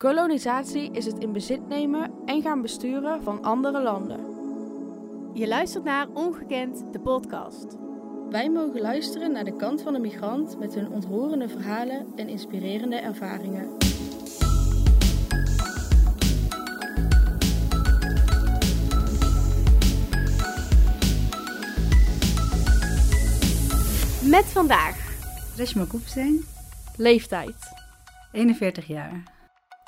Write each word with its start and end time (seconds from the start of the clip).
Kolonisatie 0.00 0.92
is 0.92 1.06
het 1.06 1.18
in 1.18 1.32
bezit 1.32 1.68
nemen 1.68 2.12
en 2.24 2.42
gaan 2.42 2.62
besturen 2.62 3.22
van 3.22 3.42
andere 3.42 3.82
landen. 3.82 4.20
Je 5.34 5.48
luistert 5.48 5.84
naar 5.84 6.08
Ongekend, 6.08 6.92
de 6.92 7.00
podcast. 7.00 7.76
Wij 8.30 8.50
mogen 8.50 8.80
luisteren 8.80 9.32
naar 9.32 9.44
de 9.44 9.56
kant 9.56 9.82
van 9.82 9.92
de 9.92 9.98
migrant 9.98 10.58
met 10.58 10.74
hun 10.74 10.90
ontroerende 10.90 11.48
verhalen 11.48 12.06
en 12.16 12.28
inspirerende 12.28 12.96
ervaringen. 12.96 13.68
Met 24.30 24.44
vandaag 24.44 24.96
Reshma 25.56 25.84
Koepsing, 25.88 26.44
Leeftijd. 26.96 27.56
41 28.32 28.86
jaar, 28.86 29.39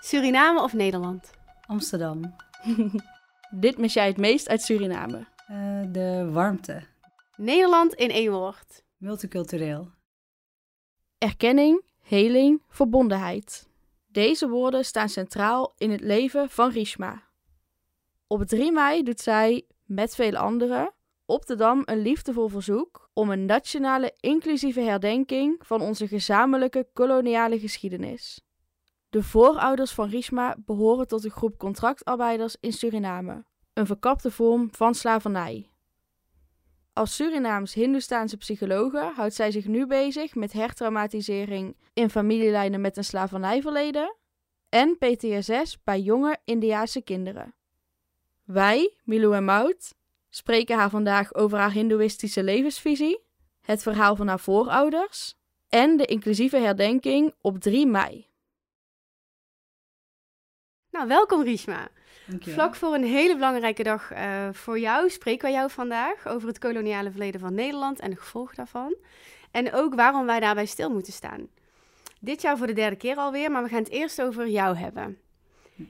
Suriname 0.05 0.63
of 0.63 0.73
Nederland? 0.73 1.31
Amsterdam. 1.67 2.35
Dit 3.65 3.79
mis 3.79 3.93
jij 3.93 4.07
het 4.07 4.17
meest 4.17 4.49
uit 4.49 4.63
Suriname. 4.63 5.27
Eh, 5.47 5.83
de 5.89 6.29
warmte, 6.33 6.83
Nederland 7.37 7.95
in 7.95 8.11
één 8.11 8.33
woord. 8.33 8.83
multicultureel. 8.97 9.91
Erkenning, 11.19 11.85
heling, 12.01 12.63
verbondenheid. 12.69 13.69
Deze 14.07 14.49
woorden 14.49 14.85
staan 14.85 15.09
centraal 15.09 15.75
in 15.77 15.91
het 15.91 16.01
leven 16.01 16.51
van 16.51 16.71
Rishma. 16.71 17.23
Op 18.27 18.43
3 18.45 18.73
mei 18.73 19.03
doet 19.03 19.21
zij, 19.21 19.67
met 19.85 20.15
vele 20.15 20.39
anderen, 20.39 20.93
op 21.27 21.47
de 21.47 21.55
Dam 21.55 21.83
een 21.85 22.03
liefdevol 22.03 22.49
verzoek 22.49 23.11
om 23.13 23.31
een 23.31 23.45
nationale 23.45 24.15
inclusieve 24.21 24.81
herdenking 24.81 25.57
van 25.67 25.81
onze 25.81 26.09
gezamenlijke 26.09 26.89
koloniale 26.93 27.59
geschiedenis. 27.59 28.41
De 29.13 29.23
voorouders 29.23 29.93
van 29.93 30.09
Rishma 30.09 30.57
behoren 30.59 31.07
tot 31.07 31.23
de 31.23 31.31
groep 31.31 31.59
contractarbeiders 31.59 32.57
in 32.61 32.73
Suriname, 32.73 33.45
een 33.73 33.87
verkapte 33.87 34.31
vorm 34.31 34.69
van 34.75 34.95
slavernij. 34.95 35.71
Als 36.93 37.15
Surinaams-Hindoestaanse 37.15 38.37
psychologe 38.37 39.13
houdt 39.17 39.35
zij 39.35 39.51
zich 39.51 39.67
nu 39.67 39.87
bezig 39.87 40.35
met 40.35 40.53
hertraumatisering 40.53 41.77
in 41.93 42.11
familielijnen 42.11 42.81
met 42.81 42.97
een 42.97 43.05
slavernijverleden 43.05 44.17
en 44.69 44.99
PTSS 44.99 45.83
bij 45.85 46.01
jonge 46.01 46.39
Indiaanse 46.45 47.03
kinderen. 47.03 47.55
Wij, 48.45 48.97
Milou 49.05 49.35
en 49.35 49.45
Mout, 49.45 49.95
spreken 50.29 50.77
haar 50.77 50.91
vandaag 50.91 51.35
over 51.35 51.59
haar 51.59 51.73
hindoeïstische 51.73 52.43
levensvisie, 52.43 53.21
het 53.61 53.83
verhaal 53.83 54.17
van 54.17 54.29
haar 54.29 54.41
voorouders 54.41 55.35
en 55.69 55.97
de 55.97 56.05
inclusieve 56.05 56.57
herdenking 56.57 57.35
op 57.41 57.59
3 57.59 57.87
mei. 57.87 58.31
Nou, 60.93 61.09
welkom 61.09 61.43
Rishma. 61.43 61.89
Dankjewel. 62.27 62.55
Vlak 62.55 62.75
voor 62.75 62.95
een 62.95 63.05
hele 63.05 63.35
belangrijke 63.35 63.83
dag 63.83 64.11
eh, 64.11 64.49
voor 64.53 64.79
jou 64.79 65.11
spreken 65.11 65.43
wij 65.43 65.53
jou 65.53 65.71
vandaag 65.71 66.27
over 66.27 66.49
het 66.49 66.59
koloniale 66.59 67.11
verleden 67.11 67.41
van 67.41 67.55
Nederland 67.55 68.01
en 68.01 68.11
de 68.11 68.17
gevolgen 68.17 68.57
daarvan. 68.57 68.95
En 69.51 69.73
ook 69.73 69.95
waarom 69.95 70.27
wij 70.27 70.41
daarbij 70.41 70.67
stil 70.67 70.91
moeten 70.91 71.13
staan. 71.13 71.49
Dit 72.21 72.43
jaar 72.43 72.59
voor 72.59 72.67
de 72.67 72.73
derde 72.73 72.97
keer 72.97 73.17
alweer, 73.17 73.51
maar 73.51 73.63
we 73.63 73.69
gaan 73.69 73.83
het 73.83 73.91
eerst 73.91 74.23
over 74.23 74.49
jou 74.49 74.77
hebben. 74.77 75.19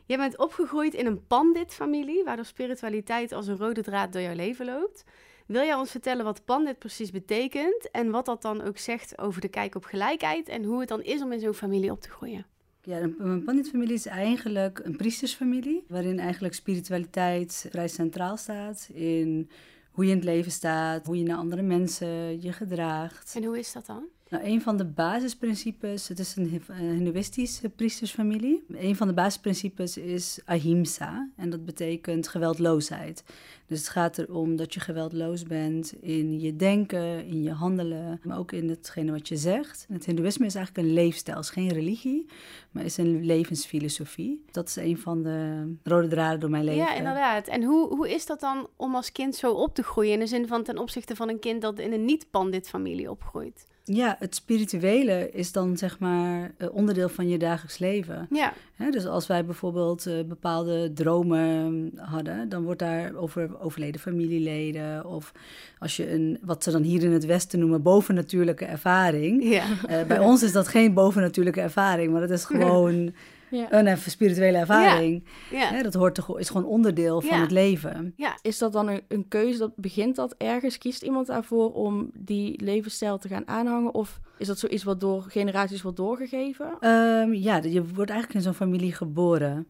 Je 0.07 0.17
bent 0.17 0.39
opgegroeid 0.39 0.95
in 0.95 1.07
een 1.07 1.27
Pandit-familie, 1.27 2.25
waardoor 2.25 2.45
spiritualiteit 2.45 3.33
als 3.33 3.47
een 3.47 3.59
rode 3.59 3.83
draad 3.83 4.13
door 4.13 4.23
jouw 4.23 4.35
leven 4.35 4.67
loopt. 4.67 5.05
Wil 5.47 5.63
jij 5.63 5.75
ons 5.75 5.91
vertellen 5.91 6.25
wat 6.25 6.45
Pandit 6.45 6.79
precies 6.79 7.11
betekent 7.11 7.91
en 7.91 8.11
wat 8.11 8.27
dat 8.27 8.43
dan 8.43 8.63
ook 8.63 8.79
zegt 8.79 9.19
over 9.19 9.41
de 9.41 9.49
kijk 9.49 9.75
op 9.75 9.85
gelijkheid 9.85 10.49
en 10.49 10.65
hoe 10.65 10.81
het 10.81 10.89
dan 10.89 11.03
is 11.03 11.23
om 11.23 11.33
in 11.33 11.41
zo'n 11.41 11.55
familie 11.55 11.91
op 11.91 12.01
te 12.01 12.11
groeien? 12.11 12.52
Ja, 12.85 13.01
een- 13.01 13.15
mijn 13.19 13.45
Pandit-familie 13.45 13.95
is 13.95 14.07
eigenlijk 14.07 14.81
een 14.85 14.97
priestersfamilie, 14.97 15.85
waarin 15.89 16.19
eigenlijk 16.19 16.55
spiritualiteit 16.55 17.67
vrij 17.71 17.89
centraal 17.89 18.37
staat 18.37 18.89
in 18.93 19.49
hoe 19.91 20.05
je 20.05 20.11
in 20.11 20.17
het 20.17 20.27
leven 20.27 20.53
staat, 20.53 21.07
hoe 21.07 21.19
je 21.19 21.25
naar 21.25 21.37
andere 21.37 21.63
mensen 21.63 22.43
je 22.43 22.53
gedraagt. 22.53 23.35
En 23.37 23.45
hoe 23.45 23.59
is 23.59 23.73
dat 23.73 23.87
dan? 23.87 24.05
Nou, 24.29 24.45
een 24.45 24.63
van 24.63 24.77
de 24.77 24.85
basisprincipes, 24.85 26.09
het 26.09 26.19
is 26.19 26.37
een 26.37 26.63
hindoeïstische 26.77 27.69
priestersfamilie. 27.69 28.65
Een 28.69 28.97
van 28.97 29.07
de 29.07 29.15
basisprincipes 29.15 29.97
is 29.97 30.39
ahimsa 30.45 31.31
en 31.37 31.51
dat 31.51 31.65
betekent 31.65 32.29
geweldloosheid. 32.29 33.25
Dus 33.73 33.81
het 33.81 33.91
gaat 33.91 34.19
erom 34.19 34.57
dat 34.57 34.75
je 34.75 34.81
geweldloos 34.81 35.43
bent 35.43 35.93
in 36.01 36.41
je 36.41 36.57
denken, 36.57 37.27
in 37.27 37.43
je 37.43 37.51
handelen, 37.51 38.21
maar 38.23 38.39
ook 38.39 38.53
in 38.53 38.69
hetgene 38.69 39.13
wat 39.13 39.29
je 39.29 39.37
zegt. 39.37 39.85
En 39.89 39.95
het 39.95 40.05
hindoeïsme 40.05 40.47
is 40.47 40.55
eigenlijk 40.55 40.87
een 40.87 40.95
leefstijl, 40.95 41.39
is 41.39 41.51
geen 41.51 41.73
religie, 41.73 42.27
maar 42.71 42.85
is 42.85 42.97
een 42.97 43.25
levensfilosofie. 43.25 44.45
Dat 44.51 44.69
is 44.69 44.77
een 44.77 44.99
van 44.99 45.23
de 45.23 45.67
rode 45.83 46.09
draden 46.09 46.41
door 46.41 46.51
mijn 46.51 46.65
leven. 46.65 46.83
Ja, 46.83 46.95
inderdaad. 46.95 47.49
En 47.49 47.63
hoe, 47.63 47.89
hoe 47.89 48.11
is 48.15 48.27
dat 48.27 48.41
dan 48.41 48.69
om 48.77 48.95
als 48.95 49.13
kind 49.13 49.35
zo 49.35 49.53
op 49.53 49.75
te 49.75 49.83
groeien? 49.83 50.13
In 50.13 50.19
de 50.19 50.27
zin 50.27 50.47
van 50.47 50.63
ten 50.63 50.79
opzichte 50.79 51.17
van 51.17 51.29
een 51.29 51.39
kind 51.39 51.63
dat 51.63 51.79
in 51.79 51.93
een 51.93 52.05
niet-pandit-familie 52.05 53.11
opgroeit. 53.11 53.67
Ja, 53.85 54.17
het 54.19 54.35
spirituele 54.35 55.31
is 55.33 55.53
dan 55.53 55.77
zeg 55.77 55.99
maar 55.99 56.55
eh, 56.59 56.75
onderdeel 56.75 57.09
van 57.09 57.29
je 57.29 57.39
dagelijks 57.39 57.79
leven. 57.79 58.27
Ja, 58.31 58.53
dus 58.91 59.07
als 59.07 59.27
wij 59.27 59.45
bijvoorbeeld 59.45 60.07
eh, 60.07 60.15
bepaalde 60.27 60.93
dromen 60.93 61.93
hadden, 61.97 62.49
dan 62.49 62.63
wordt 62.63 62.79
daar 62.79 63.15
over 63.15 63.61
overleden 63.61 64.01
familieleden 64.01 65.07
of 65.07 65.33
als 65.79 65.97
je 65.97 66.13
een, 66.13 66.39
wat 66.43 66.63
ze 66.63 66.71
dan 66.71 66.83
hier 66.83 67.03
in 67.03 67.13
het 67.13 67.25
Westen 67.25 67.59
noemen, 67.59 67.83
bovennatuurlijke 67.83 68.65
ervaring. 68.65 69.45
ja. 69.45 69.65
Eh, 69.87 70.03
bij 70.07 70.19
ons 70.19 70.43
is 70.43 70.53
dat 70.53 70.69
geen 70.69 70.95
bovennatuurlijke 70.95 71.61
ervaring, 71.61 72.13
maar 72.13 72.21
dat 72.21 72.31
is 72.31 72.45
gewoon 72.55 73.13
Ja. 73.53 73.73
een 73.73 73.87
even 73.87 74.11
spirituele 74.11 74.59
ervaring. 74.59 75.25
ja. 75.51 75.69
Hè, 75.69 75.83
dat 75.83 75.95
hoort 75.95 76.15
toch, 76.15 76.39
is 76.39 76.49
gewoon 76.49 76.67
onderdeel 76.67 77.21
van 77.21 77.41
het 77.41 77.51
leven. 77.51 78.13
ja. 78.17 78.39
Is 78.43 78.59
dat 78.59 78.73
dan 78.73 78.89
een, 78.89 79.01
een 79.09 79.29
keuze? 79.29 79.59
Dat, 79.59 79.77
begint 79.77 80.17
dat 80.17 80.35
ergens? 80.39 80.79
Kiest 80.79 81.03
iemand 81.03 81.27
daarvoor 81.27 81.73
om 81.73 82.11
die 82.15 82.65
levensstijl 82.65 83.19
te 83.19 83.29
gaan 83.29 83.49
aanhangen? 83.49 83.95
Of 83.95 84.21
is 84.37 84.47
dat 84.47 84.59
zoiets 84.59 84.83
wat 84.83 85.01
door 85.01 85.23
generaties 85.29 85.83
wordt 85.83 85.97
doorgegeven? 85.97 86.77
Ehm, 86.81 87.33
ja, 87.33 87.57
je 87.57 87.85
wordt 87.85 88.11
eigenlijk 88.11 88.35
in 88.35 88.41
zo'n 88.41 88.55
familie 88.55 88.93
geboren. 88.93 89.67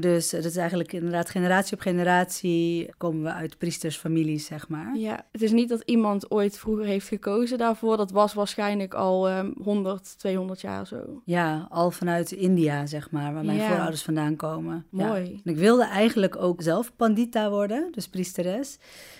Dus 0.00 0.30
dat 0.30 0.44
is 0.44 0.56
eigenlijk 0.56 0.92
inderdaad 0.92 1.30
generatie 1.30 1.74
op 1.74 1.80
generatie 1.80 2.90
komen 2.96 3.22
we 3.22 3.32
uit 3.32 3.58
priestersfamilies, 3.58 4.46
zeg 4.46 4.68
maar. 4.68 4.96
Ja, 4.96 5.24
het 5.32 5.42
is 5.42 5.52
niet 5.52 5.68
dat 5.68 5.82
iemand 5.84 6.30
ooit 6.30 6.58
vroeger 6.58 6.84
heeft 6.84 7.08
gekozen 7.08 7.58
daarvoor. 7.58 7.96
Dat 7.96 8.10
was 8.10 8.34
waarschijnlijk 8.34 8.94
al 8.94 9.28
ehm 9.28 9.50
100, 9.62 10.18
200 10.18 10.60
jaar 10.60 10.86
zo. 10.86 11.22
Ja, 11.24 11.66
al 11.70 11.90
vanuit 11.90 12.32
India, 12.32 12.86
zeg 12.86 13.10
maar, 13.10 13.34
waar 13.34 13.44
mijn 13.44 13.58
Ja. 13.58 13.66
voorouders 13.68 14.02
vandaan 14.02 14.36
komen. 14.36 14.86
Ja. 14.90 15.06
Mooi. 15.08 15.40
En 15.44 15.52
ik 15.52 15.58
wilde 15.58 15.84
eigenlijk 15.84 16.36
ook 16.36 16.62
zelf 16.62 16.92
pandita 16.96 17.50
worden, 17.50 17.88
dus 17.92 18.08
priesteres. 18.08 18.78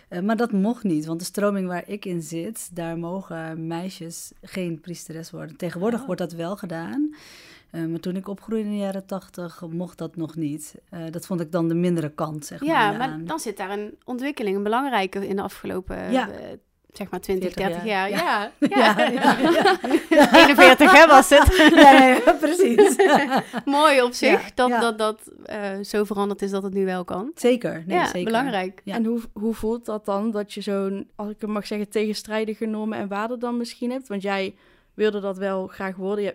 Eh, 0.09 0.21
maar 0.21 0.37
dat 0.37 0.53
mocht 0.53 0.83
niet, 0.83 1.05
want 1.07 1.19
de 1.19 1.25
stroming 1.27 1.67
waar 1.69 1.85
ik 1.89 2.05
in 2.05 2.23
zit, 2.23 2.71
daar 2.77 2.99
mogen 2.99 3.67
meisjes 3.67 4.33
geen 4.43 4.81
priesteres 4.81 5.31
worden. 5.31 5.57
Tegenwoordig 5.57 6.01
Oh. 6.01 6.07
wordt 6.07 6.21
dat 6.21 6.33
wel 6.33 6.57
gedaan. 6.57 7.15
Eh, 7.71 7.85
maar 7.85 8.01
toen 8.01 8.17
ik 8.17 8.29
opgroeide 8.29 8.65
in 8.69 8.75
de 8.75 8.79
jaren 8.81 9.07
tachtig, 9.07 9.63
mocht 9.71 9.99
dat 9.99 10.17
nog 10.17 10.37
niet. 10.37 10.52
Eh, 10.91 11.01
dat 11.11 11.27
vond 11.27 11.41
ik 11.41 11.53
dan 11.53 11.69
de 11.69 11.75
mindere 11.75 12.11
kant, 12.11 12.47
zeg 12.47 12.65
ja, 12.65 12.89
maar. 12.89 12.99
maar 12.99 13.09
eraan. 13.09 13.25
dan 13.25 13.41
zit 13.41 13.57
daar 13.57 13.71
een 13.71 13.97
ontwikkeling, 14.05 14.57
een 14.57 14.63
belangrijke 14.63 15.27
in 15.29 15.37
de 15.37 15.43
afgelopen, 15.43 16.13
Ja. 16.13 16.29
eh, 16.31 16.37
zeg 16.93 17.11
maar 17.11 17.21
20, 17.21 17.53
40 17.53 17.73
30 17.73 17.89
jaar. 17.91 18.11
jaar. 18.11 18.51
Ja, 18.61 18.99
ja. 18.99 19.11
Ja, 19.11 19.11
ja, 19.11 19.39
ja. 20.11 20.37
41 20.47 20.93
hè, 20.93 21.07
was 21.07 21.29
het. 21.29 21.57
Ja, 21.75 21.93
ja, 21.93 22.07
ja, 22.25 22.33
precies. 22.33 22.97
Mooi 23.65 24.03
op 24.03 24.13
zich 24.13 24.43
Ja, 24.43 24.51
dat 24.55 24.69
ja. 24.69 24.81
dat, 24.81 24.99
dat 24.99 25.21
eh, 25.45 25.71
zo 25.83 26.05
veranderd 26.05 26.43
is 26.43 26.51
dat 26.51 26.63
het 26.63 26.75
nu 26.75 26.85
wel 26.85 27.05
kan. 27.05 27.31
Zeker, 27.35 27.83
nee, 27.87 27.97
ja, 27.99 28.07
zeker. 28.07 28.25
belangrijk. 28.25 28.81
Ja. 28.85 28.95
En 28.95 29.05
hoe, 29.05 29.21
hoe 29.33 29.55
voelt 29.55 29.85
dat 29.85 30.05
dan 30.05 30.31
dat 30.31 30.53
je 30.53 30.61
zo'n, 30.61 31.11
als 31.17 31.31
ik 31.31 31.41
het 31.41 31.51
mag 31.51 31.67
zeggen, 31.67 31.89
tegenstrijdige 31.89 32.67
normen 32.67 32.99
en 32.99 33.09
waarden 33.09 33.39
dan 33.39 33.57
misschien 33.57 33.91
hebt? 33.91 34.09
Want 34.09 34.23
jij 34.23 34.55
wilde 34.95 35.21
dat 35.21 35.39
wel 35.39 35.67
graag 35.67 35.97
worden. 35.97 36.25
Je, 36.25 36.35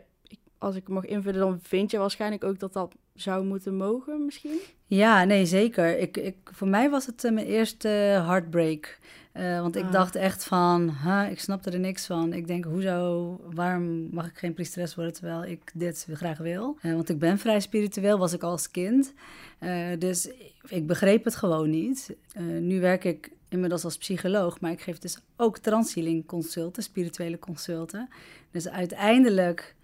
als 0.58 0.76
ik 0.76 0.82
het 0.86 0.94
mag 0.94 1.06
invullen, 1.06 1.40
dan 1.40 1.60
vind 1.62 1.92
je 1.92 1.98
waarschijnlijk 1.98 2.44
ook 2.44 2.60
dat 2.60 2.74
dat 2.74 2.94
zou 3.18 3.46
moeten 3.46 3.76
mogen 3.78 4.26
misschien? 4.26 4.60
Ja, 4.86 5.24
nee, 5.24 5.46
zeker. 5.46 5.98
Ik, 6.00 6.18
ik, 6.18 6.36
voor 6.44 6.68
mij 6.68 6.90
was 6.90 7.06
het 7.06 7.24
eh, 7.24 7.32
mijn 7.32 7.46
eerste 7.46 7.88
heartbreak. 7.88 9.00
Eh, 9.32 9.62
want 9.62 9.76
ik 9.76 9.84
Ah. 9.84 9.92
dacht 9.92 10.16
echt 10.16 10.44
van, 10.44 10.92
huh, 11.04 11.32
ik 11.32 11.40
snapte 11.40 11.72
er 11.72 11.80
niks 11.80 12.06
van. 12.06 12.34
Ik 12.34 12.48
denk, 12.48 12.64
hoezo, 12.66 13.40
waarom 13.54 14.10
mag 14.12 14.28
ik 14.28 14.38
geen 14.38 14.54
priesteres 14.54 14.96
worden 14.96 15.14
terwijl 15.14 15.44
ik 15.46 15.72
dit 15.74 16.08
graag 16.14 16.38
wil? 16.38 16.78
Eh, 16.82 16.94
want 16.94 17.10
ik 17.10 17.20
ben 17.20 17.38
vrij 17.38 17.60
spiritueel, 17.60 18.18
was 18.18 18.34
ik 18.34 18.44
al 18.44 18.52
als 18.52 18.72
kind. 18.72 19.14
Eh, 19.60 19.88
dus 20.00 20.30
ik 20.68 20.88
begreep 20.88 21.24
het 21.24 21.36
gewoon 21.36 21.70
niet. 21.70 22.16
Eh, 22.34 22.44
nu 22.44 22.80
werk 22.80 23.04
ik 23.04 23.32
inmiddels 23.50 23.84
als 23.84 23.98
psycholoog, 23.98 24.60
maar 24.60 24.72
ik 24.72 24.82
geef 24.82 24.98
dus 24.98 25.18
ook 25.36 25.58
transhealing 25.58 26.26
consulten, 26.26 26.84
spirituele 26.84 27.40
consulten. 27.40 28.10
Dus 28.52 28.70
uiteindelijk 28.70 29.76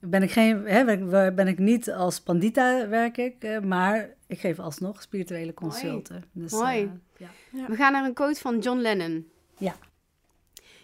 ben 0.00 0.22
ik, 0.22 0.30
geen, 0.30 0.66
hè, 0.66 0.84
ben 0.84 1.00
ik- 1.28 1.34
ben 1.34 1.48
ik 1.48 1.58
niet 1.58 1.92
als 1.92 2.20
pandita 2.20 2.88
werk 2.88 3.16
ik, 3.16 3.34
eh, 3.38 3.58
maar 3.60 4.08
ik 4.26 4.40
geef 4.40 4.58
alsnog 4.58 5.02
spirituele 5.02 5.54
consulten. 5.54 6.24
Dus, 6.32 6.52
Mooi. 6.52 6.90
eh, 7.18 7.26
ja. 7.50 7.66
We 7.68 7.76
gaan 7.76 7.92
naar 7.92 8.04
een 8.04 8.12
quote 8.14 8.40
van 8.40 8.58
John 8.58 8.78
Lennon. 8.78 9.28
Ja. 9.58 9.74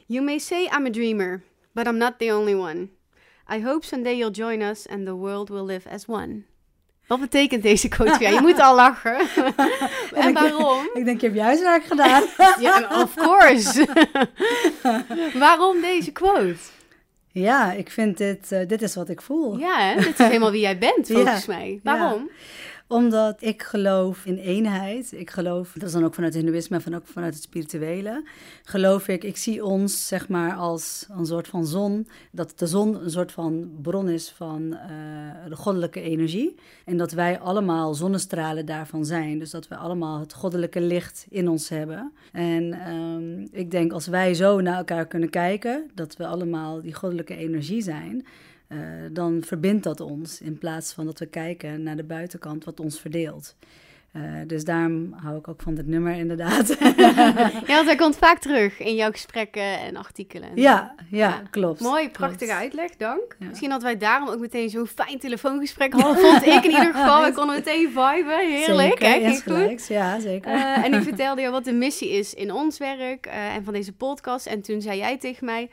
You 0.07 0.25
may 0.25 0.39
say 0.39 0.63
I'm 0.63 0.87
a 0.87 0.91
dreamer, 0.91 1.43
but 1.73 1.87
I'm 1.87 1.97
not 1.97 2.19
the 2.19 2.35
only 2.35 2.55
one. 2.55 2.89
I 3.55 3.63
hope 3.65 3.87
someday 3.87 4.17
you'll 4.17 4.31
join 4.35 4.63
us 4.63 4.89
and 4.89 5.05
the 5.07 5.15
world 5.15 5.49
will 5.49 5.65
live 5.65 5.89
as 5.91 6.07
one. 6.07 6.43
Wat 7.07 7.21
betekent 7.21 7.63
deze 7.63 7.89
quote 7.89 8.11
voor 8.11 8.23
jou? 8.23 8.35
Je 8.35 8.41
moet 8.41 8.59
al 8.61 8.75
lachen. 8.75 9.19
en 10.15 10.33
waarom? 10.33 10.89
Ik 10.95 11.05
denk, 11.05 11.21
je 11.21 11.27
hebt 11.27 11.39
je 11.39 11.45
huiswerk 11.45 11.85
gedaan. 11.85 12.23
Ja, 12.61 13.03
of 13.03 13.15
course. 13.15 13.87
waarom 15.39 15.81
deze 15.81 16.13
quote? 16.13 16.57
Ja, 17.41 17.73
ik 17.73 17.91
vind 17.91 18.19
dit, 18.19 18.53
uh, 18.53 18.67
dit 18.67 18.83
is 18.83 18.95
wat 18.95 19.09
ik 19.09 19.21
voel. 19.21 19.59
Ja, 19.59 19.79
hè? 19.79 19.95
dit 19.95 20.19
is 20.21 20.27
helemaal 20.27 20.51
wie 20.51 20.61
jij 20.61 20.79
bent, 20.79 21.07
volgens 21.13 21.45
ja. 21.45 21.55
mij. 21.55 21.81
Waarom? 21.83 22.31
Ja 22.31 22.35
omdat 22.89 23.43
ik 23.43 23.63
geloof 23.63 24.27
in 24.27 24.37
eenheid. 24.37 25.13
Ik 25.13 25.31
geloof, 25.31 25.73
dat 25.73 25.83
is 25.83 25.93
dan 25.93 26.05
ook 26.05 26.15
vanuit 26.15 26.35
het 26.35 26.43
hindoeïsme 26.43 26.81
en 26.85 26.95
ook 26.95 27.07
vanuit 27.07 27.35
het 27.35 27.43
spirituele. 27.43 28.25
Geloof 28.65 29.09
ik, 29.09 29.25
ik 29.25 29.37
zie 29.37 29.65
ons 29.65 30.09
zeg 30.09 30.29
maar 30.29 30.55
als 30.55 31.07
een 31.09 31.27
soort 31.27 31.49
van 31.49 31.67
zon. 31.67 32.09
Dat 32.31 32.53
de 32.57 32.67
zon 32.67 33.05
een 33.05 33.11
soort 33.11 33.33
van 33.33 33.71
bron 33.83 34.09
is 34.09 34.31
van 34.31 34.63
uh, 34.63 34.79
de 35.49 35.57
goddelijke 35.57 36.01
energie. 36.01 36.55
En 36.85 36.97
dat 36.97 37.13
wij 37.13 37.39
allemaal 37.39 37.95
zonnestralen 37.95 38.67
daarvan 38.67 39.05
zijn. 39.05 39.39
Dus 39.39 39.51
dat 39.51 39.69
we 39.69 39.77
allemaal 39.77 40.21
het 40.21 40.33
goddelijke 40.33 40.81
licht 40.81 41.27
in 41.29 41.49
ons 41.49 41.69
hebben. 41.69 42.13
En 42.33 42.91
um, 42.93 43.49
ik 43.53 43.71
denk 43.71 43.93
als 43.93 44.07
wij 44.07 44.35
zo 44.35 44.61
naar 44.61 44.77
elkaar 44.77 45.07
kunnen 45.07 45.31
kijken, 45.31 45.91
dat 45.95 46.17
we 46.17 46.27
allemaal 46.27 46.81
die 46.81 46.95
goddelijke 46.95 47.37
energie 47.37 47.83
zijn 47.83 48.27
uh, 48.69 48.79
dan 49.13 49.43
verbindt 49.45 49.85
dat 49.85 50.01
ons 50.01 50.41
in 50.41 50.59
plaats 50.59 50.93
van 50.93 51.05
dat 51.05 51.19
we 51.19 51.27
kijken 51.27 51.83
naar 51.83 51.97
de 51.97 52.05
buitenkant 52.05 52.65
wat 52.65 52.81
ons 52.81 53.01
verdeelt. 53.01 53.57
Uh, 54.17 54.23
dus 54.47 54.65
daarom 54.65 55.15
hou 55.23 55.39
ik 55.39 55.49
ook 55.49 55.63
van 55.63 55.75
dit 55.75 55.87
nummer 55.87 56.15
inderdaad. 56.15 56.69
ja, 57.67 57.75
want 57.75 57.87
hij 57.87 57.97
komt 57.97 58.17
vaak 58.17 58.39
terug 58.39 58.79
in 58.79 58.95
jouw 58.95 59.11
gesprekken 59.11 59.81
en 59.81 59.97
artikelen. 59.97 60.49
Ja, 60.55 60.95
ja, 61.11 61.43
klopt. 61.51 61.81
Mooi, 61.81 62.11
prachtige 62.11 62.53
uitleg, 62.53 62.97
dank. 62.97 63.37
Ja. 63.39 63.47
Misschien 63.47 63.71
dat 63.71 63.83
wij 63.83 63.97
daarom 63.97 64.29
ook 64.29 64.39
meteen 64.39 64.71
zo'n 64.71 64.87
fijn 64.87 65.19
telefoongesprek 65.19 65.93
hadden, 66.01 66.17
vond 66.17 66.47
ik 66.47 66.65
in 66.65 66.71
ieder 66.71 66.95
geval. 66.95 67.27
Ik 67.27 67.35
kon 67.35 67.47
meteen 67.47 67.87
viben, 67.87 68.49
heerlijk. 68.49 68.99
Zeker, 68.99 69.55
hè? 69.55 69.67
goed. 69.69 69.87
Ja, 69.87 70.21
zeker. 70.21 70.53
Uh, 70.53 70.85
en 70.85 70.95
ik 70.95 71.03
vertelde 71.11 71.41
je 71.41 71.51
wat 71.51 71.65
de 71.65 71.73
missie 71.73 72.11
is 72.11 72.35
in 72.35 72.53
ons 72.53 72.79
werk 72.79 73.27
uh, 73.27 73.55
en 73.55 73.65
van 73.65 73.73
deze 73.73 73.93
podcast. 73.93 74.47
En 74.47 74.63
toen 74.63 74.81
zei 74.81 74.99
jij 74.99 75.19
tegen 75.19 75.45
mij... 75.45 75.71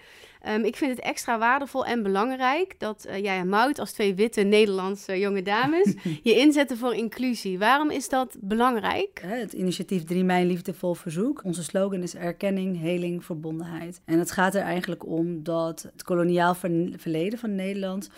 Um, 0.49 0.63
ik 0.63 0.75
vind 0.75 0.91
het 0.91 1.05
extra 1.05 1.37
waardevol 1.37 1.85
en 1.85 2.03
belangrijk 2.03 2.75
dat 2.77 3.05
uh, 3.07 3.17
jij 3.17 3.37
en 3.37 3.49
Mout 3.49 3.79
als 3.79 3.91
twee 3.91 4.15
witte 4.15 4.41
Nederlandse 4.41 5.19
jonge 5.19 5.41
dames 5.41 5.93
je 6.23 6.35
inzetten 6.35 6.77
voor 6.77 6.95
inclusie. 6.95 7.59
Waarom 7.59 7.91
is 7.91 8.09
dat 8.09 8.37
belangrijk? 8.39 9.21
Het 9.25 9.53
initiatief 9.53 10.03
3 10.03 10.23
mei 10.23 10.47
liefdevol 10.47 10.93
verzoek. 10.93 11.41
Onze 11.43 11.63
slogan 11.63 12.01
is 12.01 12.15
erkenning, 12.15 12.79
heling, 12.79 13.25
verbondenheid. 13.25 14.01
En 14.05 14.19
het 14.19 14.31
gaat 14.31 14.55
er 14.55 14.61
eigenlijk 14.61 15.05
om 15.05 15.43
dat 15.43 15.81
het 15.81 16.03
koloniaal 16.03 16.55
verleden 16.97 17.39
van 17.39 17.55
Nederland 17.55 18.09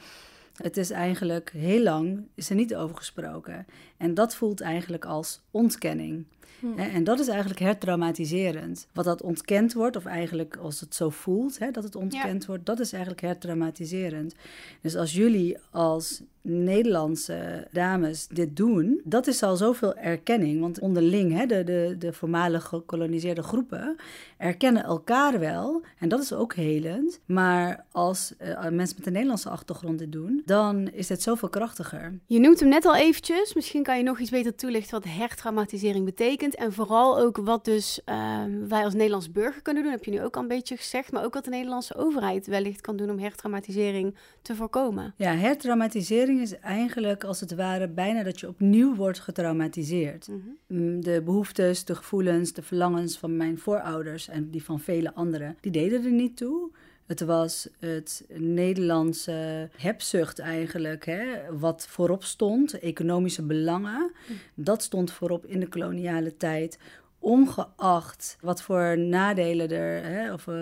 het 0.55 0.77
is 0.77 0.89
eigenlijk 0.89 1.51
heel 1.51 1.83
lang 1.83 2.27
is 2.35 2.49
er 2.49 2.55
niet 2.55 2.75
over 2.75 2.95
gesproken. 2.95 3.65
En 3.97 4.13
dat 4.13 4.35
voelt 4.35 4.61
eigenlijk 4.61 5.05
als 5.05 5.41
ontkenning. 5.51 6.25
Hm. 6.59 6.79
En 6.79 7.03
dat 7.03 7.19
is 7.19 7.27
eigenlijk 7.27 7.59
hertraumatiserend. 7.59 8.87
Wat 8.93 9.05
dat 9.05 9.21
ontkend 9.21 9.73
wordt, 9.73 9.95
of 9.95 10.05
eigenlijk 10.05 10.57
als 10.57 10.79
het 10.79 10.95
zo 10.95 11.09
voelt, 11.09 11.59
hè, 11.59 11.71
dat 11.71 11.83
het 11.83 11.95
ontkend 11.95 12.45
wordt, 12.45 12.65
dat 12.65 12.79
is 12.79 12.91
eigenlijk 12.91 13.21
hertraumatiserend. 13.21 14.35
Dus 14.81 14.95
als 14.95 15.13
jullie 15.13 15.57
als 15.71 16.21
Nederlandse 16.47 17.67
dames 17.71 18.27
dit 18.27 18.55
doen, 18.55 19.01
dat 19.03 19.27
is 19.27 19.43
al 19.43 19.55
zoveel 19.55 19.95
erkenning. 19.95 20.61
Want 20.61 20.79
onderling, 20.79 21.33
hè, 21.33 21.45
de, 21.45 21.63
de, 21.63 21.95
de 21.99 22.13
voormalig 22.13 22.63
gekoloniseerde 22.63 23.43
groepen, 23.43 23.95
erkennen 24.37 24.83
elkaar 24.83 25.39
wel. 25.39 25.81
En 25.99 26.09
dat 26.09 26.21
is 26.21 26.33
ook 26.33 26.55
helend. 26.55 27.19
Maar 27.25 27.85
als 27.91 28.33
uh, 28.41 28.69
mensen 28.69 28.95
met 28.97 29.05
een 29.05 29.11
Nederlandse 29.11 29.49
achtergrond 29.49 29.99
dit 29.99 30.11
doen, 30.11 30.41
dan 30.45 30.89
is 30.91 31.09
het 31.09 31.21
zoveel 31.21 31.49
krachtiger. 31.49 32.19
Je 32.25 32.39
noemt 32.39 32.59
hem 32.59 32.69
net 32.69 32.85
al 32.85 32.95
eventjes. 32.95 33.53
Misschien 33.53 33.83
kan 33.83 33.97
je 33.97 34.03
nog 34.03 34.19
iets 34.19 34.29
beter 34.29 34.55
toelichten 34.55 35.01
wat 35.01 35.13
hertraumatisering 35.13 36.05
betekent. 36.05 36.34
En 36.41 36.73
vooral 36.73 37.19
ook 37.19 37.37
wat 37.37 37.65
dus 37.65 37.99
uh, 38.05 38.43
wij 38.67 38.83
als 38.83 38.93
Nederlands 38.93 39.31
burger 39.31 39.61
kunnen 39.61 39.83
doen. 39.83 39.91
Heb 39.91 40.03
je 40.03 40.11
nu 40.11 40.21
ook 40.23 40.35
al 40.35 40.41
een 40.41 40.47
beetje 40.47 40.77
gezegd. 40.77 41.11
Maar 41.11 41.23
ook 41.23 41.33
wat 41.33 41.43
de 41.43 41.49
Nederlandse 41.49 41.95
overheid 41.95 42.47
wellicht 42.47 42.81
kan 42.81 42.97
doen 42.97 43.09
om 43.09 43.19
hertraumatisering 43.19 44.15
te 44.41 44.55
voorkomen. 44.55 45.13
Ja, 45.17 45.35
hertraumatisering 45.35 46.41
is 46.41 46.59
eigenlijk 46.59 47.23
als 47.23 47.39
het 47.39 47.55
ware 47.55 47.89
bijna 47.89 48.23
dat 48.23 48.39
je 48.39 48.47
opnieuw 48.47 48.95
wordt 48.95 49.19
getraumatiseerd. 49.19 50.27
Mm 50.27 50.53
De 51.01 51.21
behoeftes, 51.25 51.85
de 51.85 51.95
gevoelens, 51.95 52.53
de 52.53 52.61
verlangens 52.61 53.17
van 53.17 53.37
mijn 53.37 53.57
voorouders 53.57 54.27
en 54.27 54.49
die 54.49 54.63
van 54.63 54.79
vele 54.79 55.13
anderen, 55.13 55.57
die 55.61 55.71
deden 55.71 56.03
er 56.03 56.11
niet 56.11 56.37
toe. 56.37 56.71
Het 57.05 57.21
was 57.21 57.67
het 57.79 58.25
Nederlandse 58.33 59.69
hebzucht 59.77 60.39
eigenlijk, 60.39 61.05
hè, 61.05 61.57
wat 61.57 61.87
voorop 61.89 62.23
stond, 62.23 62.79
economische 62.79 63.41
belangen. 63.41 64.11
Mhm. 64.27 64.33
Dat 64.53 64.83
stond 64.83 65.11
voorop 65.11 65.45
in 65.45 65.59
de 65.59 65.67
koloniale 65.67 66.37
tijd 66.37 66.77
ongeacht 67.25 68.37
wat 68.41 68.61
voor 68.61 68.97
nadelen 68.97 69.69
er, 69.69 70.03
hè, 70.03 70.33
of 70.33 70.47
uh, 70.47 70.55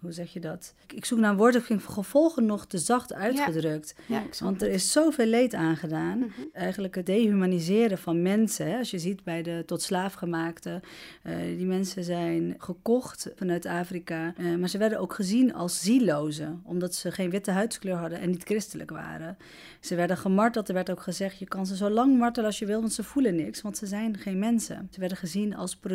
hoe 0.00 0.12
zeg 0.12 0.32
je 0.32 0.40
dat? 0.40 0.74
Ik, 0.86 0.92
ik 0.92 1.04
zoek 1.04 1.18
naar 1.18 1.30
een 1.30 1.36
woord, 1.36 1.54
ik 1.54 1.62
vind 1.62 1.82
gevolgen 1.82 2.46
nog 2.46 2.66
te 2.66 2.78
zacht 2.78 3.12
uitgedrukt. 3.12 3.94
Ja. 4.06 4.16
Ja, 4.16 4.44
Want 4.44 4.62
er 4.62 4.68
is 4.68 4.92
zoveel 4.92 5.26
leed 5.26 5.54
aangedaan. 5.54 6.18
Mm 6.18 6.32
Eigenlijk 6.52 6.94
het 6.94 7.06
dehumaniseren 7.06 7.98
van 7.98 8.22
mensen. 8.22 8.66
Hè, 8.66 8.78
als 8.78 8.90
je 8.90 8.98
ziet 8.98 9.24
bij 9.24 9.42
de 9.42 9.62
tot 9.66 9.82
slaafgemaakte, 9.82 10.80
uh, 11.22 11.36
die 11.56 11.66
mensen 11.66 12.04
zijn 12.04 12.54
gekocht 12.58 13.30
vanuit 13.36 13.66
Afrika. 13.66 14.34
Uh, 14.38 14.56
maar 14.56 14.68
ze 14.68 14.78
werden 14.78 14.98
ook 14.98 15.14
gezien 15.14 15.54
als 15.54 15.80
zielozen, 15.80 16.62
omdat 16.64 16.94
ze 16.94 17.12
geen 17.12 17.30
witte 17.30 17.50
huidskleur 17.50 17.96
hadden 17.96 18.20
en 18.20 18.30
niet 18.30 18.44
christelijk 18.44 18.90
waren. 18.90 19.36
Ze 19.80 19.94
werden 19.94 20.16
gemarteld, 20.16 20.68
er 20.68 20.74
werd 20.74 20.90
ook 20.90 21.02
gezegd, 21.02 21.38
je 21.38 21.48
kan 21.48 21.66
ze 21.66 21.76
zo 21.76 21.90
lang 21.90 22.18
martelen 22.18 22.46
als 22.46 22.58
je 22.58 22.66
wil, 22.66 22.80
want 22.80 22.92
ze 22.92 23.02
voelen 23.02 23.36
niks, 23.36 23.62
want 23.62 23.76
ze 23.76 23.86
zijn 23.86 24.18
geen 24.18 24.38
mensen. 24.38 24.88
Ze 24.90 25.00
werden 25.00 25.18
gezien 25.18 25.56
als 25.56 25.76
producten, 25.76 25.93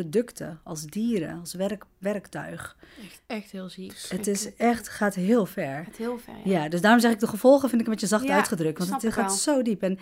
als 0.64 0.84
dieren, 0.84 1.40
als 1.40 1.54
werk, 1.54 1.84
werktuig. 1.98 2.76
Echt, 3.04 3.22
echt 3.26 3.50
heel 3.50 3.68
ziek. 3.68 4.06
Het 4.08 4.26
is 4.26 4.54
echt, 4.56 4.88
gaat 4.88 5.14
heel 5.14 5.46
ver. 5.46 5.84
Het 5.84 5.96
heel 5.96 6.18
ver, 6.18 6.34
ja. 6.44 6.62
ja. 6.62 6.68
dus 6.68 6.80
daarom 6.80 7.00
zeg 7.00 7.12
ik 7.12 7.20
de 7.20 7.26
gevolgen 7.26 7.68
vind 7.68 7.80
ik 7.80 7.86
een 7.86 7.92
beetje 7.92 8.08
zacht 8.08 8.28
uitgedrukt. 8.28 8.78
Want 8.78 9.02
het 9.02 9.12
gaat 9.12 9.36
zo 9.36 9.62
diep. 9.62 9.82
En 9.82 9.98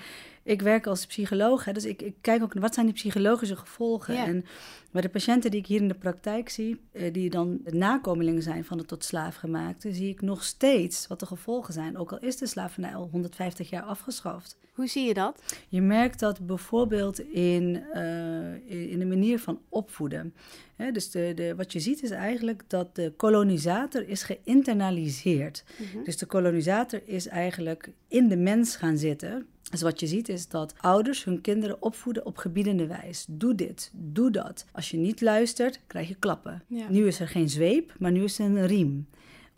ik 0.49 0.62
werk 0.62 0.87
als 0.87 1.06
psycholoog, 1.06 1.65
hè, 1.65 1.73
dus 1.73 1.85
ik, 1.85 2.03
ik 2.03 2.15
kijk 2.21 2.43
ook 2.43 2.55
naar 2.55 2.62
wat 2.62 2.75
zijn 2.75 2.87
die 2.87 2.95
psychologische 2.95 3.56
gevolgen. 3.56 4.17
En 4.17 4.45
bij 4.91 5.03
de 5.03 5.09
patiënten 5.09 5.50
die 5.50 5.61
ik 5.61 5.67
hier 5.67 5.81
in 5.81 5.89
de 5.89 5.95
praktijk 5.95 6.49
zie, 6.49 6.81
eh, 6.93 7.12
die 7.12 7.31
dan 7.31 7.61
nakomelingen 7.65 8.43
zijn 8.43 8.65
van 8.65 8.79
de 8.79 8.85
tot 8.85 9.05
slaafgemaakte, 9.05 9.95
zie 9.95 10.09
ik 10.09 10.21
nog 10.21 10.45
steeds 10.45 11.06
wat 11.06 11.21
de 11.21 11.27
gevolgen 11.27 11.75
zijn. 11.75 11.99
Ook 11.99 12.12
al 12.12 12.19
is 12.19 12.37
de 12.37 12.47
slavernij 12.47 12.95
al 12.95 13.09
150 13.11 13.71
jaar 13.71 13.83
afgeschaft. 13.83 14.56
Hoe 14.73 14.87
zie 14.87 15.06
je 15.06 15.15
dat? 15.15 15.43
Je 15.69 15.83
merkt 15.83 16.21
dat 16.21 16.47
bijvoorbeeld 16.47 17.19
in, 17.21 17.83
uh, 17.95 18.90
in 18.90 18.99
de 18.99 19.07
manier 19.07 19.38
van 19.38 19.61
opvoeden. 19.69 20.35
Hè, 20.76 20.90
dus 20.90 21.11
de, 21.11 21.33
de, 21.35 21.55
wat 21.55 21.73
je 21.73 21.81
ziet 21.81 22.02
is 22.02 22.11
eigenlijk 22.11 22.62
dat 22.67 22.95
de 22.95 23.12
kolonisator 23.17 24.09
is 24.09 24.23
geïnternaliseerd. 24.23 25.64
Mm 25.76 26.05
Dus 26.05 26.17
de 26.17 26.26
kolonisator 26.26 27.00
is 27.05 27.26
eigenlijk 27.26 27.90
in 28.09 28.28
de 28.28 28.37
mens 28.37 28.76
gaan 28.76 28.99
zitten. 28.99 29.47
Dus 29.71 29.83
wat 29.83 30.01
je 30.01 30.07
ziet 30.07 30.29
is 30.29 30.49
dat 30.49 30.75
ouders 30.81 31.25
hun 31.25 31.41
kinderen 31.41 31.83
opvoeden 31.83 32.27
op 32.27 32.37
gebiedende 32.37 32.87
wijs. 32.87 33.27
Doe 33.29 33.55
dit, 33.55 33.91
doe 33.95 34.31
dat. 34.31 34.67
Als 34.73 34.91
je 34.91 34.97
niet 34.97 35.21
luistert, 35.21 35.81
krijg 35.87 36.09
je 36.09 36.15
klappen. 36.15 36.63
Nu 36.89 37.07
is 37.07 37.21
er 37.21 37.29
geen 37.29 37.49
zweep, 37.49 37.95
maar 37.99 38.13
nu 38.13 38.25
is 38.25 38.39
er 38.39 38.45
een 38.45 38.67
riem. 38.67 39.07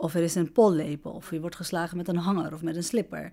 Of 0.01 0.15
er 0.15 0.23
is 0.23 0.35
een 0.35 0.53
pollepel, 0.53 1.11
of 1.11 1.31
je 1.31 1.41
wordt 1.41 1.57
geslagen 1.57 1.97
met 1.97 2.09
een 2.09 2.17
hanger 2.17 2.55
of 2.55 2.63
met 2.63 2.77
een 2.77 2.83
slipper. 2.85 3.31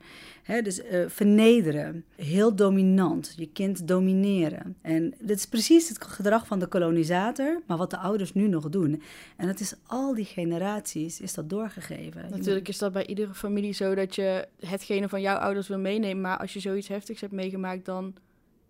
dus 0.63 0.83
uh, 0.83 1.05
vernederen, 1.07 2.05
heel 2.15 2.55
dominant, 2.55 3.33
je 3.35 3.49
kind 3.51 3.87
domineren. 3.87 4.77
En 4.81 5.13
dit 5.19 5.37
is 5.37 5.45
precies 5.45 5.89
het 5.89 6.03
gedrag 6.03 6.47
van 6.47 6.59
de 6.59 6.67
kolonisator, 6.67 7.61
maar 7.67 7.77
wat 7.77 7.89
de 7.89 7.97
ouders 7.97 8.33
nu 8.33 8.47
nog 8.47 8.69
doen. 8.69 9.01
En 9.37 9.47
het 9.47 9.59
is 9.59 9.73
al 9.85 10.13
die 10.13 10.25
generaties 10.25 11.21
is 11.21 11.33
dat 11.33 11.49
doorgegeven. 11.49 12.25
Natuurlijk 12.29 12.67
is 12.67 12.77
dat 12.77 12.93
bij 12.93 13.05
iedere 13.05 13.33
familie 13.33 13.73
zo 13.73 13.95
dat 13.95 14.15
je 14.15 14.47
hetgene 14.59 15.09
van 15.09 15.21
jouw 15.21 15.37
ouders 15.37 15.67
wil 15.67 15.79
meenemen, 15.79 16.21
maar 16.21 16.37
als 16.37 16.53
je 16.53 16.59
zoiets 16.59 16.87
heftigs 16.87 17.21
hebt 17.21 17.33
meegemaakt, 17.33 17.85
dan 17.85 18.13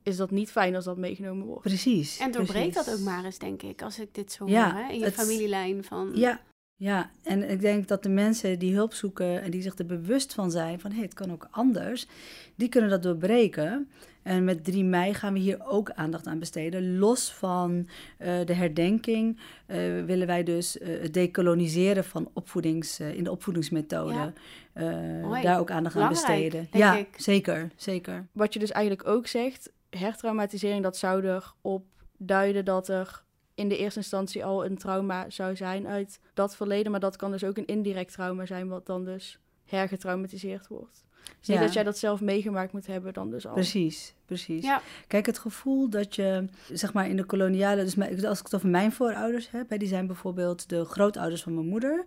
is 0.04 0.18
dat 0.18 0.32
niet 0.32 0.52
fijn 0.52 0.76
als 0.76 0.86
dat 0.86 0.98
meegenomen 0.98 1.46
wordt. 1.46 1.62
Precies. 1.62 2.18
En 2.18 2.32
doorbreekt 2.32 2.74
dat 2.74 2.92
ook 2.92 3.00
maar 3.00 3.26
eens, 3.26 3.38
denk 3.38 3.62
ik, 3.62 3.82
als 3.82 4.00
ik 4.00 4.14
dit 4.16 4.32
zo 4.32 4.48
ja, 4.48 4.72
hoor, 4.72 4.82
hè? 4.84 4.92
in 4.92 5.00
je 5.00 5.12
familielijn 5.12 5.84
van... 5.84 6.12
Ja, 6.14 6.42
ja, 6.80 7.10
en 7.24 7.50
ik 7.50 7.62
denk 7.62 7.88
dat 7.88 8.04
de 8.04 8.10
mensen 8.10 8.60
die 8.60 8.74
hulp 8.76 8.94
zoeken 8.94 9.42
en 9.42 9.52
die 9.52 9.62
zich 9.62 9.78
er 9.78 9.86
bewust 9.86 10.34
van 10.34 10.52
zijn 10.52 10.80
van 10.80 10.90
hé, 10.90 10.98
hey, 10.98 11.06
het 11.06 11.14
kan 11.14 11.32
ook 11.32 11.48
anders, 11.52 12.08
die 12.56 12.70
kunnen 12.70 12.90
dat 12.90 13.04
doorbreken. 13.04 13.90
En 14.24 14.44
met 14.44 14.64
3 14.64 14.84
mei 14.84 15.14
gaan 15.14 15.34
we 15.34 15.40
hier 15.40 15.66
ook 15.66 15.92
aandacht 15.92 16.28
aan 16.28 16.40
besteden. 16.40 16.98
Los 16.98 17.34
van 17.34 17.88
uh, 18.20 18.46
de 18.46 18.54
herdenking 18.54 19.40
uh, 19.68 19.78
willen 20.06 20.28
wij 20.28 20.44
dus 20.44 20.78
uh, 20.78 21.02
het 21.02 21.14
decoloniseren 21.14 22.04
van 22.04 22.30
opvoedings, 22.34 23.00
in 23.00 23.24
de 23.24 23.32
opvoedingsmethode. 23.32 24.34
Ja. 24.74 25.42
daar 25.42 25.60
ook 25.60 25.72
aandacht 25.72 25.96
aan 25.96 26.10
besteden. 26.10 26.68
Ja, 26.72 26.96
ik. 26.96 27.08
zeker, 27.16 27.72
zeker. 27.76 28.28
Wat 28.32 28.54
je 28.54 28.60
dus 28.60 28.72
eigenlijk 28.72 29.08
ook 29.08 29.28
zegt, 29.28 29.72
hertraumatisering, 29.90 30.84
dat 30.84 30.98
zou 30.98 31.26
erop 31.26 31.86
duiden 32.18 32.66
dat 32.66 32.88
er 32.88 33.26
in 33.58 33.70
de 33.70 33.78
eerste 33.78 34.00
instantie 34.00 34.46
al 34.46 34.66
een 34.66 34.78
trauma 34.78 35.30
zou 35.30 35.56
zijn 35.56 35.88
uit 35.88 36.20
dat 36.34 36.56
verleden. 36.56 36.92
Maar 36.92 37.00
dat 37.00 37.16
kan 37.16 37.32
dus 37.32 37.44
ook 37.44 37.58
een 37.58 37.66
indirect 37.66 38.14
trauma 38.14 38.46
zijn, 38.46 38.68
wat 38.68 38.86
dan 38.86 39.06
dus 39.06 39.40
hergetraumatiseerd 39.66 40.68
wordt. 40.68 41.06
Dus 41.40 41.48
niet 41.48 41.58
Ja. 41.58 41.64
dat 41.64 41.74
jij 41.74 41.84
dat 41.84 41.98
zelf 41.98 42.22
meegemaakt 42.22 42.74
moet 42.74 42.88
hebben 42.88 43.14
dan 43.14 43.30
dus 43.30 43.48
al. 43.48 43.54
Precies, 43.54 44.14
precies. 44.26 44.64
Ja. 44.64 44.82
Kijk, 45.08 45.26
het 45.26 45.38
gevoel 45.40 45.90
dat 45.90 46.16
je, 46.16 46.46
zeg 46.72 46.94
maar 46.94 47.10
in 47.10 47.18
de 47.18 47.24
koloniale, 47.24 47.84
dus 47.84 48.26
als 48.26 48.40
ik 48.40 48.46
het 48.46 48.56
over 48.56 48.70
mijn 48.70 48.92
voorouders 48.92 49.52
heb, 49.52 49.70
hè, 49.70 49.78
die 49.78 49.88
zijn 49.88 50.08
bijvoorbeeld 50.08 50.70
de 50.70 50.86
grootouders 50.86 51.44
van 51.44 51.54
mijn 51.54 51.68
moeder, 51.68 52.04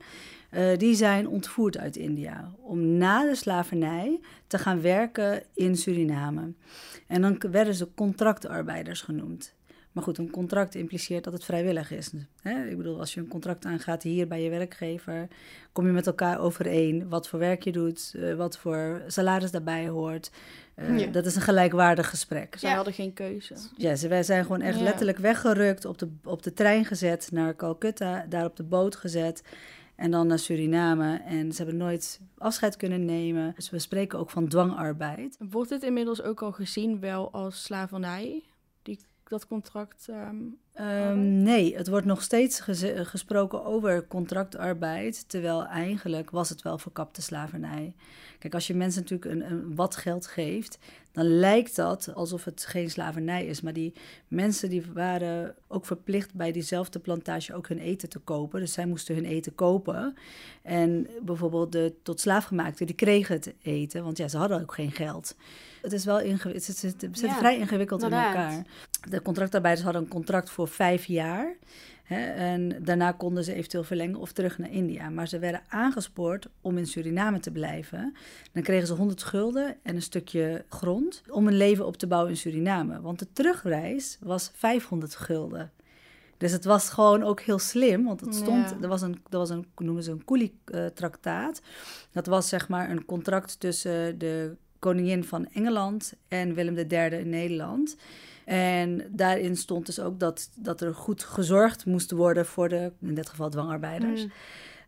eh, 0.50 0.76
die 0.78 0.94
zijn 0.94 1.28
ontvoerd 1.28 1.78
uit 1.78 1.96
India 1.96 2.50
om 2.60 2.96
na 2.96 3.24
de 3.24 3.34
slavernij 3.34 4.20
te 4.46 4.58
gaan 4.58 4.80
werken 4.80 5.42
in 5.54 5.76
Suriname. 5.76 6.52
En 7.06 7.22
dan 7.22 7.42
werden 7.50 7.74
ze 7.74 7.88
contractarbeiders 7.94 9.02
genoemd. 9.02 9.54
Maar 9.92 10.02
goed, 10.04 10.18
een 10.18 10.30
contract 10.30 10.74
impliceert 10.74 11.24
dat 11.24 11.32
het 11.32 11.44
vrijwillig 11.44 11.90
is. 11.90 12.12
Hè? 12.42 12.64
Ik 12.66 12.76
bedoel, 12.76 12.98
als 12.98 13.14
je 13.14 13.20
een 13.20 13.28
contract 13.28 13.64
aangaat 13.64 14.02
hier 14.02 14.28
bij 14.28 14.42
je 14.42 14.50
werkgever, 14.50 15.28
kom 15.72 15.86
je 15.86 15.92
met 15.92 16.06
elkaar 16.06 16.38
overeen 16.40 17.08
wat 17.08 17.28
voor 17.28 17.38
werk 17.38 17.62
je 17.62 17.72
doet, 17.72 18.12
eh, 18.16 18.34
wat 18.34 18.58
voor 18.58 19.02
salaris 19.06 19.50
daarbij 19.50 19.88
hoort. 19.88 20.30
Eh, 20.74 20.98
Ja. 20.98 21.06
Dat 21.06 21.26
is 21.26 21.34
een 21.36 21.42
gelijkwaardig 21.42 22.08
gesprek. 22.10 22.56
Zij 22.58 22.68
Ja. 22.70 22.76
hadden 22.76 22.94
geen 22.94 23.12
keuze. 23.12 23.54
Ja, 23.76 23.96
ze, 23.96 24.08
wij 24.08 24.22
zijn 24.22 24.42
gewoon 24.42 24.60
echt 24.60 24.78
Ja. 24.78 24.84
letterlijk 24.84 25.18
weggerukt, 25.18 25.84
op 25.84 25.98
de, 25.98 26.08
op 26.24 26.42
de 26.42 26.52
trein 26.52 26.84
gezet 26.84 27.28
naar 27.32 27.56
Calcutta, 27.56 28.26
daar 28.28 28.44
op 28.44 28.56
de 28.56 28.62
boot 28.64 28.96
gezet 28.96 29.42
en 29.96 30.10
dan 30.10 30.26
naar 30.26 30.38
Suriname. 30.38 31.20
En 31.26 31.52
ze 31.52 31.56
hebben 31.62 31.76
nooit 31.80 32.20
afscheid 32.38 32.76
kunnen 32.76 33.04
nemen. 33.04 33.52
Dus 33.56 33.70
we 33.70 33.78
spreken 33.78 34.18
ook 34.18 34.30
van 34.30 34.48
dwangarbeid. 34.48 35.36
Wordt 35.50 35.70
dit 35.70 35.82
inmiddels 35.82 36.22
ook 36.22 36.42
al 36.42 36.52
gezien 36.52 37.00
wel 37.00 37.30
als 37.32 37.62
slavernij? 37.62 38.42
Dat 39.30 39.46
contract. 39.46 40.06
ehm, 40.08 40.36
Ehm, 40.72 41.42
nee, 41.42 41.76
het 41.76 41.88
wordt 41.88 42.06
nog 42.06 42.22
steeds 42.22 42.60
gesproken 42.94 43.64
over 43.64 44.06
contractarbeid, 44.06 45.28
terwijl 45.28 45.66
eigenlijk 45.66 46.30
was 46.30 46.48
het 46.48 46.62
wel 46.62 46.78
verkapte 46.78 47.22
slavernij. 47.22 47.94
Kijk, 48.38 48.54
als 48.54 48.66
je 48.66 48.74
mensen 48.74 49.00
natuurlijk 49.02 49.30
een, 49.30 49.50
een 49.50 49.74
wat 49.74 49.96
geld 49.96 50.26
geeft, 50.26 50.78
dan 51.12 51.26
lijkt 51.26 51.76
dat 51.76 52.14
alsof 52.14 52.44
het 52.44 52.64
geen 52.66 52.90
slavernij 52.90 53.46
is. 53.46 53.60
Maar 53.60 53.72
die 53.72 53.94
mensen 54.28 54.70
die 54.70 54.82
waren 54.92 55.54
ook 55.68 55.86
verplicht 55.86 56.34
bij 56.34 56.52
diezelfde 56.52 56.98
plantage 56.98 57.54
ook 57.54 57.68
hun 57.68 57.78
eten 57.78 58.08
te 58.08 58.18
kopen. 58.18 58.60
Dus 58.60 58.72
zij 58.72 58.86
moesten 58.86 59.14
hun 59.14 59.24
eten 59.24 59.54
kopen. 59.54 60.14
En 60.62 61.06
bijvoorbeeld 61.22 61.72
de 61.72 61.94
tot 62.02 62.20
slaafgemaakten, 62.20 62.86
die 62.86 62.94
kregen 62.94 63.34
het 63.34 63.54
eten, 63.62 64.04
want 64.04 64.18
ja, 64.18 64.28
ze 64.28 64.36
hadden 64.36 64.60
ook 64.60 64.74
geen 64.74 64.92
geld. 64.92 65.36
Het 65.82 65.92
is 65.92 66.04
wel 66.04 66.20
ingewikkeld, 66.20 66.66
het 66.66 66.76
zit, 66.76 67.00
het 67.00 67.18
zit 67.18 67.30
Ja, 67.30 67.36
vrij 67.36 67.58
ingewikkeld 67.58 68.02
in 68.02 68.12
elkaar. 68.12 68.66
De 69.08 69.22
contractarbeiders 69.22 69.84
hadden 69.84 70.02
een 70.02 70.08
contract 70.08 70.50
voor 70.50 70.68
vijf 70.68 71.04
jaar. 71.04 71.56
Hè, 72.14 72.26
en 72.30 72.84
daarna 72.84 73.12
konden 73.12 73.44
ze 73.44 73.54
eventueel 73.54 73.84
verlengen 73.84 74.18
of 74.18 74.32
terug 74.32 74.58
naar 74.58 74.70
India. 74.70 75.10
Maar 75.10 75.28
ze 75.28 75.38
werden 75.38 75.62
aangespoord 75.68 76.48
om 76.60 76.78
in 76.78 76.86
Suriname 76.86 77.40
te 77.40 77.50
blijven. 77.50 78.14
Dan 78.52 78.62
kregen 78.62 78.86
ze 78.86 78.92
100 78.94 79.22
gulden 79.22 79.76
en 79.82 79.94
een 79.94 80.02
stukje 80.02 80.64
grond 80.68 81.22
om 81.28 81.46
een 81.46 81.56
leven 81.56 81.86
op 81.86 81.96
te 81.96 82.06
bouwen 82.06 82.30
in 82.30 82.36
Suriname. 82.36 83.00
Want 83.00 83.18
de 83.18 83.26
terugreis 83.32 84.18
was 84.20 84.50
500 84.54 85.14
gulden. 85.14 85.70
Dus 86.36 86.52
het 86.52 86.64
was 86.64 86.88
gewoon 86.90 87.22
ook 87.22 87.40
heel 87.40 87.58
slim, 87.58 88.04
want 88.04 88.20
het 88.20 88.34
stond, 88.34 88.70
Ja. 88.70 88.76
er 88.82 88.88
was 88.88 89.02
een, 89.02 89.20
er 89.30 89.38
was 89.38 89.50
een, 89.50 89.66
noemen 89.76 90.02
ze 90.02 90.10
een 90.10 90.24
Coolie-traktaat. 90.24 91.60
Dat 92.12 92.26
was 92.26 92.48
zeg 92.48 92.68
maar 92.68 92.90
een 92.90 93.04
contract 93.04 93.60
tussen 93.60 94.18
de 94.18 94.56
koningin 94.78 95.24
van 95.24 95.46
Engeland 95.52 96.12
en 96.28 96.54
Willem 96.54 96.76
III 96.76 97.14
in 97.20 97.28
Nederland. 97.28 97.96
En 98.50 99.06
daarin 99.10 99.56
stond 99.56 99.86
dus 99.86 100.00
ook 100.00 100.20
dat, 100.20 100.50
dat 100.56 100.80
er 100.80 100.94
goed 100.94 101.22
gezorgd 101.22 101.86
moest 101.86 102.10
worden 102.10 102.46
voor 102.46 102.68
de, 102.68 102.92
in 103.00 103.14
dit 103.14 103.28
geval 103.28 103.50
dwangarbeiders. 103.50 104.24
Mm. 104.24 104.30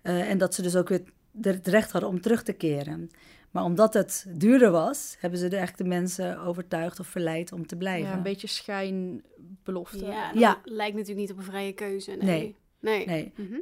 Eh, 0.02 0.30
en 0.30 0.38
dat 0.38 0.54
ze 0.54 0.62
dus 0.62 0.76
ook 0.76 0.88
weer 0.88 1.02
het 1.40 1.66
recht 1.66 1.92
hadden 1.92 2.10
om 2.10 2.20
terug 2.20 2.42
te 2.42 2.52
keren. 2.52 3.10
Maar 3.50 3.64
omdat 3.64 3.94
het 3.94 4.26
duurder 4.28 4.70
was, 4.70 5.16
hebben 5.20 5.38
ze 5.38 5.48
de 5.48 5.56
echte 5.56 5.84
mensen 5.84 6.38
overtuigd 6.40 7.00
of 7.00 7.06
verleid 7.06 7.52
om 7.52 7.66
te 7.66 7.76
blijven. 7.76 8.10
ja, 8.10 8.16
een 8.16 8.22
beetje 8.22 8.46
schijnbelofte. 8.46 10.04
Ja, 10.04 10.32
dat 10.32 10.40
Ja. 10.40 10.60
lijkt 10.64 10.96
natuurlijk 10.96 11.20
niet 11.20 11.30
op 11.32 11.38
een 11.38 11.50
vrije 11.52 11.72
keuze. 11.72 12.10
Nee. 12.10 12.56
Nee. 12.80 13.06
nee. 13.06 13.06
Nee. 13.06 13.32
Mhm. 13.36 13.52
Hm. 13.52 13.60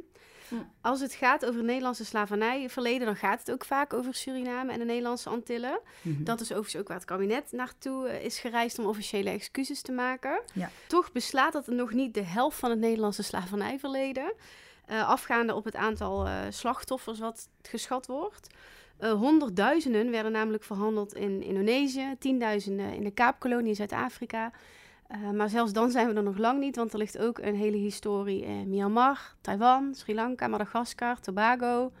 Als 0.81 0.99
het 1.01 1.13
gaat 1.13 1.45
over 1.45 1.57
het 1.57 1.65
Nederlandse 1.65 2.05
slavernijverleden, 2.05 3.05
dan 3.05 3.15
gaat 3.15 3.39
het 3.39 3.51
ook 3.51 3.65
vaak 3.65 3.93
over 3.93 4.13
Suriname 4.13 4.71
en 4.71 4.79
de 4.79 4.85
Nederlandse 4.85 5.29
Antillen. 5.29 5.79
Mhm. 6.01 6.23
Dat 6.23 6.39
is 6.39 6.47
overigens 6.51 6.75
ook 6.81 6.87
waar 6.87 6.97
het 6.97 7.05
kabinet 7.05 7.51
naartoe 7.51 8.07
eh, 8.07 8.25
is 8.25 8.39
gereisd 8.39 8.79
om 8.79 8.85
officiële 8.85 9.29
excuses 9.29 9.81
te 9.81 9.91
maken. 9.91 10.41
Ja. 10.53 10.69
Toch 10.87 11.11
beslaat 11.11 11.53
dat 11.53 11.67
nog 11.67 11.93
niet 11.93 12.13
de 12.13 12.23
helft 12.23 12.57
van 12.59 12.69
het 12.69 12.79
Nederlandse 12.79 13.23
slavernijverleden. 13.23 14.33
eh, 14.85 15.07
afgaande 15.09 15.55
op 15.55 15.65
het 15.65 15.75
aantal 15.75 16.25
eh, 16.25 16.33
slachtoffers 16.49 17.19
wat 17.19 17.49
geschat 17.61 18.07
wordt. 18.07 18.47
Honderdduizenden 19.01 20.11
werden 20.11 20.31
namelijk 20.31 20.63
verhandeld 20.63 21.13
in 21.15 21.43
Indonesië, 21.43 22.15
tienduizenden 22.19 22.93
in 22.93 23.03
de 23.03 23.11
Kaapkolonie 23.11 23.67
in 23.67 23.75
Zuid-Afrika. 23.75 24.51
Eh, 25.11 25.29
maar 25.29 25.49
zelfs 25.49 25.73
dan 25.73 25.91
zijn 25.91 26.07
we 26.07 26.13
er 26.13 26.23
nog 26.23 26.37
lang 26.37 26.59
niet, 26.59 26.75
want 26.75 26.93
er 26.93 26.99
ligt 26.99 27.17
ook 27.17 27.37
een 27.37 27.55
hele 27.55 27.77
historie 27.77 28.43
in 28.43 28.69
Myanmar, 28.69 29.35
Taiwan, 29.41 29.93
Sri 29.95 30.13
Lanka, 30.13 30.47
Madagaskar, 30.47 31.19
Tobago. 31.19 31.91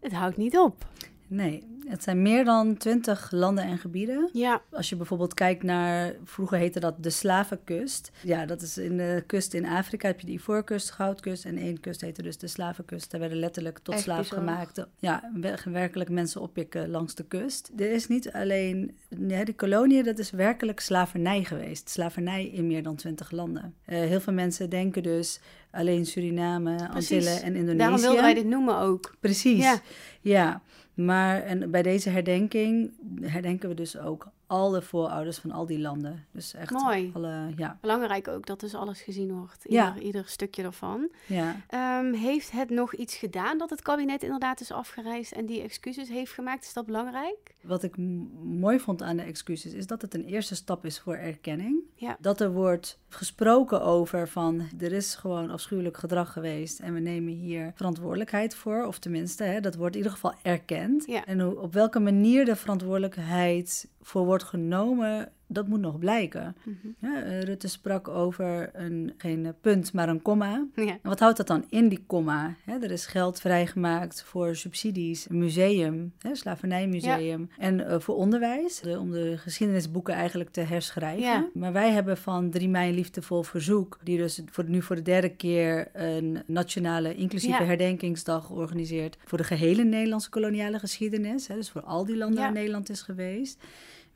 Het 0.00 0.12
houdt 0.12 0.36
niet 0.36 0.58
op. 0.58 0.86
Nee, 1.28 1.62
het 1.88 2.02
zijn 2.02 2.22
meer 2.22 2.44
dan 2.44 2.76
twintig 2.76 3.30
landen 3.30 3.64
en 3.64 3.78
gebieden. 3.78 4.28
Ja, 4.32 4.62
Als 4.70 4.88
je 4.88 4.96
bijvoorbeeld 4.96 5.34
kijkt 5.34 5.62
naar, 5.62 6.12
vroeger 6.24 6.58
heette 6.58 6.80
dat 6.80 7.02
de 7.02 7.10
Slavenkust. 7.10 8.10
Ja, 8.22 8.46
dat 8.46 8.62
is 8.62 8.78
in 8.78 8.96
de 8.96 9.24
kust 9.26 9.54
in 9.54 9.66
Afrika 9.66 10.06
heb 10.06 10.20
je 10.20 10.26
de 10.26 10.32
Ivoorkust, 10.32 10.90
Goudkust. 10.90 11.44
En 11.44 11.56
één 11.58 11.80
kust 11.80 12.00
heette 12.00 12.22
dus 12.22 12.38
de 12.38 12.46
Slavenkust. 12.46 13.10
Daar 13.10 13.20
werden 13.20 13.38
letterlijk 13.38 13.78
tot 13.78 13.94
Echt 13.94 14.02
slaaf 14.02 14.18
bizar. 14.18 14.38
gemaakte. 14.38 14.88
Ja, 14.98 15.30
wer- 15.34 15.62
werkelijk 15.72 16.10
mensen 16.10 16.40
oppikken 16.40 16.88
langs 16.90 17.14
de 17.14 17.24
kust. 17.24 17.70
Er 17.76 17.90
is 17.92 18.06
niet 18.08 18.32
alleen, 18.32 18.96
ja, 19.26 19.44
de 19.44 19.54
koloniën, 19.54 20.04
dat 20.04 20.18
is 20.18 20.30
werkelijk 20.30 20.80
slavernij 20.80 21.44
geweest. 21.44 21.88
Slavernij 21.88 22.46
in 22.46 22.66
meer 22.66 22.82
dan 22.82 22.96
twintig 22.96 23.30
landen. 23.30 23.74
Eh, 23.84 23.98
heel 23.98 24.20
veel 24.20 24.32
mensen 24.32 24.70
denken 24.70 25.02
dus 25.02 25.40
alleen 25.70 26.06
Suriname, 26.06 26.74
Precies. 26.90 27.16
Antillen 27.16 27.42
en 27.42 27.54
Indonesië. 27.54 27.76
daarom 27.78 28.00
wilden 28.00 28.22
wij 28.22 28.34
dit 28.34 28.46
noemen 28.46 28.78
ook. 28.78 29.14
Precies. 29.20 29.62
Ja. 29.64 29.80
Ja. 30.20 30.62
Maar 30.96 31.42
en 31.42 31.70
bij 31.70 31.82
deze 31.82 32.10
herdenking 32.10 32.92
herdenken 33.20 33.68
we 33.68 33.74
dus 33.74 33.98
ook 33.98 34.28
al 34.46 34.70
de 34.70 34.82
voorouders 34.82 35.38
van 35.38 35.50
al 35.50 35.66
die 35.66 35.78
landen. 35.78 36.24
Dus 36.32 36.54
echt 36.54 36.70
Mooi. 36.70 37.10
alle, 37.14 37.52
ja, 37.56 37.78
Belangrijk 37.80 38.28
ook 38.28 38.46
dat 38.46 38.60
dus 38.60 38.74
alles 38.74 39.00
gezien 39.00 39.32
wordt, 39.32 39.64
Ja. 39.68 39.94
ieder, 39.98 40.24
stukje 40.26 40.62
ervan. 40.62 41.08
ja. 41.26 41.56
Ehm, 41.68 42.12
heeft 42.12 42.50
het 42.50 42.70
nog 42.70 42.94
iets 42.94 43.16
gedaan 43.16 43.58
dat 43.58 43.70
het 43.70 43.82
kabinet 43.82 44.22
inderdaad 44.22 44.60
is 44.60 44.72
afgereisd 44.72 45.32
en 45.32 45.46
die 45.46 45.62
excuses 45.62 46.08
heeft 46.08 46.32
gemaakt? 46.32 46.64
Is 46.64 46.72
dat 46.72 46.86
belangrijk? 46.86 47.54
Wat 47.62 47.82
ik 47.82 47.96
mooi 48.42 48.78
vond 48.80 49.02
aan 49.02 49.16
de 49.16 49.22
excuses 49.22 49.72
is 49.72 49.86
dat 49.86 50.02
het 50.02 50.14
een 50.14 50.24
eerste 50.24 50.54
stap 50.54 50.84
is 50.84 51.00
voor 51.00 51.14
erkenning. 51.16 51.80
Ja. 51.94 52.16
Dat 52.20 52.40
er 52.40 52.52
wordt 52.52 52.98
gesproken 53.08 53.82
over 53.82 54.28
van 54.28 54.62
er 54.78 54.92
is 54.92 55.14
gewoon 55.14 55.50
afschuwelijk 55.50 55.96
gedrag 55.96 56.32
geweest 56.32 56.80
en 56.80 56.94
we 56.94 57.00
nemen 57.00 57.32
hier 57.32 57.72
verantwoordelijkheid 57.74 58.54
voor. 58.54 58.84
Of 58.84 58.98
tenminste, 58.98 59.44
hè, 59.44 59.60
dat 59.60 59.74
wordt 59.74 59.92
in 59.94 59.98
ieder 60.02 60.12
geval 60.14 60.34
erkend. 60.42 61.04
En 61.24 61.46
op 61.58 61.72
welke 61.72 62.00
manier 62.00 62.44
de 62.44 62.56
verantwoordelijkheid 62.56 63.88
voor 64.06 64.24
wordt 64.24 64.42
genomen, 64.44 65.28
dat 65.48 65.68
moet 65.68 65.80
nog 65.80 65.98
blijken. 65.98 66.56
Mhm. 66.64 66.76
Ja, 67.12 67.22
eh, 67.22 67.40
Rutte 67.42 67.68
sprak 67.68 68.08
over 68.08 68.70
een, 68.72 69.12
geen 69.16 69.54
punt, 69.60 69.92
maar 69.92 70.08
een 70.08 70.22
komma. 70.22 70.66
Ja. 70.74 70.86
En 70.86 70.98
wat 71.02 71.18
houdt 71.20 71.36
dat 71.36 71.46
dan 71.46 71.64
in, 71.68 71.88
die 71.88 72.04
komma? 72.06 72.54
Er 72.66 72.90
is 72.90 73.06
geld 73.06 73.40
vrijgemaakt 73.40 74.22
voor 74.22 74.56
subsidies, 74.56 75.28
een 75.30 75.38
museum, 75.38 76.12
hè, 76.18 76.34
slavernijmuseum. 76.34 77.48
En 77.58 77.86
eh, 77.88 77.98
voor 78.00 78.14
onderwijs, 78.16 78.80
de- 78.80 78.98
om 78.98 79.10
de 79.10 79.38
geschiedenisboeken 79.38 80.14
eigenlijk 80.14 80.50
te 80.50 80.60
herschrijven. 80.60 81.24
Maar 81.54 81.72
wij 81.72 81.90
hebben 81.90 82.16
van 82.16 82.50
3 82.50 82.68
mei 82.68 82.94
liefdevol 82.94 83.42
verzoek, 83.42 83.98
die 84.02 84.16
dus 84.18 84.42
voor, 84.50 84.64
nu 84.68 84.82
voor 84.82 84.96
de 84.96 85.02
derde 85.02 85.28
keer 85.28 85.88
een 85.92 86.42
nationale 86.46 87.14
inclusieve 87.14 87.56
herdenkingsdag 87.66 88.50
organiseert 88.50 89.16
voor 89.24 89.38
de 89.38 89.44
gehele 89.44 89.84
Nederlandse 89.84 90.30
koloniale 90.30 90.78
geschiedenis. 90.78 91.46
Hè, 91.48 91.54
dus 91.54 91.70
voor 91.70 91.82
al 91.82 92.04
die 92.04 92.16
landen 92.16 92.38
waar 92.38 92.52
Nederland 92.52 92.90
is 92.90 93.02
geweest. 93.02 93.62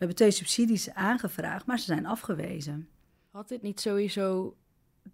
We 0.01 0.07
hebben 0.07 0.25
twee 0.25 0.31
subsidies 0.31 0.91
aangevraagd, 0.91 1.67
maar 1.67 1.79
ze 1.79 1.85
zijn 1.85 2.07
afgewezen. 2.07 2.89
Had 3.31 3.49
dit 3.49 3.63
niet 3.63 3.81
sowieso 3.81 4.57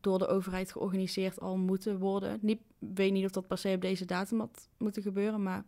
door 0.01 0.19
de 0.19 0.27
overheid 0.27 0.73
georganiseerd 0.73 1.41
al 1.41 1.57
moeten 1.57 1.99
worden? 1.99 2.39
Niet, 2.43 2.61
weet 2.79 3.13
niet 3.13 3.25
of 3.25 3.31
dat 3.31 3.47
per 3.47 3.59
se 3.59 3.73
op 3.75 3.81
deze 3.81 4.05
datum 4.05 4.41
had 4.41 4.69
moeten 4.79 5.03
gebeuren, 5.03 5.43
maar 5.43 5.65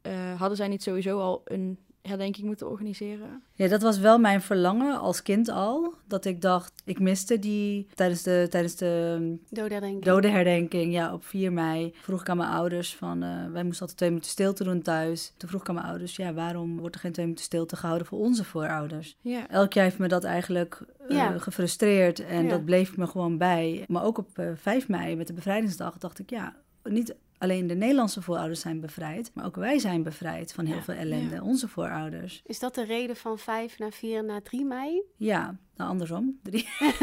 eh, 0.00 0.38
hadden 0.38 0.56
zij 0.56 0.68
niet 0.68 0.82
sowieso 0.82 1.18
al 1.18 1.40
een 1.44 1.78
herdenking 2.06 2.46
moeten 2.46 2.70
organiseren? 2.70 3.42
Ja, 3.54 3.68
dat 3.68 3.82
was 3.82 3.98
wel 3.98 4.18
mijn 4.18 4.40
verlangen 4.42 4.98
als 5.00 5.22
kind 5.22 5.48
al. 5.48 5.94
Dat 6.08 6.24
ik 6.24 6.40
dacht, 6.40 6.72
ik 6.84 6.98
miste 7.00 7.38
die 7.38 7.86
tijdens 7.94 8.22
de, 8.22 8.46
tijdens 8.50 8.76
de 8.76 9.36
Dodenherdenking. 9.50 10.04
dodenherdenking. 10.04 10.92
Ja, 10.92 11.12
op 11.12 11.24
4 11.24 11.52
mei 11.52 11.94
vroeg 12.00 12.20
ik 12.20 12.28
aan 12.28 12.36
mijn 12.36 12.50
ouders 12.50 12.94
van... 12.94 13.22
eh, 13.22 13.28
wij 13.52 13.62
moesten 13.64 13.80
altijd 13.80 13.96
twee 13.96 14.08
minuten 14.08 14.30
stilte 14.30 14.64
doen 14.64 14.82
thuis. 14.82 15.32
Toen 15.36 15.48
vroeg 15.48 15.60
ik 15.60 15.68
aan 15.68 15.74
mijn 15.74 15.86
ouders, 15.86 16.16
ja, 16.16 16.32
waarom 16.34 16.78
wordt 16.78 16.94
er 16.94 17.00
geen 17.00 17.12
twee 17.12 17.24
minuten 17.24 17.46
stilte 17.46 17.76
gehouden 17.76 18.06
voor 18.06 18.18
onze 18.18 18.44
voorouders? 18.44 19.16
Ja. 19.20 19.48
Elk 19.48 19.72
jaar 19.72 19.84
heeft 19.84 19.98
me 19.98 20.08
dat 20.08 20.24
eigenlijk 20.24 20.80
eh, 21.08 21.16
Ja. 21.16 21.38
gefrustreerd 21.38 22.20
en 22.24 22.42
Ja. 22.44 22.48
dat 22.50 22.64
bleef 22.64 22.96
me 22.96 23.06
gewoon 23.06 23.38
bij. 23.38 23.84
Maar 23.88 24.04
ook 24.04 24.18
op 24.18 24.38
eh 24.38 24.50
5 24.54 24.88
mei 24.88 25.16
met 25.16 25.26
de 25.26 25.32
bevrijdingsdag 25.32 25.98
dacht 25.98 26.18
ik, 26.18 26.30
ja, 26.30 26.54
niet 26.84 27.14
alleen 27.38 27.66
de 27.66 27.74
Nederlandse 27.74 28.22
voorouders 28.22 28.60
zijn 28.60 28.80
bevrijd, 28.80 29.30
maar 29.34 29.44
ook 29.44 29.56
wij 29.56 29.78
zijn 29.78 30.02
bevrijd 30.02 30.52
van 30.52 30.64
heel 30.66 30.76
Ja. 30.76 30.82
veel 30.82 30.94
ellende, 30.94 31.34
Ja. 31.34 31.42
onze 31.42 31.68
voorouders. 31.68 32.42
Is 32.46 32.58
dat 32.58 32.74
de 32.74 32.84
reden 32.84 33.16
van 33.16 33.38
5 33.38 33.78
naar 33.78 33.92
4 33.92 34.24
naar 34.24 34.42
3 34.42 34.64
mei? 34.64 35.02
Ja, 35.16 35.56
nou 35.76 35.90
andersom. 35.90 36.38
Drie, 36.42 36.68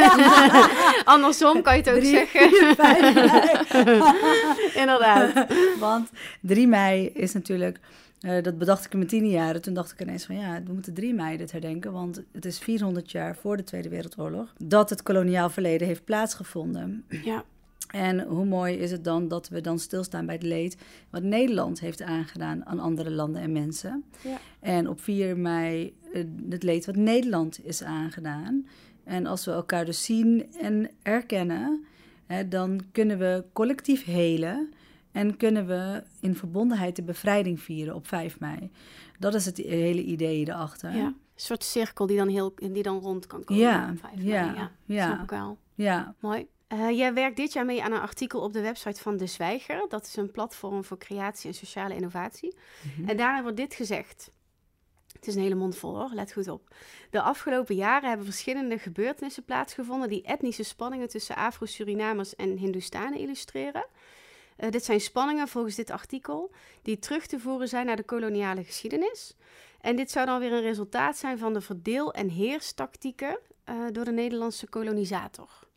Andersom 1.05 1.61
kan 1.61 1.77
je 1.77 1.81
het 1.83 1.89
ook 1.97 2.03
zeggen. 2.03 2.75
mei. 2.77 3.13
Inderdaad. 4.81 5.45
Want 5.79 6.09
3 6.41 6.67
mei 6.67 7.05
is 7.07 7.33
natuurlijk, 7.33 7.79
eh, 8.21 8.43
dat 8.43 8.57
bedacht 8.57 8.85
ik 8.85 8.91
in 8.91 8.97
mijn 8.97 9.09
tiende 9.09 9.29
jaren. 9.29 9.61
Toen 9.61 9.73
dacht 9.73 9.91
ik 9.91 10.01
ineens 10.01 10.25
van 10.25 10.35
ja, 10.35 10.61
we 10.65 10.73
moeten 10.73 10.93
3 10.93 11.13
mei 11.13 11.37
dit 11.37 11.51
herdenken. 11.51 11.91
Want 11.91 12.21
het 12.31 12.45
is 12.45 12.59
400 12.59 13.11
jaar 13.11 13.35
voor 13.35 13.57
de 13.57 13.63
Tweede 13.63 13.89
Wereldoorlog 13.89 14.53
dat 14.57 14.89
het 14.89 15.03
koloniaal 15.03 15.49
verleden 15.49 15.87
heeft 15.87 16.05
plaatsgevonden. 16.05 17.05
Ja, 17.23 17.43
En 17.91 18.21
hoe 18.27 18.45
mooi 18.45 18.75
is 18.75 18.91
het 18.91 19.03
dan 19.03 19.27
dat 19.27 19.49
we 19.49 19.61
dan 19.61 19.79
stilstaan 19.79 20.25
bij 20.25 20.35
het 20.35 20.43
leed 20.43 20.77
wat 21.09 21.23
Nederland 21.23 21.79
heeft 21.79 22.01
aangedaan 22.01 22.65
aan 22.65 22.79
andere 22.79 23.11
landen 23.11 23.41
en 23.41 23.51
mensen. 23.51 24.03
Ja. 24.23 24.37
En 24.59 24.89
op 24.89 25.01
4 25.01 25.37
mei 25.37 25.95
eh, 26.13 26.23
het 26.49 26.63
leed 26.63 26.85
wat 26.85 26.95
Nederland 26.95 27.65
is 27.65 27.83
aangedaan. 27.83 28.67
En 29.03 29.25
als 29.25 29.45
we 29.45 29.51
elkaar 29.51 29.85
dus 29.85 30.03
zien 30.03 30.53
en 30.61 30.89
erkennen, 31.01 31.85
hè, 32.25 32.47
dan 32.47 32.81
kunnen 32.91 33.19
we 33.19 33.43
collectief 33.53 34.03
helen. 34.03 34.73
En 35.11 35.37
kunnen 35.37 35.67
we 35.67 36.03
in 36.19 36.35
verbondenheid 36.35 36.95
de 36.95 37.03
bevrijding 37.03 37.61
vieren 37.61 37.95
op 37.95 38.07
5 38.07 38.39
mei. 38.39 38.71
Dat 39.19 39.33
is 39.33 39.45
het 39.45 39.57
hele 39.57 40.03
idee 40.03 40.47
erachter. 40.47 40.95
ja. 40.95 41.05
Een 41.05 41.15
soort 41.41 41.63
cirkel 41.63 42.05
die 42.05 42.17
dan, 42.17 42.27
heel, 42.27 42.53
die 42.55 42.83
dan 42.83 42.99
rond 42.99 43.27
kan 43.27 43.43
komen. 43.43 43.63
Ja, 43.63 43.89
op 43.91 43.99
5 43.99 44.15
mei. 44.15 44.27
ja, 44.27 44.53
ja. 44.53 44.71
ja. 44.85 45.05
Snap 45.05 45.23
ik 45.23 45.29
wel. 45.29 45.57
ja. 45.75 46.15
Mooi. 46.19 46.47
Eh, 46.73 46.89
jij 46.89 47.13
werkt 47.13 47.37
dit 47.37 47.53
jaar 47.53 47.65
mee 47.65 47.83
aan 47.83 47.91
een 47.91 48.01
artikel 48.01 48.41
op 48.41 48.53
de 48.53 48.61
website 48.61 49.01
van 49.01 49.17
De 49.17 49.25
Zwijger. 49.25 49.85
Dat 49.89 50.05
is 50.05 50.15
een 50.15 50.31
platform 50.31 50.83
voor 50.83 50.97
creatie 50.97 51.49
en 51.49 51.55
sociale 51.55 51.95
innovatie. 51.95 52.55
Mhm. 52.97 53.09
En 53.09 53.17
daarin 53.17 53.41
wordt 53.41 53.57
dit 53.57 53.73
gezegd. 53.73 54.31
Het 55.13 55.27
is 55.27 55.35
een 55.35 55.41
hele 55.41 55.55
mond 55.55 55.77
vol 55.77 55.97
hoor, 55.97 56.09
let 56.13 56.33
goed 56.33 56.47
op. 56.47 56.75
De 57.09 57.21
afgelopen 57.21 57.75
jaren 57.75 58.07
hebben 58.07 58.25
verschillende 58.25 58.77
gebeurtenissen 58.77 59.43
plaatsgevonden 59.43 60.09
die 60.09 60.23
etnische 60.23 60.63
spanningen 60.63 61.09
tussen 61.09 61.35
Afro-Surinamers 61.35 62.35
en 62.35 62.57
Hindoestanen 62.57 63.19
illustreren. 63.19 63.85
Eh, 64.55 64.71
dit 64.71 64.85
zijn 64.85 65.01
spanningen 65.01 65.47
volgens 65.47 65.75
dit 65.75 65.89
artikel 65.89 66.51
die 66.81 66.99
terug 66.99 67.25
te 67.25 67.39
voeren 67.39 67.67
zijn 67.67 67.85
naar 67.85 67.95
de 67.95 68.03
koloniale 68.03 68.63
geschiedenis. 68.63 69.35
En 69.81 69.95
dit 69.95 70.11
zou 70.11 70.25
dan 70.25 70.39
weer 70.39 70.53
een 70.53 70.61
resultaat 70.61 71.17
zijn 71.17 71.37
van 71.37 71.53
de 71.53 71.61
verdeel- 71.61 72.13
en 72.13 72.29
heerstactieken 72.29 73.39
eh, 73.63 73.75
door 73.91 74.05
de 74.05 74.11
Nederlandse 74.11 74.67
kolonisator. 74.67 75.71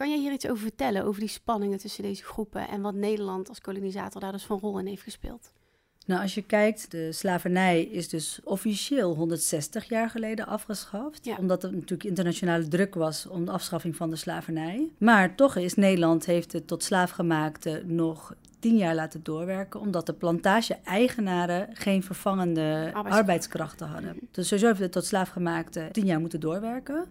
Kan 0.00 0.10
jij 0.10 0.18
hier 0.18 0.32
iets 0.32 0.48
over 0.48 0.62
vertellen, 0.62 1.04
over 1.04 1.20
die 1.20 1.28
spanningen 1.28 1.78
tussen 1.78 2.02
deze 2.02 2.24
groepen 2.24 2.68
en 2.68 2.80
wat 2.80 2.94
Nederland 2.94 3.48
als 3.48 3.60
kolonisator 3.60 4.20
daar 4.20 4.32
dus 4.32 4.44
van 4.44 4.58
rol 4.58 4.78
in 4.78 4.86
heeft 4.86 5.02
gespeeld? 5.02 5.52
Nou, 6.06 6.22
als 6.22 6.34
je 6.34 6.42
kijkt, 6.42 6.90
de 6.90 7.12
slavernij 7.12 7.82
is 7.82 8.08
dus 8.08 8.40
officieel 8.44 9.14
160 9.14 9.88
jaar 9.88 10.10
geleden 10.10 10.46
afgeschaft. 10.46 11.24
Ja. 11.24 11.36
Omdat 11.36 11.62
er 11.62 11.72
natuurlijk 11.72 12.04
internationale 12.04 12.68
druk 12.68 12.94
was 12.94 13.26
om 13.26 13.44
de 13.44 13.50
afschaffing 13.50 13.96
van 13.96 14.10
de 14.10 14.16
slavernij. 14.16 14.90
Maar 14.98 15.34
toch 15.34 15.56
is 15.56 15.74
Nederland 15.74 16.26
heeft 16.26 16.52
het 16.52 16.66
tot 16.66 16.82
slaafgemaakte 16.82 17.82
nog 17.86 18.34
tien 18.58 18.76
jaar 18.76 18.94
laten 18.94 19.22
doorwerken. 19.22 19.80
Omdat 19.80 20.06
de 20.06 20.14
plantage-eigenaren 20.14 21.68
geen 21.72 22.02
vervangende 22.02 22.60
Arbeidskracht. 22.60 23.18
arbeidskrachten 23.18 23.86
hadden. 23.86 24.16
Dus 24.30 24.48
sowieso 24.48 24.66
heeft 24.66 24.80
het 24.80 24.92
tot 24.92 25.04
slaafgemaakte 25.04 25.88
tien 25.92 26.06
jaar 26.06 26.20
moeten 26.20 26.40
doorwerken. 26.40 27.06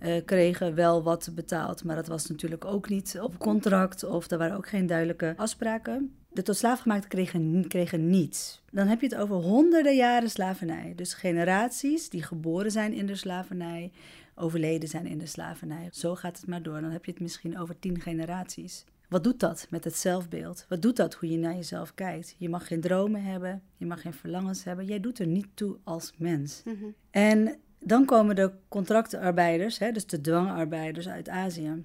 Eh, 0.00 0.24
kregen 0.24 0.74
wel 0.74 1.02
wat 1.02 1.30
betaald, 1.34 1.84
maar 1.84 1.96
dat 1.96 2.06
was 2.06 2.26
natuurlijk 2.26 2.64
ook 2.64 2.88
niet 2.88 3.18
op 3.22 3.38
contract 3.38 4.04
of 4.04 4.30
er 4.30 4.38
waren 4.38 4.56
ook 4.56 4.68
geen 4.68 4.86
duidelijke 4.86 5.34
afspraken. 5.36 6.14
De 6.32 6.42
tot 6.42 6.56
slaafgemaakten 6.56 7.08
kregen, 7.08 7.64
kregen 7.68 8.10
niets. 8.10 8.62
Dan 8.70 8.86
heb 8.86 9.00
je 9.00 9.06
het 9.06 9.16
over 9.16 9.36
honderden 9.36 9.96
jaren 9.96 10.30
slavernij. 10.30 10.92
Dus 10.96 11.14
generaties 11.14 12.08
die 12.08 12.22
geboren 12.22 12.70
zijn 12.70 12.92
in 12.92 13.06
de 13.06 13.16
slavernij, 13.16 13.92
overleden 14.34 14.88
zijn 14.88 15.06
in 15.06 15.18
de 15.18 15.26
slavernij. 15.26 15.88
Zo 15.92 16.14
gaat 16.14 16.36
het 16.36 16.46
maar 16.46 16.62
door. 16.62 16.80
Dan 16.80 16.90
heb 16.90 17.04
je 17.04 17.10
het 17.10 17.20
misschien 17.20 17.58
over 17.58 17.78
tien 17.78 18.00
generaties. 18.00 18.84
Wat 19.08 19.24
doet 19.24 19.40
dat 19.40 19.66
met 19.70 19.84
het 19.84 19.96
zelfbeeld? 19.96 20.66
Wat 20.68 20.82
doet 20.82 20.96
dat 20.96 21.14
hoe 21.14 21.30
je 21.30 21.38
naar 21.38 21.54
jezelf 21.54 21.94
kijkt? 21.94 22.34
Je 22.38 22.48
mag 22.48 22.66
geen 22.66 22.80
dromen 22.80 23.22
hebben, 23.22 23.62
je 23.76 23.86
mag 23.86 24.00
geen 24.00 24.12
verlangens 24.12 24.64
hebben. 24.64 24.86
Jij 24.86 25.00
doet 25.00 25.18
er 25.18 25.26
niet 25.26 25.48
toe 25.54 25.76
als 25.84 26.12
mens. 26.16 26.62
Mhm. 26.64 26.84
En 27.10 27.58
dan 27.80 28.04
komen 28.04 28.36
de 28.36 28.50
contractarbeiders, 28.68 29.78
hè, 29.78 29.92
dus 29.92 30.06
de 30.06 30.20
dwangarbeiders 30.20 31.08
uit 31.08 31.28
Azië, 31.28 31.84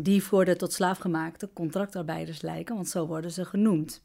die 0.00 0.22
voor 0.22 0.44
de 0.44 0.56
tot 0.56 0.72
slaafgemaakte 0.72 1.48
contractarbeiders 1.52 2.42
lijken, 2.42 2.74
want 2.74 2.88
zo 2.88 3.06
worden 3.06 3.30
ze 3.30 3.44
genoemd. 3.44 4.00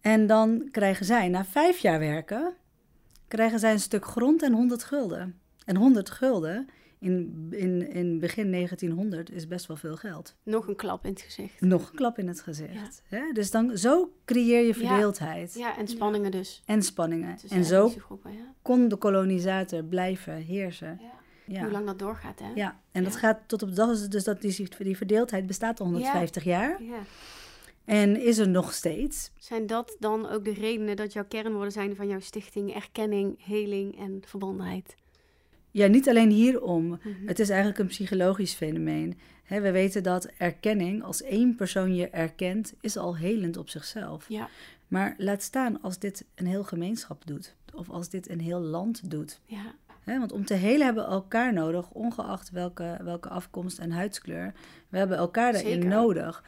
En 0.00 0.26
dan 0.26 0.68
krijgen 0.70 1.06
zij, 1.06 1.28
na 1.28 1.44
vijf 1.44 1.78
jaar 1.78 1.98
werken, 1.98 2.54
krijgen 3.28 3.58
zij 3.58 3.72
een 3.72 3.80
stuk 3.80 4.04
grond 4.04 4.42
en 4.42 4.52
100 4.52 4.84
gulden. 4.84 5.38
En 5.64 5.76
100 5.76 6.10
gulden 6.10 6.68
in, 7.04 7.46
in, 7.50 7.90
in 7.90 8.18
begin 8.18 8.52
1900 8.52 9.30
is 9.32 9.46
best 9.46 9.66
wel 9.66 9.76
veel 9.76 9.96
geld. 9.96 10.34
Nog 10.42 10.68
een 10.68 10.76
klap 10.76 11.04
in 11.04 11.10
het 11.10 11.20
gezicht. 11.22 11.60
Nog 11.60 11.90
een 11.90 11.96
klap 11.96 12.18
in 12.18 12.28
het 12.28 12.40
gezicht. 12.40 13.02
Hè? 13.08 13.32
Dus 13.32 13.50
dan, 13.50 13.78
zo 13.78 14.12
creëer 14.24 14.66
je 14.66 14.74
verdeeldheid 14.74 15.54
Ja, 15.54 15.76
en 15.78 15.88
spanningen 15.88 16.30
dus. 16.30 16.62
en 16.66 16.82
spanningen. 16.82 17.36
tussen 17.36 17.58
En 17.58 17.64
zo 17.64 17.88
groepen, 17.88 18.30
kon 18.62 18.88
de 18.88 18.96
kolonisator 18.96 19.84
blijven 19.84 20.34
heersen. 20.36 21.00
Ja. 21.46 21.62
Hoe 21.62 21.70
lang 21.70 21.86
dat 21.86 21.98
doorgaat, 21.98 22.38
hè? 22.38 22.50
Ja, 22.54 22.80
en 22.92 23.04
dat 23.04 23.16
gaat 23.16 23.38
tot 23.46 23.62
op 23.62 23.68
de 23.68 23.74
dag 23.74 24.08
dus 24.08 24.24
dat 24.24 24.40
die, 24.40 24.68
die 24.78 24.96
verdeeldheid 24.96 25.46
bestaat 25.46 25.80
al 25.80 25.86
150 25.86 26.44
jaar 26.44 26.82
Ja. 26.82 26.98
en 27.84 28.20
is 28.20 28.38
er 28.38 28.48
nog 28.48 28.72
steeds. 28.72 29.30
Zijn 29.38 29.66
dat 29.66 29.96
dan 29.98 30.28
ook 30.28 30.44
de 30.44 30.52
redenen 30.54 30.96
dat 30.96 31.12
jouw 31.12 31.24
kernwoorden 31.28 31.72
zijn 31.72 31.96
van 31.96 32.08
jouw 32.08 32.20
stichting 32.20 32.74
erkenning, 32.74 33.44
heling 33.46 33.98
en 33.98 34.22
verbondenheid? 34.26 34.94
Ja, 35.74 35.86
niet 35.86 36.08
alleen 36.08 36.30
hierom. 36.30 36.86
Mhm. 36.86 37.26
Het 37.26 37.38
is 37.38 37.48
eigenlijk 37.48 37.78
een 37.78 37.86
psychologisch 37.86 38.52
fenomeen. 38.52 39.18
We 39.48 39.70
weten 39.70 40.02
dat 40.02 40.24
erkenning, 40.38 41.02
als 41.02 41.22
één 41.22 41.54
persoon 41.54 41.94
je 41.94 42.08
erkent, 42.08 42.74
is 42.80 42.96
al 42.96 43.16
helend 43.16 43.56
op 43.56 43.68
zichzelf. 43.68 44.24
Ja, 44.28 44.48
Maar 44.88 45.14
laat 45.18 45.42
staan 45.42 45.82
als 45.82 45.98
dit 45.98 46.24
een 46.34 46.46
heel 46.46 46.64
gemeenschap 46.64 47.26
doet, 47.26 47.54
of 47.74 47.90
als 47.90 48.08
dit 48.08 48.30
een 48.30 48.40
heel 48.40 48.60
land 48.60 49.10
doet. 49.10 49.40
ja, 49.46 49.74
want 50.04 50.32
om 50.32 50.44
te 50.44 50.54
helen 50.54 50.84
hebben 50.86 51.04
we 51.04 51.10
elkaar 51.10 51.52
nodig, 51.52 51.90
ongeacht 51.90 52.50
welke, 52.50 52.98
welke 53.02 53.28
afkomst 53.28 53.78
en 53.78 53.90
huidskleur. 53.90 54.52
We 54.88 54.98
hebben 54.98 55.16
elkaar 55.16 55.52
daarin 55.52 55.72
Zeker. 55.72 55.88
nodig. 55.88 56.44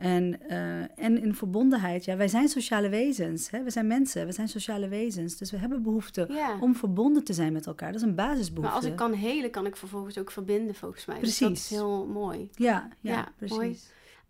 En, 0.00 0.48
eh, 0.48 1.04
en 1.04 1.22
in 1.22 1.34
verbondenheid, 1.34 2.04
ja, 2.04 2.16
wij 2.16 2.28
zijn 2.28 2.48
sociale 2.48 2.88
wezens. 2.88 3.50
Hè? 3.50 3.62
We 3.62 3.70
zijn 3.70 3.86
mensen, 3.86 4.26
we 4.26 4.32
zijn 4.32 4.48
sociale 4.48 4.88
wezens. 4.88 5.36
Dus 5.36 5.50
we 5.50 5.56
hebben 5.56 5.82
behoefte 5.82 6.26
ja. 6.28 6.56
om 6.60 6.76
verbonden 6.76 7.24
te 7.24 7.32
zijn 7.32 7.52
met 7.52 7.66
elkaar. 7.66 7.92
Dat 7.92 8.00
is 8.00 8.06
een 8.06 8.14
Maar 8.14 8.26
basisbehoefte. 8.28 8.76
als 8.76 8.84
ik 8.84 8.96
kan 8.96 9.12
helen, 9.12 9.50
kan 9.50 9.66
ik 9.66 9.76
vervolgens 9.76 10.18
ook 10.18 10.30
verbinden, 10.30 10.74
volgens 10.74 11.04
mij. 11.04 11.18
Dus 11.20 11.38
dat 11.38 11.48
Precies. 11.48 11.70
is 11.70 11.76
heel 11.76 12.06
mooi. 12.06 12.48
Ja, 12.54 12.88
ja, 13.00 13.12
Ja, 13.12 13.28
precies. 13.36 13.56
mooi. 13.56 13.78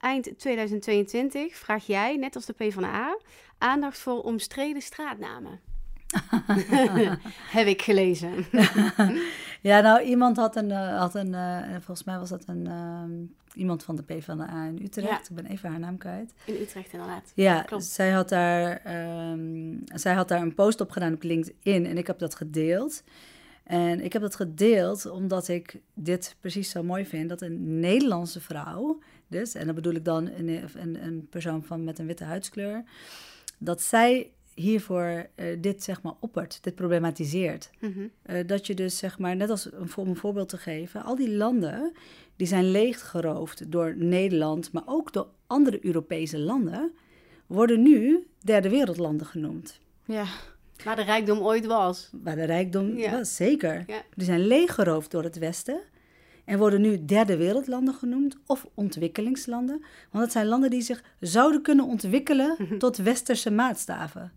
Eind 0.01 0.39
2022 0.39 1.57
vraag 1.57 1.87
jij, 1.87 2.17
net 2.17 2.35
als 2.35 2.47
de 2.47 2.53
PvdA, 2.53 3.19
aandacht 3.59 3.99
voor 3.99 4.23
omstreden 4.23 4.83
straatnamen. 4.83 5.61
Heb 7.57 7.67
ik 7.67 7.83
gelezen. 7.83 8.35
Ja, 9.63 9.81
nou, 9.81 10.03
iemand 10.03 10.37
had 10.37 10.57
een, 10.57 10.71
eh, 10.71 10.99
had 10.99 11.15
een 11.15 11.35
eh, 11.35 11.71
volgens 11.71 12.05
mij 12.05 12.19
was 12.19 12.29
dat 12.29 12.43
een, 12.47 12.67
ehm, 12.67 13.11
iemand 13.55 13.83
van 13.83 13.97
de 13.97 14.03
PvdA 14.03 14.65
in 14.65 14.79
Utrecht. 14.83 15.09
Ja. 15.09 15.19
Ik 15.19 15.35
ben 15.35 15.47
even 15.47 15.71
haar 15.71 15.79
naam 15.79 15.99
kwijt. 15.99 16.33
In 16.45 16.55
Utrecht 16.55 16.93
inderdaad. 16.93 17.33
Ja, 17.35 17.63
Klopt. 17.63 17.85
zij 17.85 18.11
had, 18.11 18.29
daar, 18.29 18.81
ehm, 18.85 19.77
zij 19.85 20.15
had 20.15 20.29
daar 20.29 20.43
een 20.43 20.55
post 20.55 20.81
op 20.81 20.91
gedaan 20.91 21.15
op 21.15 21.23
LinkedIn 21.23 21.87
en 21.87 21.99
ik 21.99 22.07
heb 22.07 22.19
dat 22.19 22.35
gedeeld. 22.35 23.03
En 23.65 24.01
ik 24.01 24.13
heb 24.13 24.23
dat 24.23 24.37
gedeeld 24.37 25.11
omdat 25.11 25.49
ik 25.49 25.81
dit 25.95 26.37
precies 26.41 26.71
zo 26.71 26.83
mooi 26.83 27.07
vind. 27.07 27.29
Dat 27.29 27.43
een 27.43 27.81
Nederlandse 27.81 28.41
vrouw, 28.41 28.99
dus, 29.29 29.55
en 29.55 29.67
dan 29.67 29.75
bedoel 29.75 29.95
ik 29.95 30.05
dan 30.05 30.27
een, 30.27 30.49
een, 30.75 31.05
een 31.05 31.27
persoon 31.31 31.65
van, 31.65 31.85
met 31.85 31.99
een 31.99 32.07
witte 32.07 32.25
huidskleur, 32.25 32.85
dat 33.59 33.83
zij 33.83 34.31
hiervoor 34.55 35.27
eh, 35.35 35.47
dit 35.61 35.83
zeg 35.83 36.03
maar 36.03 36.13
oppert, 36.21 36.59
dit 36.63 36.75
problematiseert. 36.75 37.71
Mhm. 37.79 38.07
Eh, 38.23 38.47
dat 38.47 38.67
je 38.67 38.75
dus 38.75 38.99
zeg 38.99 39.19
maar, 39.19 39.37
net 39.37 39.51
als 39.51 39.71
om 39.71 40.09
een 40.09 40.17
voorbeeld 40.17 40.49
te 40.49 40.57
geven, 40.57 41.03
al 41.05 41.17
die 41.17 41.37
landen 41.37 41.93
die 42.41 42.49
zijn 42.49 42.71
leeggeroofd 42.71 43.73
door 43.73 43.97
Nederland, 43.97 44.73
maar 44.73 44.83
ook 44.87 45.13
door 45.13 45.29
andere 45.47 45.85
Europese 45.85 46.39
landen, 46.39 46.93
worden 47.47 47.83
nu 47.83 48.27
derde 48.41 48.69
wereldlanden 48.69 49.27
genoemd. 49.27 49.81
Ja, 50.05 50.25
Waar 50.85 50.97
de 50.97 51.03
rijkdom 51.03 51.39
ooit 51.39 51.67
was. 51.67 52.11
Waar 52.23 52.37
de 52.37 52.45
rijkdom, 52.45 52.97
Ja. 52.97 53.11
ja. 53.11 53.25
zeker. 53.25 53.85
Ja. 53.87 54.03
Die 54.15 54.25
zijn 54.27 54.47
leeggeroofd 54.47 55.11
door 55.11 55.23
het 55.23 55.39
Westen 55.39 55.81
en 56.45 56.59
worden 56.59 56.81
nu 56.81 57.05
derde 57.05 57.37
wereldlanden 57.37 57.95
genoemd 57.95 58.37
of 58.47 58.67
ontwikkelingslanden. 58.75 59.85
Want 60.11 60.25
het 60.25 60.33
zijn 60.33 60.47
landen 60.47 60.71
die 60.71 60.81
zich 60.83 61.03
zouden 61.21 61.63
kunnen 61.63 61.85
ontwikkelen 61.85 62.57
tot 62.79 62.97
westerse 62.97 63.51
maatstaven. 63.51 64.33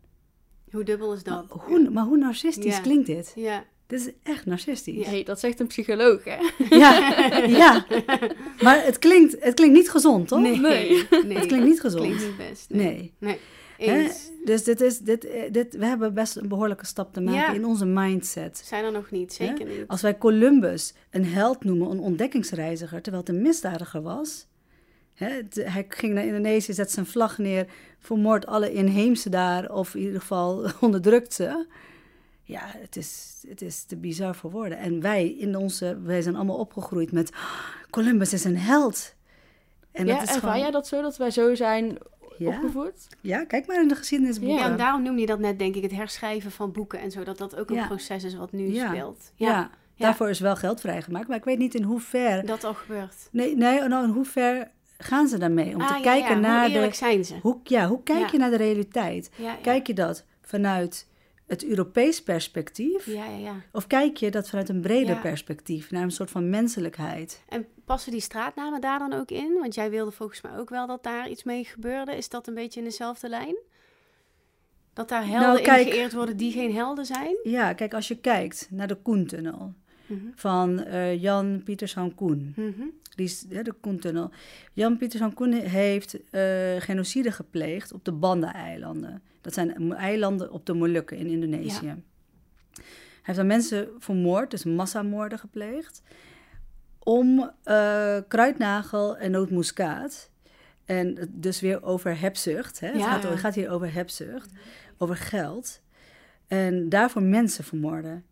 Hoe 0.71 0.83
dubbel 0.83 1.13
is 1.13 1.23
Maar 1.23 1.43
dat? 1.47 1.61
hoe, 1.61 1.89
maar 1.89 2.05
hoe 2.05 2.17
narcistisch 2.17 2.75
Ja. 2.75 2.81
klinkt 2.81 3.05
dit? 3.05 3.31
Ja, 3.35 3.63
Dit 3.93 4.01
is 4.07 4.13
echt 4.23 4.45
narcistisch. 4.45 5.05
hey, 5.05 5.23
dat 5.23 5.39
zegt 5.39 5.59
een 5.59 5.67
psycholoog, 5.67 6.21
hè? 6.23 6.37
Ja, 6.77 7.15
ja. 7.63 7.85
Maar 8.61 8.85
het 8.85 8.99
klinkt, 8.99 9.35
het 9.39 9.53
klinkt 9.53 9.75
niet 9.75 9.89
gezond, 9.89 10.27
toch? 10.27 10.39
Nee, 10.41 10.59
Nee. 10.59 11.07
nee. 11.25 11.37
Het 11.37 11.45
klinkt 11.47 11.65
niet 11.65 11.79
gezond. 11.79 12.03
Klinkt 12.03 12.23
niet 12.25 12.37
best. 12.49 12.65
Nee. 12.69 13.13
Nee. 13.17 13.39
nee. 13.77 14.11
Dus 14.45 14.63
dit 14.63 14.81
is, 14.81 14.99
dit, 14.99 15.25
eh, 15.27 15.41
dit, 15.51 15.75
we 15.75 15.85
hebben 15.85 16.13
best 16.13 16.35
een 16.35 16.47
behoorlijke 16.47 16.85
stap 16.85 17.13
te 17.13 17.21
maken 17.21 17.39
Ja. 17.39 17.53
in 17.53 17.65
onze 17.65 17.85
mindset. 17.85 18.61
Zijn 18.65 18.83
er 18.83 18.91
nog 18.91 19.11
niet, 19.11 19.33
zeker 19.33 19.65
niet. 19.65 19.83
Als 19.87 20.01
wij 20.01 20.17
Columbus 20.17 20.93
een 21.11 21.25
held 21.25 21.63
noemen, 21.63 21.91
een 21.91 21.99
ontdekkingsreiziger, 21.99 23.01
terwijl 23.01 23.23
het 23.25 23.35
een 23.35 23.41
misdadiger 23.41 24.01
was. 24.01 24.47
Hij 25.13 25.85
ging 25.89 26.13
naar 26.13 26.25
Indonesië, 26.25 26.73
zet 26.73 26.91
zijn 26.91 27.05
vlag 27.05 27.37
neer, 27.37 27.65
vermoordt 27.99 28.45
alle 28.45 28.71
inheemse 28.73 29.29
daar, 29.29 29.71
of 29.71 29.95
in 29.95 30.01
ieder 30.01 30.19
geval 30.21 30.65
onderdrukt 30.81 31.33
ze. 31.33 31.65
Ja, 32.43 32.61
het 32.65 32.95
is, 32.95 33.43
het 33.47 33.61
is 33.61 33.83
te 33.83 33.95
bizar 33.95 34.35
voor 34.35 34.51
woorden. 34.51 34.77
En 34.77 35.01
wij, 35.01 35.27
in 35.29 35.55
onze, 35.55 35.99
wij 36.01 36.21
zijn 36.21 36.35
allemaal 36.35 36.57
opgegroeid 36.57 37.11
met 37.11 37.29
"Oh, 37.31 37.59
Columbus 37.89 38.33
is 38.33 38.43
een 38.43 38.57
held. 38.57 39.15
En 39.91 40.05
ja, 40.05 40.13
dat 40.13 40.21
is 40.21 40.27
ervaar 40.27 40.41
gewoon, 40.41 40.59
jij 40.59 40.71
dat 40.71 40.87
zo, 40.87 41.01
dat 41.01 41.17
wij 41.17 41.31
zo 41.31 41.55
zijn 41.55 41.97
ja, 42.37 42.47
opgevoed? 42.47 43.07
ja, 43.21 43.45
kijk 43.45 43.67
maar 43.67 43.81
in 43.81 43.87
de 43.87 43.95
geschiedenisboeken. 43.95 44.57
Ja, 44.57 44.69
en 44.71 44.77
daarom 44.77 45.03
noemde 45.03 45.21
je 45.21 45.27
dat 45.27 45.39
net, 45.39 45.59
denk 45.59 45.75
ik, 45.75 45.81
het 45.81 45.91
herschrijven 45.91 46.51
van 46.51 46.71
boeken 46.71 46.99
en 46.99 47.11
zo. 47.11 47.23
Dat 47.23 47.37
dat 47.37 47.55
ook 47.55 47.69
een 47.69 47.75
Ja. 47.75 47.87
proces 47.87 48.23
is 48.23 48.35
wat 48.35 48.51
nu 48.51 48.73
Ja. 48.73 48.87
speelt. 48.87 49.31
Ja, 49.35 49.69
Ja, 49.95 50.05
daarvoor 50.05 50.29
is 50.29 50.39
wel 50.39 50.55
geld 50.55 50.79
vrijgemaakt. 50.81 51.27
Maar 51.27 51.37
ik 51.37 51.43
weet 51.43 51.57
niet 51.57 51.75
in 51.75 51.83
hoever. 51.83 52.45
dat 52.45 52.63
al 52.63 52.73
gebeurt. 52.73 53.15
Nee, 53.31 53.55
nee 53.55 53.87
nou, 53.87 54.03
in 54.03 54.09
hoever 54.13 54.71
gaan 54.97 55.27
ze 55.27 55.37
daarmee? 55.37 55.73
Om 55.75 55.81
Ah, 55.81 55.87
te 55.87 55.93
ja, 55.93 56.01
kijken 56.01 56.33
ja. 56.35 56.39
naar 56.39 56.65
Hoe 56.65 56.73
eerlijk 56.73 56.91
de. 56.91 56.97
zijn 56.97 57.25
ze? 57.25 57.35
Hoe, 57.41 57.57
ja, 57.63 57.87
hoe 57.87 58.03
kijk 58.03 58.19
Ja. 58.19 58.29
je 58.31 58.37
naar 58.37 58.49
de 58.49 58.55
realiteit? 58.57 59.29
Ja, 59.35 59.43
ja. 59.51 59.55
Kijk 59.61 59.87
je 59.87 59.93
dat 59.93 60.23
vanuit 60.41 61.07
het 61.53 61.65
Europees 61.65 62.23
perspectief? 62.23 63.05
Ja, 63.05 63.25
ja, 63.25 63.37
ja. 63.37 63.55
Of 63.71 63.87
kijk 63.87 64.17
je 64.17 64.31
dat 64.31 64.49
vanuit 64.49 64.69
een 64.69 64.81
breder 64.81 65.19
perspectief, 65.19 65.91
naar 65.91 66.03
een 66.03 66.11
soort 66.11 66.31
van 66.31 66.49
menselijkheid? 66.49 67.43
En 67.49 67.65
passen 67.85 68.11
die 68.11 68.21
straatnamen 68.21 68.81
daar 68.81 68.99
dan 68.99 69.13
ook 69.13 69.31
in? 69.31 69.57
Want 69.59 69.75
jij 69.75 69.89
wilde 69.89 70.11
volgens 70.11 70.41
mij 70.41 70.57
ook 70.57 70.69
wel 70.69 70.87
dat 70.87 71.03
daar 71.03 71.29
iets 71.29 71.43
mee 71.43 71.63
gebeurde. 71.63 72.15
Is 72.15 72.29
dat 72.29 72.47
een 72.47 72.53
beetje 72.53 72.79
in 72.79 72.85
dezelfde 72.85 73.29
lijn? 73.29 73.55
Dat 74.93 75.09
daar 75.09 75.27
helden 75.27 75.41
Nou, 75.47 75.61
kijk- 75.61 75.85
in 75.85 75.91
geëerd 75.91 76.13
worden 76.13 76.37
die 76.37 76.51
geen 76.51 76.73
helden 76.75 77.05
zijn? 77.05 77.37
Ja, 77.43 77.73
kijk, 77.73 77.93
als 77.93 78.07
je 78.07 78.17
kijkt 78.19 78.67
naar 78.69 78.87
de 78.87 78.95
Koentunnel 78.95 79.73
Mhm. 80.05 80.19
van 80.35 80.83
eh, 80.83 81.21
Jan 81.21 81.61
Pieterszoon 81.63 82.15
Koen. 82.15 82.53
Mhm. 82.55 82.83
Die 83.15 83.25
is, 83.25 83.39
de 83.41 83.73
Koentunnel. 83.81 84.31
Jan 84.73 84.97
Pieterszoon 84.97 85.33
Koen 85.33 85.53
heeft 85.53 86.29
eh, 86.29 86.41
genocide 86.79 87.31
gepleegd 87.31 87.93
op 87.93 88.05
de 88.05 88.11
Banda-eilanden. 88.11 89.21
Dat 89.41 89.53
zijn 89.53 89.93
eilanden 89.93 90.51
op 90.51 90.65
de 90.65 90.73
Molukken 90.73 91.17
in 91.17 91.27
Indonesië. 91.27 91.85
Hij 91.85 92.83
heeft 93.21 93.37
daar 93.37 93.47
mensen 93.47 93.87
vermoord, 93.99 94.51
dus 94.51 94.63
massamoorden 94.63 95.39
gepleegd. 95.39 96.01
Om 96.99 97.51
eh, 97.63 98.17
kruidnagel 98.27 99.17
en 99.17 99.31
nootmuskaat. 99.31 100.31
En 100.85 101.29
dus 101.31 101.61
weer 101.61 101.83
over 101.83 102.19
hebzucht. 102.19 102.79
Hè? 102.79 102.87
Het, 102.87 102.97
Ja, 102.97 103.11
gaat, 103.11 103.23
ja. 103.23 103.29
het 103.29 103.39
gaat 103.39 103.55
hier 103.55 103.69
over 103.69 103.93
hebzucht, 103.93 104.51
over 104.97 105.15
geld. 105.15 105.81
En 106.47 106.89
daarvoor 106.89 107.21
mensen 107.23 107.63
vermoorden. 107.63 108.23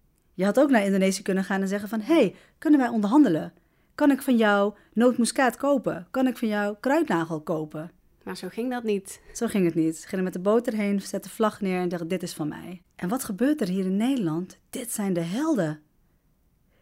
Je 0.42 0.48
had 0.48 0.60
ook 0.60 0.70
naar 0.70 0.86
Indonesië 0.86 1.22
kunnen 1.22 1.44
gaan 1.44 1.62
en 1.62 1.68
zeggen 1.68 1.90
van... 1.90 2.02
hé, 2.02 2.14
hey, 2.14 2.36
kunnen 2.58 2.80
wij 2.80 2.90
onderhandelen? 2.90 3.54
Kan 3.96 4.12
ik 4.12 4.22
van 4.22 4.38
jou 4.38 4.74
nootmuskaat 4.94 5.58
kopen? 5.58 6.08
Kan 6.12 6.28
ik 6.28 6.38
van 6.38 6.48
jou 6.48 6.76
kruidnagel 6.80 7.42
kopen? 7.42 7.92
Maar 8.24 8.38
zo 8.38 8.48
ging 8.48 8.72
dat 8.72 8.84
niet. 8.84 9.22
Zo 9.34 9.48
ging 9.48 9.66
het 9.66 9.76
niet. 9.76 9.98
Ze 9.98 10.08
gingen 10.08 10.24
met 10.24 10.34
de 10.34 10.40
boot 10.40 10.68
erheen, 10.68 11.02
zetten 11.02 11.30
de 11.30 11.36
vlag 11.36 11.62
neer 11.62 11.80
en 11.80 11.90
dachten: 11.90 12.08
dit 12.08 12.24
is 12.24 12.34
van 12.34 12.48
mij. 12.48 12.82
En 12.96 13.10
wat 13.10 13.24
gebeurt 13.24 13.62
er 13.62 13.68
hier 13.68 13.86
in 13.86 13.98
Nederland? 13.98 14.58
Dit 14.70 14.92
zijn 14.92 15.14
de 15.14 15.22
helden. 15.22 15.80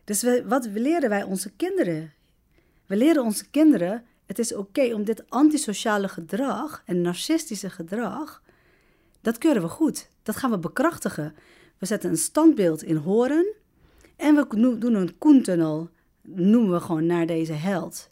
Dus 0.03 0.21
we, 0.21 0.43
wat 0.47 0.67
leren 0.73 1.09
wij 1.09 1.23
onze 1.23 1.51
kinderen? 1.51 2.13
We 2.85 2.95
leren 2.95 3.23
onze 3.23 3.49
kinderen: 3.49 4.05
het 4.25 4.39
is 4.39 4.55
oké 4.55 4.93
om 4.93 5.03
dit 5.03 5.29
antisociale 5.29 6.07
gedrag 6.07 6.83
en 6.85 7.01
narcistische 7.01 7.69
gedrag, 7.69 8.41
dat 9.21 9.37
keuren 9.37 9.61
we 9.61 9.67
goed. 9.67 10.09
Dat 10.23 10.35
gaan 10.35 10.51
we 10.51 10.59
bekrachtigen. 10.59 11.35
We 11.79 11.85
zetten 11.85 12.09
een 12.09 12.17
standbeeld 12.17 12.83
in 12.83 12.95
Horen 12.95 13.53
en 14.15 14.35
we 14.35 14.77
doen 14.79 14.93
een 14.93 15.17
koentunnel, 15.17 15.89
noemen 16.21 16.71
we 16.71 16.79
gewoon 16.79 17.05
naar 17.05 17.25
deze 17.25 17.53
held. 17.53 18.09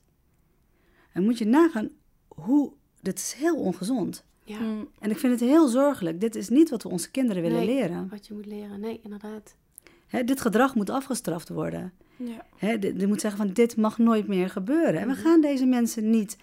En 1.14 1.24
moet 1.24 1.38
je 1.38 1.46
nagaan 1.46 1.90
hoe, 2.28 2.74
dit 3.02 3.18
is 3.20 3.34
heel 3.34 3.56
ongezond. 3.56 4.26
Ja, 4.44 4.60
Mm, 4.60 4.88
En 5.00 5.10
ik 5.12 5.18
vind 5.18 5.40
het 5.40 5.50
heel 5.50 5.68
zorgelijk. 5.68 6.20
Dit 6.22 6.36
is 6.36 6.50
niet 6.50 6.70
wat 6.70 6.84
we 6.84 6.90
onze 6.90 7.12
kinderen 7.12 7.42
willen 7.42 7.58
Nee. 7.58 7.66
leren. 7.76 8.08
wat 8.10 8.28
je 8.28 8.34
moet 8.34 8.46
leren. 8.46 8.80
Nee, 8.80 9.00
inderdaad. 9.04 9.56
Hè, 10.08 10.24
dit 10.24 10.42
gedrag 10.42 10.76
moet 10.76 10.90
afgestraft 10.90 11.50
worden. 11.50 11.94
ja. 12.18 12.46
Hè, 12.58 12.80
dit- 12.80 13.00
je 13.02 13.08
moet 13.08 13.22
zeggen 13.22 13.40
van 13.46 13.54
dit 13.54 13.76
mag 13.78 13.98
nooit 13.98 14.28
meer 14.28 14.50
gebeuren. 14.50 15.00
En 15.02 15.08
we 15.08 15.14
Mhm. 15.14 15.22
gaan 15.22 15.42
deze 15.42 15.66
mensen 15.66 16.10
niet 16.10 16.38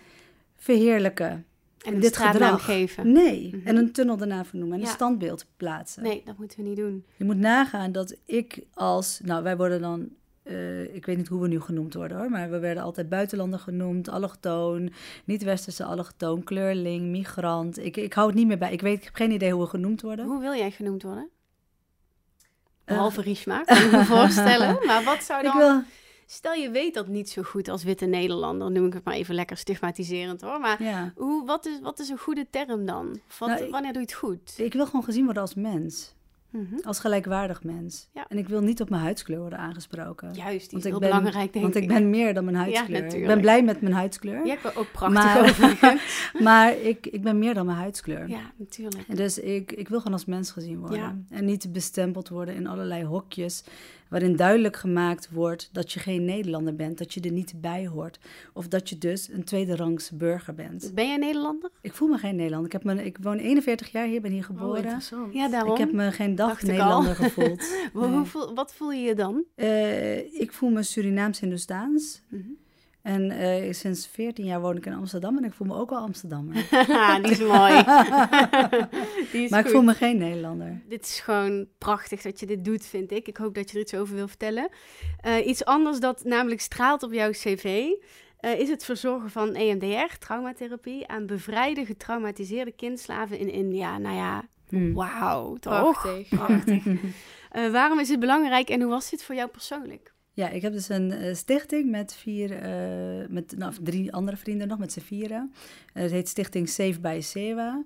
verheerlijken. 0.56 1.46
En 1.84 2.00
dit 2.00 2.16
gedrag. 2.16 2.64
geven. 2.64 3.12
Nee. 3.12 3.50
Mhm. 3.56 3.66
En 3.66 3.76
een 3.76 3.92
tunnel 3.92 4.16
daarna 4.16 4.44
vernoemen 4.44 4.74
en 4.76 4.82
Ja. 4.82 4.88
een 4.88 4.94
standbeeld 4.94 5.46
plaatsen. 5.56 6.02
Nee, 6.02 6.22
dat 6.24 6.38
moeten 6.38 6.58
we 6.62 6.68
niet 6.68 6.76
doen. 6.76 7.04
Je 7.16 7.24
moet 7.24 7.36
nagaan 7.38 7.92
dat 7.92 8.16
ik 8.24 8.60
als... 8.74 9.20
Nou, 9.24 9.42
wij 9.42 9.56
worden 9.56 9.80
dan... 9.80 10.08
eh, 10.42 10.94
ik 10.94 11.06
weet 11.06 11.16
niet 11.16 11.28
hoe 11.28 11.40
we 11.40 11.48
nu 11.48 11.60
genoemd 11.60 11.94
worden 11.94 12.16
hoor, 12.16 12.30
maar 12.30 12.50
we 12.50 12.58
werden 12.58 12.82
altijd 12.82 13.08
buitenlander 13.08 13.58
genoemd, 13.58 14.08
allochtoon, 14.08 14.92
niet-westerse 15.24 15.84
allochtoon, 15.84 16.42
kleurling, 16.44 17.06
migrant. 17.10 17.78
Ik, 17.84 17.96
ik 17.96 18.12
hou 18.12 18.26
het 18.26 18.36
niet 18.36 18.46
meer 18.46 18.58
bij. 18.58 18.72
Ik, 18.72 18.80
weet, 18.80 18.98
ik 18.98 19.04
heb 19.04 19.14
geen 19.14 19.30
idee 19.30 19.52
hoe 19.52 19.62
we 19.62 19.68
genoemd 19.68 20.02
worden. 20.02 20.26
Hoe 20.26 20.40
wil 20.40 20.54
jij 20.54 20.70
genoemd 20.70 21.02
worden? 21.02 21.28
Eh, 22.84 22.94
Behalve 22.94 23.20
Rishma, 23.20 23.62
kan 23.62 23.76
ik 23.76 23.90
me 23.90 24.04
voorstellen. 24.16 24.78
Maar 24.86 25.04
wat 25.04 25.22
zou 25.22 25.38
ik 25.38 25.52
dan... 25.52 25.56
wil, 25.58 25.82
Stel 26.26 26.52
je 26.52 26.70
weet 26.70 26.94
dat 26.94 27.08
niet 27.08 27.30
zo 27.30 27.42
goed 27.42 27.68
als 27.68 27.84
witte 27.84 28.06
Nederlander, 28.06 28.70
noem 28.70 28.86
ik 28.86 28.92
het 28.92 29.04
maar 29.04 29.14
even 29.14 29.34
lekker 29.34 29.56
stigmatiserend 29.56 30.40
hoor. 30.40 30.60
Maar 30.60 30.82
ja. 30.82 31.12
hoe, 31.16 31.46
wat, 31.46 31.66
is, 31.66 31.78
wat 31.82 31.98
is 31.98 32.08
een 32.08 32.18
goede 32.18 32.46
term 32.50 32.86
dan? 32.86 33.18
Wat, 33.38 33.48
Nou, 33.48 33.64
ik- 33.64 33.70
wanneer 33.70 33.92
doe 33.92 34.00
je 34.02 34.06
het 34.08 34.16
goed? 34.16 34.54
Ik 34.56 34.72
wil 34.72 34.86
gewoon 34.86 35.04
gezien 35.04 35.24
worden 35.24 35.42
als 35.42 35.54
mens. 35.54 36.14
Mhm. 36.50 36.74
Als 36.82 36.98
gelijkwaardig 36.98 37.62
mens. 37.62 38.08
Ja. 38.12 38.24
En 38.28 38.38
ik 38.38 38.48
wil 38.48 38.60
niet 38.60 38.80
op 38.80 38.90
mijn 38.90 39.02
huidskleur 39.02 39.40
worden 39.40 39.58
aangesproken. 39.58 40.32
Juist, 40.34 40.60
die 40.60 40.70
Want 40.70 40.72
is 40.72 40.84
ik 40.84 40.90
heel 40.90 40.98
ben- 40.98 41.08
belangrijk 41.08 41.52
denk 41.52 41.64
Want 41.64 41.76
ik. 41.76 41.82
ik 41.82 41.88
ben 41.88 42.10
meer 42.10 42.34
dan 42.34 42.44
mijn 42.44 42.56
huidskleur. 42.56 42.96
ik 42.96 43.02
natuurlijk. 43.02 43.32
ben 43.32 43.40
blij 43.40 43.62
met 43.62 43.80
mijn 43.80 43.94
huidskleur. 43.94 44.46
Ja, 44.46 44.52
ik 44.52 44.62
ben 44.62 44.76
ook 44.76 44.92
prachtig 44.92 45.24
Maar- 45.24 45.40
overigens. 45.48 46.30
Maar 46.42 46.78
ik, 46.78 47.06
ik 47.06 47.22
ben 47.22 47.38
meer 47.38 47.54
dan 47.54 47.66
mijn 47.66 47.78
huidskleur. 47.78 48.28
Ja, 48.28 48.52
natuurlijk. 48.56 49.08
En 49.08 49.16
Dus 49.16 49.38
ik, 49.38 49.72
ik 49.72 49.88
wil 49.88 49.98
gewoon 49.98 50.12
als 50.12 50.24
mens 50.24 50.50
gezien 50.50 50.78
worden. 50.78 50.98
Ja. 50.98 51.36
En 51.36 51.44
niet 51.44 51.72
bestempeld 51.72 52.28
worden 52.28 52.54
in 52.54 52.66
allerlei 52.66 53.04
hokjes. 53.04 53.64
Waarin 54.08 54.36
duidelijk 54.36 54.76
gemaakt 54.76 55.28
wordt 55.30 55.68
dat 55.72 55.92
je 55.92 56.00
geen 56.00 56.24
Nederlander 56.24 56.74
bent. 56.76 56.98
Dat 56.98 57.14
je 57.14 57.20
er 57.20 57.30
niet 57.32 57.54
bij 57.60 57.86
hoort. 57.86 58.18
Of 58.52 58.68
dat 58.68 58.88
je 58.88 58.98
dus 58.98 59.28
een 59.32 59.44
tweederangs 59.44 60.10
burger 60.10 60.54
bent. 60.54 60.90
Ben 60.94 61.06
jij 61.06 61.16
Nederlander? 61.16 61.70
Ik 61.80 61.94
voel 61.94 62.08
me 62.08 62.18
geen 62.18 62.36
Nederlander. 62.36 62.66
Ik, 62.66 62.72
heb 62.72 62.84
me, 62.84 63.04
ik 63.04 63.18
woon 63.20 63.38
41 63.38 63.92
jaar 63.92 64.06
hier, 64.06 64.20
ben 64.20 64.30
hier 64.30 64.40
Oh, 64.40 64.46
geboren. 64.46 65.00
Ja, 65.32 65.48
daarom. 65.48 65.72
ik 65.72 65.78
heb 65.78 65.92
me 65.92 66.12
geen 66.12 66.34
dag 66.34 66.48
Dacht. 66.48 66.62
Nederlander 66.62 67.14
gevoeld. 67.14 67.58
Nee. 67.94 68.02
hoe 68.12 68.24
voel- 68.24 68.54
wat 68.54 68.74
voel 68.74 68.92
je 68.92 69.00
je 69.02 69.14
dan? 69.14 69.44
Eh, 69.54 70.40
ik 70.40 70.52
voel 70.52 70.70
me 70.70 70.82
Surinaams-Hindoestaans. 70.82 72.22
Mhm. 72.28 72.42
En 73.04 73.30
eh, 73.30 73.72
sinds 73.72 74.06
14 74.06 74.44
jaar 74.44 74.60
woon 74.60 74.76
ik 74.76 74.86
in 74.86 74.94
Amsterdam 74.94 75.36
en 75.36 75.44
ik 75.44 75.52
voel 75.52 75.66
me 75.66 75.74
ook 75.74 75.90
wel 75.90 75.98
Amsterdammer. 75.98 76.54
die 77.22 77.30
is 77.30 77.38
mooi. 77.38 77.84
die 79.32 79.44
is 79.44 79.50
maar 79.50 79.64
ik 79.64 79.70
voel 79.70 79.82
me 79.82 79.94
geen 79.94 80.16
Nederlander. 80.18 80.82
Dit 80.88 81.04
is 81.04 81.20
gewoon 81.20 81.66
prachtig 81.78 82.22
dat 82.22 82.40
je 82.40 82.46
dit 82.46 82.64
doet, 82.64 82.86
vind 82.86 83.12
ik. 83.12 83.28
Ik 83.28 83.36
hoop 83.36 83.54
dat 83.54 83.70
je 83.70 83.76
er 83.76 83.82
iets 83.82 83.94
over 83.94 84.14
wil 84.14 84.28
vertellen. 84.28 84.68
Eh, 85.20 85.46
iets 85.46 85.64
anders 85.64 86.00
dat 86.00 86.24
namelijk 86.24 86.60
straalt 86.60 87.02
op 87.02 87.12
jouw 87.12 87.30
cv... 87.30 87.86
eh, 88.38 88.58
is 88.58 88.68
het 88.68 88.84
verzorgen 88.84 89.30
van 89.30 89.54
EMDR, 89.54 90.16
traumatherapie... 90.18 91.08
aan 91.08 91.26
bevrijde, 91.26 91.84
getraumatiseerde 91.86 92.72
kindslaven 92.72 93.38
in 93.38 93.52
India. 93.52 93.98
Nou 93.98 94.16
ja, 94.16 94.44
Hm. 94.68 94.92
wauw, 94.92 95.54
toch? 95.54 96.00
Prachtig. 96.00 96.28
Prachtig. 96.28 96.84
Waarom 97.72 97.98
is 97.98 98.08
het 98.08 98.20
belangrijk 98.20 98.68
en 98.68 98.80
hoe 98.80 98.90
was 98.90 99.10
dit 99.10 99.24
voor 99.24 99.34
jou 99.34 99.48
persoonlijk? 99.48 100.13
Ja, 100.34 100.48
ik 100.48 100.62
heb 100.62 100.72
dus 100.72 100.88
een 100.88 101.12
eh, 101.12 101.34
stichting 101.34 101.90
met 101.90 102.14
vier, 102.14 102.52
eh, 102.52 103.28
met 103.28 103.54
nou, 103.56 103.72
drie 103.82 104.12
andere 104.12 104.36
vrienden 104.36 104.68
nog, 104.68 104.78
met 104.78 104.92
z'n 104.92 105.00
vieren. 105.00 105.52
Het 105.92 106.10
heet 106.10 106.28
Stichting 106.28 106.68
Safe 106.68 107.00
by 107.00 107.18
Sewa. 107.22 107.84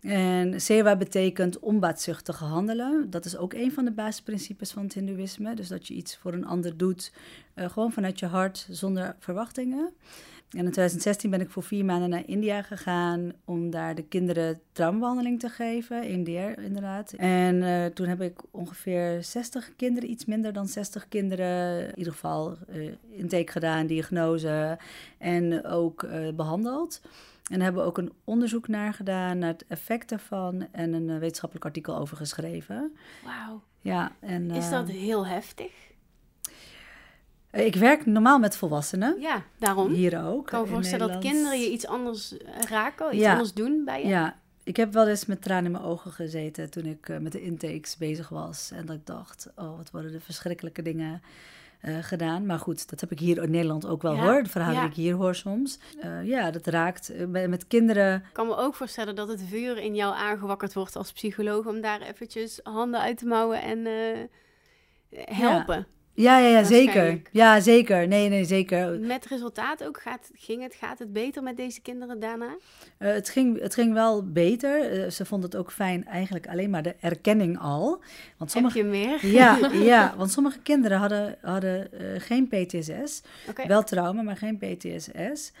En 0.00 0.60
Sewa 0.60 0.96
betekent 0.96 1.58
onbaatzuchtige 1.58 2.44
handelen. 2.44 3.10
Dat 3.10 3.24
is 3.24 3.36
ook 3.36 3.52
een 3.52 3.72
van 3.72 3.84
de 3.84 3.90
basisprincipes 3.90 4.70
van 4.70 4.82
het 4.82 4.94
Hindoeïsme. 4.94 5.54
Dus 5.54 5.68
dat 5.68 5.86
je 5.86 5.94
iets 5.94 6.16
voor 6.16 6.32
een 6.32 6.46
ander 6.46 6.76
doet, 6.76 7.12
eh, 7.54 7.70
gewoon 7.70 7.92
vanuit 7.92 8.18
je 8.18 8.26
hart, 8.26 8.66
zonder 8.70 9.16
verwachtingen. 9.18 9.92
En 10.50 10.64
in 10.64 10.70
2016 10.70 11.30
ben 11.30 11.40
ik 11.40 11.50
voor 11.50 11.62
vier 11.62 11.84
maanden 11.84 12.10
naar 12.10 12.26
India 12.26 12.62
gegaan 12.62 13.32
om 13.44 13.70
daar 13.70 13.94
de 13.94 14.02
kinderen 14.02 14.60
traumabehandeling 14.72 15.40
te 15.40 15.48
geven. 15.48 16.08
India 16.08 16.56
inderdaad. 16.56 17.12
En 17.12 17.62
eh, 17.62 17.86
toen 17.86 18.06
heb 18.06 18.20
ik 18.20 18.40
ongeveer 18.50 19.22
60 19.22 19.76
kinderen, 19.76 20.10
iets 20.10 20.24
minder 20.24 20.52
dan 20.52 20.66
60 20.66 21.08
kinderen, 21.08 21.80
in 21.88 21.98
ieder 21.98 22.12
geval 22.12 22.56
eh 22.68 22.92
intake 23.10 23.52
gedaan, 23.52 23.86
diagnose 23.86 24.78
en 25.18 25.64
ook 25.64 26.02
eh, 26.02 26.28
behandeld. 26.34 27.00
En 27.50 27.60
hebben 27.60 27.84
ook 27.84 27.98
een 27.98 28.12
onderzoek 28.24 28.68
naar 28.68 28.94
gedaan, 28.94 29.38
naar 29.38 29.52
het 29.52 29.64
effect 29.68 30.08
daarvan. 30.08 30.66
En 30.72 30.92
een 30.92 31.18
wetenschappelijk 31.18 31.66
artikel 31.66 31.96
over 31.96 32.16
geschreven. 32.16 32.96
Wauw. 33.24 33.62
Ja, 33.80 34.12
en, 34.20 34.50
Is 34.50 34.70
dat 34.70 34.88
heel 34.88 35.26
heftig? 35.26 35.93
Ik 37.54 37.74
werk 37.74 38.06
normaal 38.06 38.38
met 38.38 38.56
volwassenen. 38.56 39.20
Ja, 39.20 39.42
daarom. 39.58 39.92
Hier 39.92 40.24
ook. 40.26 40.40
Ik 40.40 40.46
kan 40.46 40.60
me 40.60 40.66
voorstellen 40.66 41.08
dat 41.08 41.18
kinderen 41.18 41.60
je 41.60 41.70
iets 41.70 41.86
anders 41.86 42.36
eh, 42.36 42.60
raken, 42.68 43.14
iets 43.14 43.22
Ja. 43.22 43.32
anders 43.32 43.52
doen 43.52 43.82
bij 43.84 44.02
je. 44.02 44.08
Ja, 44.08 44.36
ik 44.62 44.76
heb 44.76 44.92
wel 44.92 45.08
eens 45.08 45.26
met 45.26 45.42
tranen 45.42 45.64
in 45.64 45.70
mijn 45.70 45.84
ogen 45.84 46.10
gezeten 46.12 46.70
toen 46.70 46.84
ik 46.84 47.08
eh, 47.08 47.18
met 47.18 47.32
de 47.32 47.42
intakes 47.42 47.96
bezig 47.96 48.28
was. 48.28 48.70
En 48.74 48.86
dat 48.86 48.96
ik 48.96 49.06
dacht, 49.06 49.48
oh, 49.56 49.76
wat 49.76 49.90
worden 49.90 50.14
er 50.14 50.20
verschrikkelijke 50.20 50.82
dingen 50.82 51.22
eh, 51.84 51.96
gedaan. 52.00 52.46
Maar 52.46 52.58
goed, 52.58 52.90
dat 52.90 53.00
heb 53.00 53.10
ik 53.10 53.18
hier 53.18 53.42
in 53.42 53.50
Nederland 53.50 53.86
ook 53.86 54.02
wel 54.02 54.14
Ja, 54.14 54.22
hoor. 54.22 54.42
De 54.42 54.48
verhalen 54.48 54.74
ja. 54.76 54.80
die 54.80 54.90
ik 54.90 54.96
hier 54.96 55.14
hoor 55.14 55.34
soms. 55.34 55.78
Eh, 56.00 56.24
ja, 56.24 56.50
dat 56.50 56.66
raakt 56.66 57.08
eh, 57.08 57.26
met, 57.26 57.66
kinderen. 57.66 58.14
Ik 58.14 58.32
kan 58.32 58.46
me 58.46 58.56
ook 58.56 58.74
voorstellen 58.74 59.14
dat 59.14 59.28
het 59.28 59.42
vuur 59.48 59.78
in 59.78 59.94
jou 59.94 60.14
aangewakkerd 60.14 60.74
wordt 60.74 60.96
als 60.96 61.12
psycholoog 61.12 61.66
om 61.66 61.80
daar 61.80 62.00
eventjes 62.00 62.60
handen 62.62 63.00
uit 63.00 63.18
te 63.18 63.26
mouwen 63.26 63.62
en 63.62 63.86
eh, 63.86 64.18
helpen. 65.36 65.76
Ja, 65.76 65.86
ja, 66.14 66.38
ja, 66.38 66.62
zeker. 66.64 67.20
Ja, 67.30 67.60
zeker. 67.60 68.08
Nee, 68.08 68.28
nee, 68.28 68.44
zeker. 68.44 68.98
Met 69.00 69.26
resultaat 69.26 69.84
ook, 69.84 70.00
gaat, 70.00 70.30
ging 70.34 70.62
het, 70.62 70.74
gaat 70.74 70.98
het 70.98 71.12
beter 71.12 71.42
met 71.42 71.56
deze 71.56 71.80
kinderen 71.80 72.20
daarna? 72.20 72.56
Eh, 72.98 73.12
het, 73.12 73.28
ging, 73.28 73.60
het 73.60 73.74
ging 73.74 73.92
wel 73.92 74.32
beter. 74.32 75.02
Eh, 75.02 75.10
ze 75.10 75.24
vonden 75.24 75.50
het 75.50 75.58
ook 75.58 75.72
fijn, 75.72 76.04
eigenlijk 76.06 76.48
alleen 76.48 76.70
maar 76.70 76.82
de 76.82 76.94
erkenning 77.00 77.58
al. 77.58 78.02
Want 78.36 78.50
sommige, 78.50 78.78
Heb 78.78 78.86
je 78.86 78.92
meer? 78.92 79.26
ja, 79.26 79.58
ja, 79.94 80.14
want 80.16 80.30
sommige 80.30 80.58
kinderen 80.58 80.98
hadden, 80.98 81.36
hadden 81.42 81.92
eh, 81.92 82.20
geen 82.20 82.48
PTSS. 82.48 83.22
Wel 83.66 83.82
trauma, 83.82 84.22
maar 84.22 84.36
geen 84.36 84.58
PTSS. 84.58 85.52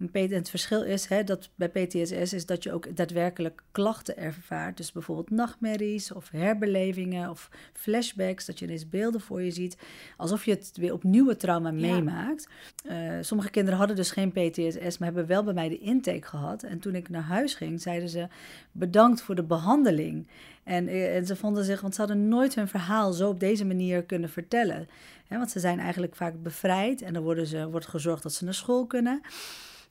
En 0.00 0.34
het 0.34 0.50
verschil 0.50 0.82
is 0.82 1.06
hè, 1.06 1.24
dat 1.24 1.50
bij 1.54 1.68
PTSS 1.68 2.32
is 2.32 2.46
dat 2.46 2.62
je 2.62 2.72
ook 2.72 2.96
daadwerkelijk 2.96 3.62
klachten 3.72 4.16
ervaart. 4.16 4.76
Dus 4.76 4.92
bijvoorbeeld 4.92 5.30
nachtmerries 5.30 6.12
of 6.12 6.30
herbelevingen 6.30 7.30
of 7.30 7.50
flashbacks. 7.72 8.46
Dat 8.46 8.58
je 8.58 8.64
ineens 8.64 8.88
beelden 8.88 9.20
voor 9.20 9.42
je 9.42 9.50
ziet. 9.50 9.76
Alsof 10.16 10.44
je 10.44 10.50
het 10.50 10.70
weer 10.74 10.92
opnieuw 10.92 11.28
het 11.28 11.40
trauma 11.40 11.68
Ja. 11.70 11.74
meemaakt. 11.74 12.48
Eh, 12.84 12.96
sommige 13.20 13.50
kinderen 13.50 13.78
hadden 13.78 13.96
dus 13.96 14.10
geen 14.10 14.32
PTSS, 14.32 14.98
maar 14.98 15.08
hebben 15.08 15.26
wel 15.26 15.44
bij 15.44 15.54
mij 15.54 15.68
de 15.68 15.78
intake 15.78 16.26
gehad. 16.26 16.62
En 16.62 16.78
toen 16.78 16.94
ik 16.94 17.08
naar 17.08 17.22
huis 17.22 17.54
ging, 17.54 17.80
zeiden 17.80 18.08
ze 18.08 18.28
bedankt 18.72 19.22
voor 19.22 19.34
de 19.34 19.44
behandeling. 19.44 20.26
En, 20.64 20.88
eh, 20.88 21.16
en 21.16 21.26
ze 21.26 21.36
vonden 21.36 21.64
zich, 21.64 21.80
want 21.80 21.94
ze 21.94 22.00
hadden 22.00 22.28
nooit 22.28 22.54
hun 22.54 22.68
verhaal 22.68 23.12
zo 23.12 23.28
op 23.28 23.40
deze 23.40 23.64
manier 23.64 24.02
kunnen 24.02 24.30
vertellen. 24.30 24.88
Want 25.28 25.50
ze 25.50 25.60
zijn 25.60 25.78
eigenlijk 25.78 26.16
vaak 26.16 26.42
bevrijd 26.42 27.02
en 27.02 27.12
dan 27.12 27.22
worden 27.22 27.46
ze, 27.46 27.70
wordt 27.70 27.86
gezorgd 27.86 28.22
dat 28.22 28.32
ze 28.32 28.44
naar 28.44 28.54
school 28.54 28.86
kunnen. 28.86 29.20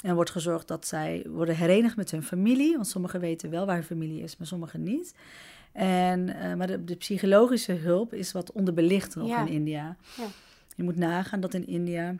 En 0.03 0.15
wordt 0.15 0.29
gezorgd 0.29 0.67
dat 0.67 0.87
zij 0.87 1.25
worden 1.29 1.55
herenigd 1.55 1.95
met 1.95 2.11
hun 2.11 2.23
familie. 2.23 2.75
Want 2.75 2.87
sommigen 2.87 3.19
weten 3.19 3.49
wel 3.49 3.65
waar 3.65 3.75
hun 3.75 3.83
familie 3.83 4.21
is, 4.21 4.37
maar 4.37 4.47
sommigen 4.47 4.83
niet. 4.83 5.15
En, 5.71 6.29
eh, 6.39 6.53
maar 6.53 6.67
de, 6.67 6.83
de 6.83 6.95
psychologische 6.95 7.73
hulp 7.73 8.13
is 8.13 8.31
wat 8.31 8.51
onderbelicht 8.51 9.15
nog 9.15 9.27
Ja. 9.27 9.39
in 9.45 9.47
India. 9.47 9.97
Ja. 10.17 10.25
Je 10.75 10.83
moet 10.83 10.95
nagaan 10.95 11.39
dat 11.39 11.53
in 11.53 11.67
India 11.67 12.15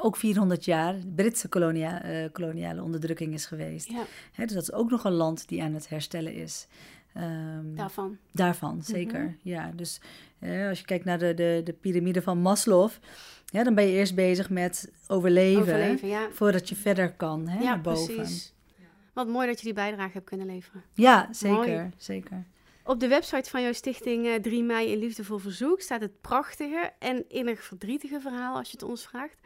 ook 0.00 0.16
400 0.16 0.64
jaar 0.64 0.94
Britse 1.14 1.48
kolonia, 1.48 2.02
eh, 2.02 2.28
koloniale 2.32 2.82
onderdrukking 2.82 3.34
is 3.34 3.46
geweest. 3.46 3.88
Ja, 3.88 4.04
Hè, 4.32 4.44
dus 4.44 4.54
dat 4.54 4.62
is 4.62 4.72
ook 4.72 4.90
nog 4.90 5.04
een 5.04 5.12
land 5.12 5.48
die 5.48 5.62
aan 5.62 5.74
het 5.74 5.88
herstellen 5.88 6.34
is. 6.34 6.66
Ehm, 7.14 7.74
daarvan. 7.74 8.18
Daarvan, 8.32 8.82
zeker. 8.82 9.20
Mhm. 9.20 9.32
Ja, 9.42 9.72
dus 9.74 10.00
eh, 10.38 10.68
als 10.68 10.78
je 10.78 10.84
kijkt 10.84 11.04
naar 11.04 11.18
de, 11.18 11.34
de, 11.34 11.60
de 11.64 11.72
piramide 11.72 12.22
van 12.22 12.38
Maslow, 12.38 12.90
ja, 13.46 13.64
dan 13.64 13.74
ben 13.74 13.86
je 13.86 13.92
eerst 13.92 14.14
bezig 14.14 14.50
met 14.50 14.92
overleven, 15.06 15.60
Overleven, 15.62 16.08
ja. 16.08 16.28
voordat 16.30 16.68
je 16.68 16.76
verder 16.76 17.12
kan 17.12 17.48
hè, 17.48 17.58
ja, 17.58 17.64
naar 17.64 17.80
boven. 17.80 18.14
precies. 18.14 18.54
Wat 19.12 19.28
mooi 19.28 19.46
dat 19.46 19.58
je 19.58 19.64
die 19.64 19.74
bijdrage 19.74 20.12
hebt 20.12 20.24
kunnen 20.24 20.46
leveren. 20.46 20.82
Ja, 20.94 21.28
zeker, 21.30 21.56
Mooi. 21.56 21.90
zeker. 21.96 22.44
Op 22.84 23.00
de 23.00 23.08
website 23.08 23.50
van 23.50 23.62
jouw 23.62 23.72
stichting 23.72 24.26
eh, 24.26 24.34
3 24.34 24.62
mei 24.62 24.90
in 24.92 24.98
Liefdevol 24.98 25.38
Verzoek 25.38 25.80
staat 25.80 26.00
het 26.00 26.20
prachtige 26.20 26.92
en 26.98 27.24
innig 27.28 27.62
verdrietige 27.62 28.20
verhaal, 28.20 28.56
als 28.56 28.70
je 28.70 28.76
het 28.76 28.86
ons 28.88 29.06
vraagt, 29.06 29.38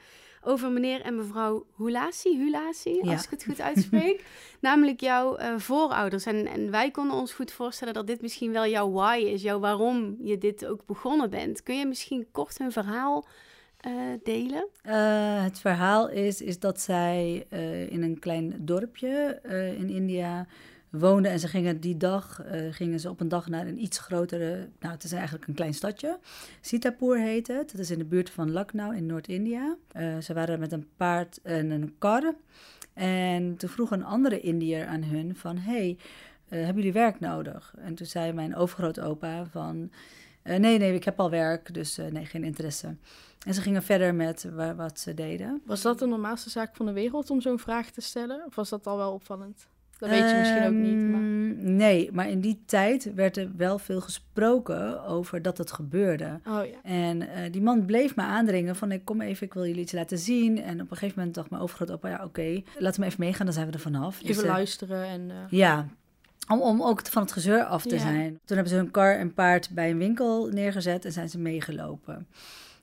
over 0.43 0.71
meneer 0.71 1.01
en 1.01 1.17
mevrouw 1.17 1.67
Hulasi, 1.77 2.39
Hulasi, 2.39 3.01
Ja. 3.03 3.13
als 3.13 3.25
ik 3.25 3.31
het 3.31 3.45
goed 3.45 3.61
uitspreek. 3.61 4.25
Namelijk 4.61 5.01
jouw 5.01 5.37
eh, 5.37 5.55
voorouders. 5.57 6.25
En, 6.27 6.47
en 6.47 6.71
wij 6.71 6.91
konden 6.91 7.17
ons 7.17 7.33
goed 7.33 7.53
voorstellen 7.53 7.95
dat 7.95 8.07
dit 8.07 8.23
misschien 8.23 8.53
wel 8.53 8.67
jouw 8.67 8.91
why 8.91 9.23
is, 9.27 9.43
jouw 9.43 9.59
waarom 9.59 10.17
je 10.21 10.39
dit 10.39 10.67
ook 10.67 10.87
begonnen 10.87 11.31
bent. 11.31 11.63
Kun 11.63 11.79
je 11.79 11.87
misschien 11.87 12.27
kort 12.33 12.59
hun 12.59 12.73
verhaal 12.73 13.27
eh, 13.79 13.93
delen? 14.23 14.67
Eh, 14.83 15.43
het 15.45 15.59
verhaal 15.59 16.09
is, 16.09 16.43
is 16.43 16.59
dat 16.59 16.81
zij 16.81 17.47
in 17.91 18.03
een 18.03 18.19
klein 18.19 18.55
dorpje 18.59 19.41
in 19.79 19.89
India 19.89 20.47
woonden. 20.91 21.31
En 21.31 21.41
ze 21.41 21.49
gingen 21.49 21.81
die 21.81 21.97
dag 21.97 22.43
eh, 22.43 22.73
gingen 22.73 23.01
ze 23.01 23.11
op 23.11 23.21
een 23.21 23.29
dag 23.29 23.49
naar 23.49 23.67
een 23.67 23.83
iets 23.83 23.99
grotere. 23.99 24.69
Nou, 24.81 24.95
het 24.95 25.05
is 25.05 25.13
eigenlijk 25.13 25.47
een 25.47 25.55
klein 25.55 25.75
stadje. 25.75 26.19
Sitapur 26.61 27.19
heet 27.19 27.47
het. 27.47 27.71
Dat 27.71 27.81
is 27.81 27.91
in 27.91 27.99
de 27.99 28.05
buurt 28.05 28.31
van 28.31 28.53
Lucknow 28.53 28.95
in 28.95 29.07
Noord-India. 29.07 29.77
Eh, 29.93 30.19
ze 30.19 30.35
waren 30.35 30.61
met 30.61 30.73
een 30.73 30.89
paard 30.97 31.41
en 31.43 31.71
een 31.71 31.95
kar. 31.99 32.35
En 32.93 33.57
toen 33.57 33.69
vroeg 33.69 33.91
een 33.91 34.05
andere 34.05 34.41
Indiër 34.41 34.87
aan 34.87 35.03
hun 35.03 35.37
van... 35.37 35.59
hey, 35.59 35.97
eh, 36.49 36.59
hebben 36.59 36.77
jullie 36.77 36.93
werk 36.93 37.21
nodig? 37.21 37.75
En 37.79 37.95
toen 37.95 38.07
zei 38.07 38.33
mijn 38.33 38.57
overgrootopa 38.57 39.47
van... 39.47 39.91
nee, 40.43 40.79
nee, 40.79 40.95
ik 40.95 41.05
heb 41.05 41.21
al 41.21 41.31
werk, 41.31 41.75
dus 41.75 41.97
nee, 41.97 42.27
geen 42.27 42.45
interesse. 42.45 42.97
En 43.47 43.55
ze 43.55 43.61
gingen 43.61 43.83
verder 43.83 44.15
met 44.15 44.49
wa- 44.55 44.75
wat 44.75 45.01
ze 45.01 45.15
deden. 45.15 45.63
Was 45.65 45.83
dat 45.83 45.99
de 45.99 46.07
normaalste 46.07 46.51
zaak 46.51 46.77
van 46.77 46.87
de 46.87 46.93
wereld 46.93 47.31
om 47.31 47.41
zo'n 47.41 47.59
vraag 47.59 47.91
te 47.91 48.01
stellen? 48.01 48.45
Of 48.47 48.55
was 48.55 48.69
dat 48.69 48.87
al 48.87 48.97
wel 48.97 49.13
opvallend? 49.13 49.67
Dat 49.99 50.09
weet 50.09 50.31
je 50.31 50.37
misschien 50.37 50.65
ook 50.67 50.73
niet. 50.73 50.97
Maar... 51.09 51.21
Ehm, 51.21 51.47
Nee, 51.77 52.11
maar 52.13 52.29
in 52.31 52.41
die 52.41 52.63
tijd 52.67 53.15
werd 53.15 53.37
er 53.37 53.51
wel 53.57 53.79
veel 53.79 54.01
gesproken 54.01 55.05
over 55.05 55.43
dat 55.43 55.59
het 55.59 55.73
gebeurde. 55.73 56.41
Oh 56.47 56.65
ja. 56.65 56.91
En 56.91 57.29
eh, 57.29 57.53
die 57.53 57.63
man 57.63 57.85
bleef 57.85 58.17
me 58.17 58.23
aandringen 58.23 58.77
van, 58.77 58.93
ik 58.93 59.05
kom 59.05 59.21
even, 59.21 59.47
ik 59.47 59.55
wil 59.55 59.67
jullie 59.67 59.81
iets 59.83 59.93
laten 59.93 60.19
zien. 60.19 60.63
En 60.63 60.81
op 60.81 60.91
een 60.91 60.97
gegeven 60.97 61.15
moment 61.19 61.35
dacht 61.35 61.51
mijn 61.51 61.63
overgrootopa, 61.63 62.09
ja 62.09 62.25
oké, 62.25 62.63
laten 62.79 63.01
we 63.01 63.07
even 63.07 63.21
meegaan, 63.21 63.45
dan 63.47 63.55
zijn 63.55 63.67
we 63.67 63.73
er 63.73 63.79
vanaf. 63.81 64.19
Dus, 64.19 64.29
Even 64.31 64.43
eh, 64.43 64.49
luisteren 64.51 65.05
en... 65.05 65.31
eh, 65.31 65.37
ja, 65.51 65.87
om, 66.49 66.61
om 66.61 66.83
ook 66.83 67.07
van 67.07 67.23
het 67.23 67.33
gezeur 67.33 67.65
af 67.65 67.83
te 67.83 67.95
Ja. 67.95 68.01
zijn. 68.01 68.29
Toen 68.45 68.57
hebben 68.57 68.69
ze 68.69 68.79
hun 68.79 68.91
kar 68.91 69.17
en 69.17 69.35
paard 69.35 69.71
bij 69.71 69.91
een 69.91 69.99
winkel 69.99 70.47
neergezet 70.49 71.05
en 71.05 71.13
zijn 71.13 71.29
ze 71.29 71.39
meegelopen. 71.39 72.27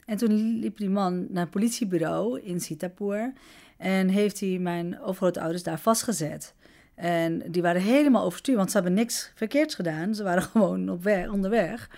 En 0.05 0.17
toen 0.17 0.59
liep 0.59 0.77
die 0.77 0.89
man 0.89 1.25
naar 1.29 1.41
het 1.43 1.51
politiebureau 1.51 2.39
in 2.41 2.59
Sitapur 2.59 3.33
en 3.77 4.07
heeft 4.07 4.39
hij 4.39 4.57
mijn 4.59 4.99
overgrootouders 5.01 5.63
daar 5.63 5.79
vastgezet. 5.79 6.53
En 6.95 7.43
die 7.51 7.61
waren 7.61 7.81
helemaal 7.81 8.23
overstuur, 8.23 8.55
want 8.55 8.71
ze 8.71 8.75
hebben 8.77 8.93
niks 8.93 9.31
verkeerds 9.35 9.75
gedaan. 9.75 10.15
Ze 10.15 10.23
waren 10.23 10.43
gewoon 10.51 10.89
op 10.89 11.03
weg, 11.03 11.29
onderweg. 11.29 11.89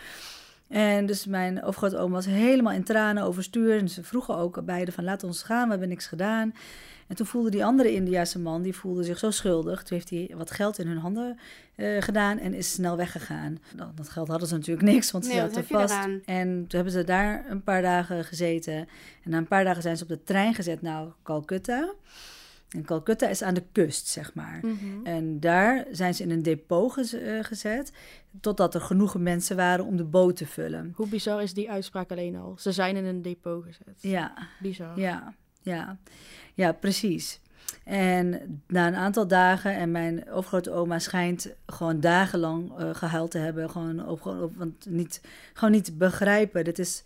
En 0.68 1.06
dus 1.06 1.26
mijn 1.26 1.64
overgrootoom 1.64 2.12
was 2.12 2.26
helemaal 2.26 2.74
in 2.74 2.84
tranen 2.84 3.24
overstuur. 3.24 3.78
En 3.78 3.90
ze 3.90 4.04
vroegen 4.04 4.38
ook 4.38 4.66
beide 4.66 4.92
van 4.92 5.04
laat 5.04 5.24
ons 5.24 5.44
gaan, 5.44 5.64
we 5.64 5.70
hebben 5.70 5.90
niks 5.90 6.08
gedaan. 6.08 6.54
En 7.08 7.16
toen 7.16 7.26
voelde 7.26 7.50
die 7.50 7.66
andere 7.66 7.94
Indiase 7.94 8.40
man, 8.40 8.62
die 8.62 8.76
voelde 8.76 9.04
zich 9.04 9.18
zo 9.18 9.32
schuldig. 9.32 9.84
Toen 9.84 9.98
heeft 9.98 10.10
hij 10.10 10.32
wat 10.36 10.52
geld 10.52 10.80
in 10.80 10.88
hun 10.88 10.98
handen 10.98 11.40
eh, 11.76 12.02
gedaan 12.02 12.38
en 12.38 12.54
is 12.54 12.72
snel 12.72 12.98
weggegaan. 12.98 13.58
Nou, 13.76 13.92
dat 13.96 14.10
geld 14.10 14.28
hadden 14.28 14.48
ze 14.48 14.54
natuurlijk 14.56 14.88
niks, 14.94 15.12
want 15.12 15.26
ze 15.26 15.32
Nee, 15.32 15.42
wat 15.42 15.54
zaten 15.54 15.68
vast. 15.68 16.08
En 16.26 16.48
toen 16.50 16.68
hebben 16.70 16.92
ze 16.92 17.04
daar 17.04 17.46
een 17.50 17.64
paar 17.64 17.82
dagen 17.82 18.24
gezeten. 18.24 18.74
En 19.24 19.30
na 19.30 19.38
een 19.38 19.48
paar 19.48 19.64
dagen 19.64 19.82
zijn 19.82 19.98
ze 19.98 20.04
op 20.04 20.10
de 20.10 20.24
trein 20.24 20.54
gezet 20.54 20.82
naar 20.82 21.06
Calcutta. 21.24 21.94
En 22.70 22.84
Calcutta 22.86 23.28
is 23.28 23.42
aan 23.42 23.54
de 23.54 23.64
kust, 23.72 24.08
zeg 24.08 24.34
maar. 24.34 24.60
mhm. 24.62 25.06
En 25.06 25.40
daar 25.40 25.86
zijn 25.92 26.14
ze 26.14 26.24
in 26.24 26.32
een 26.32 26.44
depot 26.44 26.92
gez- 26.94 27.14
eh, 27.14 27.44
gezet, 27.44 27.92
totdat 28.42 28.76
er 28.76 28.82
genoeg 28.82 29.18
mensen 29.18 29.56
waren 29.56 29.86
om 29.86 29.98
de 29.98 30.04
boot 30.04 30.36
te 30.36 30.46
vullen. 30.48 30.94
Hoe 30.96 31.08
bizar 31.08 31.42
is 31.44 31.54
die 31.54 31.72
uitspraak 31.72 32.12
alleen 32.12 32.36
al? 32.36 32.56
Ze 32.60 32.72
zijn 32.72 32.96
in 32.96 33.06
een 33.06 33.22
depot 33.22 33.64
gezet. 33.64 33.96
Ja, 34.02 34.34
Bizar. 34.62 35.00
ja, 35.00 35.34
ja. 35.62 35.98
Ja, 36.54 36.72
precies. 36.72 37.40
En 37.84 38.62
na 38.68 38.88
een 38.88 38.96
aantal 38.96 39.28
dagen, 39.28 39.76
en 39.76 39.92
mijn 39.92 40.30
overgrootoma 40.32 41.00
schijnt 41.00 41.54
gewoon 41.66 42.00
dagenlang 42.00 42.78
eh, 42.78 42.90
gehuild 42.96 43.32
te 43.32 43.38
hebben. 43.38 43.70
Gewoon, 43.70 44.08
op, 44.08 44.22
gewoon 44.22 44.42
op, 44.42 44.56
want 44.56 44.86
niet, 44.90 45.22
gewoon 45.54 45.72
niet 45.74 45.98
begrijpen. 45.98 46.64
Dit 46.64 46.80
is, 46.80 47.04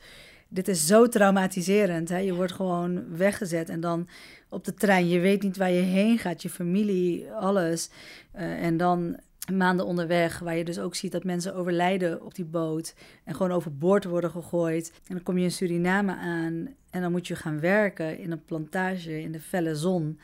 dit 0.48 0.68
is 0.68 0.86
zo 0.88 1.08
traumatiserend. 1.08 2.10
Hè? 2.10 2.18
Je 2.18 2.34
wordt 2.34 2.52
gewoon 2.52 3.18
weggezet 3.18 3.70
en 3.70 3.80
dan 3.80 4.08
op 4.52 4.66
de 4.66 4.74
trein. 4.74 5.08
Je 5.08 5.20
weet 5.20 5.42
niet 5.42 5.58
waar 5.58 5.72
je 5.72 5.82
heen 5.82 6.18
gaat, 6.18 6.42
je 6.42 6.50
familie, 6.50 7.32
alles. 7.32 7.90
Eh, 8.32 8.64
en 8.64 8.78
dan 8.78 9.20
maanden 9.54 9.86
onderweg, 9.86 10.40
waar 10.40 10.56
je 10.56 10.64
dus 10.64 10.80
ook 10.80 10.96
ziet 10.96 11.12
dat 11.12 11.24
mensen 11.24 11.56
overlijden 11.56 12.24
op 12.26 12.36
die 12.36 12.46
boot 12.46 12.96
en 13.24 13.36
gewoon 13.36 13.52
overboord 13.52 14.04
worden 14.04 14.30
gegooid. 14.30 14.92
En 15.08 15.16
dan 15.16 15.24
kom 15.24 15.38
je 15.38 15.44
in 15.44 15.52
Suriname 15.52 16.16
aan 16.16 16.68
en 16.90 17.02
dan 17.02 17.12
moet 17.12 17.28
je 17.28 17.36
gaan 17.36 17.60
werken 17.60 18.20
in 18.20 18.32
een 18.32 18.46
plantage 18.46 19.22
in 19.22 19.32
de 19.32 19.40
felle 19.40 19.76
zon. 19.76 20.20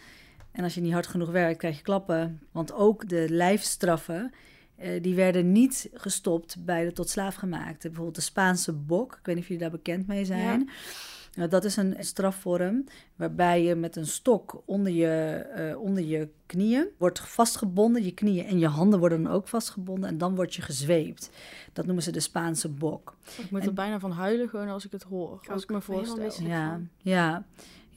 En 0.51 0.63
als 0.63 0.75
je 0.75 0.81
niet 0.81 0.93
hard 0.93 1.07
genoeg 1.07 1.29
werkt, 1.29 1.57
krijg 1.57 1.77
je 1.77 1.83
klappen. 1.83 2.39
Want 2.51 2.73
ook 2.73 3.09
de 3.09 3.25
lijfstraffen, 3.29 4.31
eh, 4.75 5.01
die 5.01 5.15
werden 5.15 5.51
niet 5.51 5.89
gestopt 5.93 6.65
bij 6.65 6.85
de 6.85 6.91
tot 6.91 7.09
slaafgemaakte. 7.09 7.87
Bijvoorbeeld 7.87 8.15
de 8.15 8.21
Spaanse 8.21 8.73
bok, 8.73 9.11
ik 9.19 9.25
weet 9.25 9.35
niet 9.35 9.43
of 9.43 9.49
jullie 9.49 9.63
daar 9.63 9.77
bekend 9.77 10.07
mee 10.07 10.25
zijn. 10.25 10.69
Nou, 11.37 11.49
dat 11.49 11.63
is 11.63 11.75
een 11.75 11.95
strafvorm 11.99 12.83
waarbij 13.15 13.63
je 13.63 13.75
met 13.75 13.95
een 13.95 14.07
stok 14.07 14.61
onder 14.65 14.91
je, 14.91 15.07
eh, 15.55 15.81
onder 15.81 16.03
je 16.03 16.29
knieën 16.45 16.87
wordt 16.97 17.19
vastgebonden. 17.19 18.03
Je 18.03 18.11
knieën 18.11 18.45
en 18.45 18.59
je 18.59 18.67
handen 18.67 18.99
worden 18.99 19.23
dan 19.23 19.31
ook 19.31 19.47
vastgebonden 19.47 20.09
en 20.09 20.17
dan 20.17 20.35
word 20.35 20.55
je 20.55 20.61
gezweept. 20.61 21.29
Dat 21.73 21.85
noemen 21.85 22.03
ze 22.03 22.11
de 22.11 22.19
Spaanse 22.19 22.69
bok. 22.69 23.15
Ik 23.37 23.51
moet 23.51 23.61
En- 23.61 23.67
er 23.67 23.73
bijna 23.73 23.99
van 23.99 24.11
huilen 24.11 24.49
gewoon 24.49 24.67
als 24.67 24.85
ik 24.85 24.91
het 24.91 25.03
hoor. 25.03 25.39
Als 25.51 25.63
ik 25.63 25.69
me 25.69 25.81
voorstel. 25.81 26.47
Ja, 26.47 26.79
ja. 26.97 27.45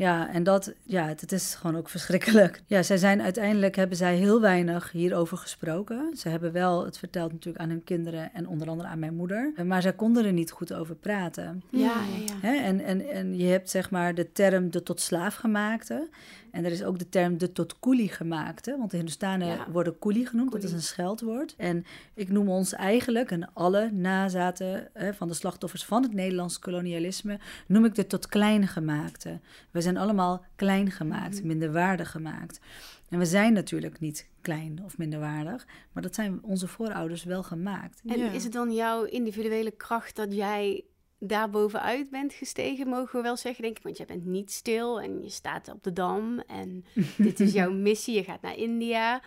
Ja, 0.01 0.33
en 0.33 0.43
dat, 0.43 0.73
ja, 0.83 1.07
het, 1.07 1.33
is 1.33 1.55
gewoon 1.55 1.77
ook 1.77 1.89
verschrikkelijk. 1.89 2.63
Ja, 2.67 2.83
zij 2.83 2.97
zijn 2.97 3.23
uiteindelijk, 3.23 3.77
hebben 3.77 3.97
zij 3.97 4.17
heel 4.17 4.41
weinig 4.41 4.93
hierover 4.93 5.37
gesproken. 5.37 6.17
Ze 6.17 6.29
hebben 6.29 6.53
wel 6.53 6.85
het 6.85 6.99
verteld 6.99 7.33
natuurlijk 7.33 7.65
aan 7.65 7.69
hun 7.69 7.85
kinderen 7.85 8.33
en 8.33 8.49
onder 8.49 8.69
andere 8.69 8.89
aan 8.89 8.99
mijn 8.99 9.15
moeder. 9.15 9.53
Maar 9.65 9.83
zij 9.83 9.93
konden 9.93 10.25
er 10.25 10.33
niet 10.33 10.51
goed 10.51 10.73
over 10.73 10.95
praten. 10.95 11.63
Ja, 11.71 11.79
ja, 11.79 12.25
ja. 12.27 12.35
Hè? 12.41 12.57
En, 12.57 12.81
en, 12.81 13.09
en 13.09 13.37
je 13.37 13.47
hebt 13.47 13.71
zeg 13.71 13.91
maar 13.91 14.15
de 14.15 14.33
term 14.33 14.71
de 14.71 14.83
tot 14.83 15.01
slaaf 15.01 15.35
gemaakte. 15.35 16.09
En 16.53 16.65
er 16.65 16.71
is 16.73 16.83
ook 16.85 16.99
de 16.99 17.09
term 17.09 17.39
de 17.39 17.53
tot 17.53 17.79
koelie 17.79 18.09
gemaakte. 18.09 18.77
Want 18.79 18.91
de 18.91 18.97
Hindustanen 18.97 19.47
Ja. 19.49 19.71
worden 19.71 19.99
koelie 19.99 20.27
genoemd. 20.27 20.53
Dat 20.53 20.63
is 20.63 20.73
een 20.73 20.83
scheldwoord. 20.83 21.55
En 21.57 21.85
ik 22.15 22.29
noem 22.29 22.49
ons 22.49 22.73
eigenlijk, 22.73 23.31
en 23.31 23.53
alle 23.55 23.91
nazaten 23.93 24.89
hè, 24.93 25.15
van 25.15 25.29
de 25.29 25.35
slachtoffers 25.35 25.85
van 25.85 26.03
het 26.03 26.13
Nederlands 26.15 26.59
kolonialisme, 26.59 27.39
noem 27.67 27.85
ik 27.85 27.95
de 27.95 28.07
tot 28.07 28.27
klein 28.27 28.67
gemaakte. 28.69 29.41
We 29.71 29.81
zijn 29.81 29.97
allemaal 29.97 30.45
klein 30.57 30.91
gemaakt, 30.91 31.39
Mhm. 31.39 31.47
minderwaardig 31.47 32.11
gemaakt. 32.11 32.61
En 33.09 33.19
we 33.19 33.25
zijn 33.25 33.53
natuurlijk 33.53 34.01
niet 34.01 34.29
klein 34.41 34.81
of 34.85 34.99
minderwaardig, 34.99 35.67
maar 35.93 36.03
dat 36.03 36.15
zijn 36.15 36.39
onze 36.43 36.67
voorouders 36.69 37.25
wel 37.25 37.43
gemaakt. 37.43 38.01
En 38.07 38.19
Ja. 38.19 38.31
is 38.31 38.45
het 38.45 38.53
dan 38.53 38.73
jouw 38.73 39.05
individuele 39.05 39.71
kracht 39.71 40.17
dat 40.17 40.35
jij 40.35 40.85
daar 41.23 41.51
bovenuit 41.51 42.11
bent 42.11 42.33
gestegen, 42.33 42.89
mogen 42.89 43.17
we 43.17 43.23
wel 43.23 43.37
zeggen, 43.37 43.63
denk 43.63 43.77
ik? 43.77 43.83
Want 43.83 43.97
je 43.97 44.05
bent 44.05 44.25
niet 44.27 44.53
stil 44.53 45.01
en 45.01 45.23
je 45.23 45.31
staat 45.31 45.69
op 45.73 45.83
de 45.83 45.93
Dam 45.93 46.43
en 46.47 46.85
dit 47.17 47.41
is 47.41 47.53
jouw 47.53 47.71
missie, 47.73 48.15
je 48.15 48.25
gaat 48.25 48.43
naar 48.43 48.57
India. 48.57 49.21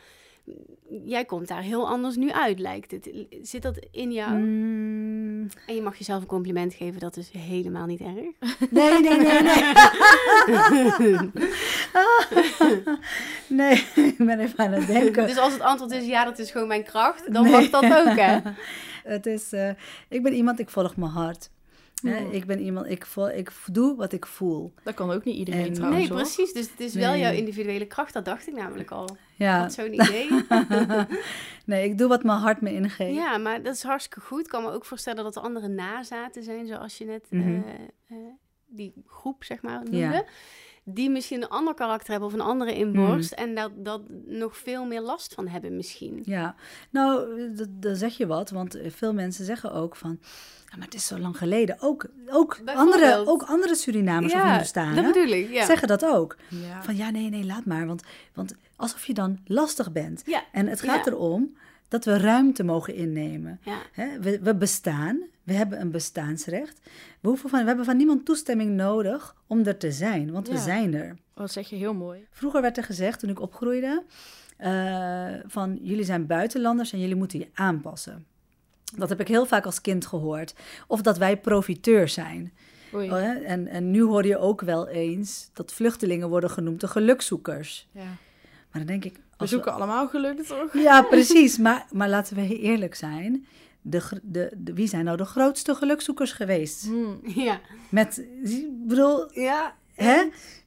Jij 1.05 1.25
komt 1.25 1.47
daar 1.47 1.61
heel 1.61 1.87
anders 1.87 2.15
nu 2.15 2.31
uit, 2.31 2.59
lijkt 2.59 2.91
het. 2.91 3.09
Zit 3.41 3.61
dat 3.61 3.79
in 3.91 4.11
jou? 4.11 4.33
Mm, 4.37 5.47
En 5.67 5.75
je 5.75 5.81
mag 5.81 5.97
jezelf 5.97 6.21
een 6.21 6.27
compliment 6.27 6.73
geven, 6.73 6.99
dat 6.99 7.17
is 7.17 7.29
helemaal 7.29 7.85
niet 7.85 7.99
erg. 8.01 8.15
Nee, 8.69 8.99
nee, 9.01 9.17
nee, 9.19 9.41
nee. 9.41 9.73
nee, 13.47 13.85
ik 13.95 14.15
ben 14.17 14.39
even 14.39 14.59
aan 14.59 14.71
het 14.71 14.87
denken. 14.87 15.27
Dus 15.27 15.37
als 15.37 15.53
het 15.53 15.61
antwoord 15.61 15.91
is 15.91 16.05
ja, 16.05 16.25
dat 16.25 16.39
is 16.39 16.51
gewoon 16.51 16.67
mijn 16.67 16.83
kracht, 16.83 17.33
dan 17.33 17.43
Nee. 17.43 17.51
mag 17.51 17.69
dat 17.69 17.83
ook, 17.83 18.15
hè? 18.17 18.39
Het 19.03 19.25
is, 19.25 19.53
eh, 19.53 19.69
ik 20.09 20.23
ben 20.23 20.33
iemand, 20.33 20.59
ik 20.59 20.69
volg 20.69 20.95
mijn 20.95 21.11
hart. 21.11 21.49
Ja. 22.11 22.17
Ik 22.31 22.45
ben 22.45 22.59
iemand, 22.59 22.89
ik, 22.89 23.05
vol, 23.05 23.29
ik 23.29 23.51
doe 23.71 23.95
wat 23.95 24.13
ik 24.13 24.25
voel. 24.25 24.73
Dat 24.83 24.93
kan 24.93 25.11
ook 25.11 25.23
niet 25.23 25.35
iedereen 25.35 25.65
En- 25.65 25.73
trouwens 25.73 25.99
Nee, 26.01 26.09
hoor. 26.11 26.17
precies. 26.21 26.53
Dus 26.53 26.69
het 26.71 26.79
is 26.79 26.93
wel 26.93 27.15
jouw 27.15 27.31
individuele 27.33 27.85
kracht, 27.85 28.13
dat 28.13 28.25
dacht 28.25 28.47
ik 28.47 28.53
namelijk 28.53 28.91
al. 28.91 29.17
Ja. 29.35 29.61
Wat 29.61 29.73
zo'n 29.73 29.93
idee. 29.93 30.27
nee, 31.65 31.89
ik 31.89 31.97
doe 31.97 32.07
wat 32.07 32.23
mijn 32.23 32.37
hart 32.39 32.61
me 32.61 32.73
ingeeft. 32.73 33.15
Ja, 33.15 33.37
maar 33.37 33.63
dat 33.63 33.75
is 33.75 33.83
hartstikke 33.83 34.19
goed. 34.25 34.39
Ik 34.39 34.47
kan 34.47 34.63
me 34.63 34.71
ook 34.71 34.85
voorstellen 34.85 35.23
dat 35.23 35.35
er 35.35 35.41
andere 35.41 35.67
nazaten 35.67 36.43
zijn, 36.43 36.67
zoals 36.67 36.97
je 36.97 37.05
net 37.05 37.25
Mhm. 37.29 37.47
eh, 37.47 37.73
eh, 38.09 38.17
die 38.67 38.93
groep, 39.07 39.43
zeg 39.43 39.61
maar, 39.61 39.75
noemde. 39.83 39.97
Ja. 39.97 40.23
Die 40.85 41.09
misschien 41.09 41.41
een 41.41 41.49
ander 41.49 41.73
karakter 41.73 42.11
hebben 42.11 42.27
of 42.29 42.33
een 42.33 42.41
andere 42.41 42.75
inborst. 42.75 43.31
Mhm. 43.31 43.41
En 43.41 43.55
dat, 43.55 43.71
dat 43.75 44.01
nog 44.25 44.57
veel 44.57 44.85
meer 44.85 45.01
last 45.01 45.33
van 45.33 45.47
hebben 45.47 45.75
misschien. 45.75 46.21
Ja, 46.25 46.55
nou, 46.89 47.27
dan 47.69 47.95
zeg 47.95 48.17
je 48.17 48.27
wat, 48.27 48.49
want 48.49 48.77
veel 48.87 49.13
mensen 49.13 49.45
zeggen 49.45 49.71
ook 49.73 49.95
van, 49.95 50.19
ja, 50.65 50.75
maar 50.77 50.85
het 50.85 50.93
is 50.93 51.07
zo 51.07 51.19
lang 51.19 51.37
geleden. 51.37 51.75
Ook, 51.79 52.05
ook, 52.29 52.59
andere, 52.65 53.23
ook 53.27 53.43
andere 53.43 53.75
Surinamers 53.75 54.33
of 54.33 54.39
dat 54.39 54.49
Hindustanen 54.49 55.03
bedoel 55.03 55.27
ik. 55.31 55.49
Ja. 55.49 55.65
zeggen 55.65 55.87
dat 55.87 56.05
ook. 56.05 56.35
Ja. 56.49 56.83
Van 56.83 56.95
ja, 56.95 57.09
nee, 57.09 57.29
nee, 57.29 57.45
laat 57.45 57.65
maar, 57.65 57.85
want, 57.85 58.03
want 58.33 58.55
alsof 58.75 59.05
je 59.05 59.13
dan 59.13 59.39
lastig 59.45 59.91
bent. 59.91 60.21
Ja. 60.25 60.43
En 60.51 60.67
het 60.67 60.81
gaat 60.81 61.05
Ja. 61.05 61.11
erom 61.11 61.55
dat 61.93 62.05
we 62.05 62.17
ruimte 62.17 62.63
mogen 62.63 62.95
innemen. 62.95 63.59
Ja. 63.61 63.77
We, 64.19 64.39
we 64.41 64.55
bestaan, 64.55 65.21
we 65.43 65.53
hebben 65.53 65.81
een 65.81 65.91
bestaansrecht. 65.91 66.79
We, 67.19 67.27
hoeven 67.27 67.49
van, 67.49 67.59
we 67.59 67.67
hebben 67.67 67.85
van 67.85 67.97
niemand 67.97 68.25
toestemming 68.25 68.71
nodig 68.71 69.35
om 69.47 69.65
er 69.65 69.77
te 69.77 69.91
zijn, 69.91 70.31
want 70.31 70.49
we 70.49 70.57
zijn 70.57 70.93
er. 70.93 71.09
Oh, 71.09 71.17
dat 71.33 71.51
zeg 71.51 71.69
je 71.69 71.75
heel 71.75 71.93
mooi. 71.93 72.27
Vroeger 72.31 72.61
werd 72.61 72.77
er 72.77 72.83
gezegd, 72.83 73.19
toen 73.19 73.29
ik 73.29 73.41
opgroeide, 73.41 74.03
eh, 74.57 75.33
van 75.45 75.79
jullie 75.81 76.05
zijn 76.05 76.27
buitenlanders 76.27 76.93
en 76.93 76.99
jullie 76.99 77.15
moeten 77.15 77.39
je 77.39 77.47
aanpassen. 77.53 78.25
Dat 78.95 79.09
heb 79.09 79.19
ik 79.19 79.27
heel 79.27 79.45
vaak 79.45 79.65
als 79.65 79.81
kind 79.81 80.05
gehoord. 80.05 80.55
Of 80.87 81.01
dat 81.01 81.17
wij 81.17 81.37
profiteurs 81.37 82.13
zijn. 82.13 82.53
Oei. 82.93 83.11
Oh, 83.11 83.23
En, 83.23 83.67
en 83.67 83.91
nu 83.91 84.01
hoor 84.01 84.25
je 84.25 84.37
ook 84.37 84.61
wel 84.61 84.87
eens 84.87 85.49
dat 85.53 85.73
vluchtelingen 85.73 86.29
worden 86.29 86.49
genoemd 86.49 86.81
de 86.81 86.87
gelukzoekers. 86.87 87.87
Ja. 87.91 88.17
Maar 88.73 88.85
dan 88.85 88.85
denk 88.99 89.05
ik... 89.05 89.19
We 89.37 89.47
zoeken 89.47 89.73
allemaal 89.73 90.07
geluk, 90.07 90.41
toch? 90.43 90.73
Ja, 90.73 91.01
precies. 91.01 91.57
Maar, 91.57 91.85
maar 91.91 92.09
laten 92.09 92.35
we 92.35 92.59
eerlijk 92.59 92.95
zijn. 92.95 93.45
De, 93.81 94.01
de, 94.23 94.51
de, 94.57 94.73
wie 94.73 94.87
zijn 94.87 95.05
nou 95.05 95.17
de 95.17 95.25
grootste 95.25 95.75
gelukzoekers 95.75 96.31
geweest? 96.31 96.85
Hmm. 96.85 97.19
Ja. 97.23 97.59
Met, 97.89 98.25
ik 98.43 98.87
bedoel, 98.87 99.39
Ja. 99.39 99.75
hè? 99.95 100.23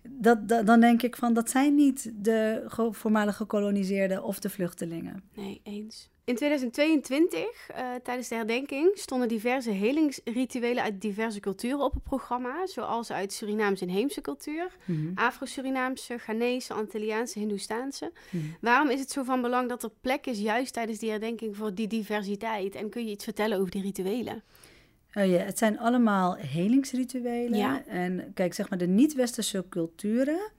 Dat, 0.08 0.48
dat, 0.48 0.66
dan 0.66 0.80
denk 0.80 1.02
ik 1.02 1.16
van, 1.16 1.34
dat 1.34 1.50
zijn 1.50 1.74
niet 1.74 2.12
de 2.14 2.64
ge- 2.66 2.92
voormalig 2.92 3.36
gekoloniseerden 3.36 4.22
of 4.22 4.38
de 4.38 4.50
vluchtelingen. 4.50 5.22
Nee, 5.34 5.60
eens. 5.64 6.10
In 6.26 6.34
2022, 6.34 7.68
eh, 7.68 7.94
tijdens 8.02 8.28
de 8.28 8.34
herdenking, 8.34 8.90
stonden 8.94 9.28
diverse 9.28 9.70
helingsrituelen 9.70 10.82
uit 10.82 11.00
diverse 11.00 11.40
culturen 11.40 11.80
op 11.80 11.92
het 11.94 12.02
programma. 12.02 12.66
Zoals 12.66 13.12
uit 13.12 13.32
Surinaamse 13.32 13.84
en 13.84 13.90
Heemse 13.90 14.20
cultuur, 14.20 14.76
Mhm. 14.84 15.10
Afro-Surinaamse, 15.14 16.18
Ghanese, 16.18 16.72
Antilliaanse, 16.72 17.38
Hindoestaanse. 17.38 18.12
Mhm. 18.30 18.44
Waarom 18.60 18.90
is 18.90 19.00
het 19.00 19.10
zo 19.10 19.22
van 19.22 19.42
belang 19.42 19.68
dat 19.68 19.82
er 19.82 19.90
plek 20.00 20.26
is, 20.26 20.38
juist 20.38 20.72
tijdens 20.72 20.98
die 20.98 21.10
herdenking, 21.10 21.56
voor 21.56 21.74
die 21.74 21.86
diversiteit? 21.86 22.74
En 22.74 22.88
kun 22.90 23.04
je 23.04 23.10
iets 23.10 23.24
vertellen 23.24 23.58
over 23.58 23.70
die 23.70 23.82
rituelen? 23.82 24.42
Oh 25.14 25.26
ja, 25.26 25.38
het 25.38 25.58
zijn 25.58 25.78
allemaal 25.78 26.34
helingsrituelen. 26.34 27.58
Ja. 27.58 27.84
En 27.86 28.30
kijk, 28.34 28.54
zeg 28.54 28.68
maar, 28.70 28.78
de 28.78 28.86
niet-westerse 28.86 29.64
culturen 29.68 30.50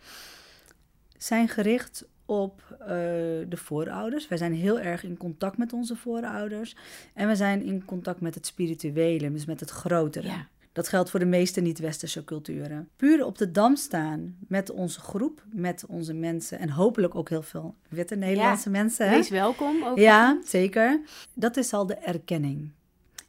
zijn 1.18 1.48
gericht 1.48 2.06
op 2.28 2.62
eh, 2.80 2.88
de 2.88 3.58
voorouders. 3.58 4.28
Wij 4.28 4.38
zijn 4.38 4.54
heel 4.54 4.80
erg 4.80 5.04
in 5.04 5.18
contact 5.18 5.58
met 5.58 5.74
onze 5.74 5.96
voorouders. 5.96 6.76
En 7.14 7.28
we 7.28 7.36
zijn 7.36 7.64
in 7.64 7.86
contact 7.86 8.22
met 8.22 8.36
het 8.36 8.46
spirituele, 8.46 9.32
dus 9.32 9.46
met 9.46 9.60
het 9.60 9.70
grotere. 9.70 10.28
Ja. 10.28 10.48
Dat 10.72 10.88
geldt 10.88 11.10
voor 11.10 11.20
de 11.20 11.26
meeste 11.26 11.62
niet-westerse 11.62 12.24
culturen. 12.24 12.90
Puur 12.96 13.26
op 13.26 13.38
de 13.38 13.52
dam 13.52 13.76
staan 13.76 14.36
met 14.48 14.72
onze 14.72 15.00
groep, 15.00 15.44
met 15.52 15.86
onze 15.88 16.14
mensen 16.14 16.60
en 16.60 16.70
hopelijk 16.70 17.16
ook 17.16 17.30
heel 17.30 17.42
veel 17.42 17.76
witte 17.90 18.16
Nederlandse 18.16 18.70
mensen. 18.70 19.10
Hè? 19.10 19.16
Wees 19.16 19.30
welkom. 19.30 19.84
Ook. 19.84 19.98
Ja, 19.98 20.40
zeker. 20.46 21.02
Dat 21.34 21.58
is 21.58 21.74
al 21.74 21.86
de 21.86 21.96
erkenning. 21.96 22.72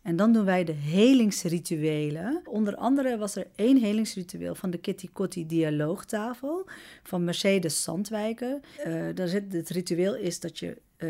En 0.03 0.17
dan 0.17 0.33
doen 0.33 0.45
wij 0.45 0.65
de 0.65 0.73
helingsrituelen. 0.73 2.41
Onder 2.45 2.77
andere 2.77 3.19
was 3.19 3.37
er 3.37 3.47
één 3.55 3.77
helingsritueel 3.77 4.55
van 4.55 4.71
de 4.71 4.79
Kitty 4.79 5.09
Kotti 5.13 5.47
dialoogtafel 5.47 6.67
van 7.03 7.25
Mercedes 7.25 7.83
Zandwijken. 7.83 8.61
Eh, 8.85 9.03
daar 9.15 9.29
zit, 9.29 9.53
het 9.53 9.69
ritueel 9.69 10.17
is 10.17 10.41
dat 10.41 10.59
je 10.59 10.77
eh, 10.97 11.09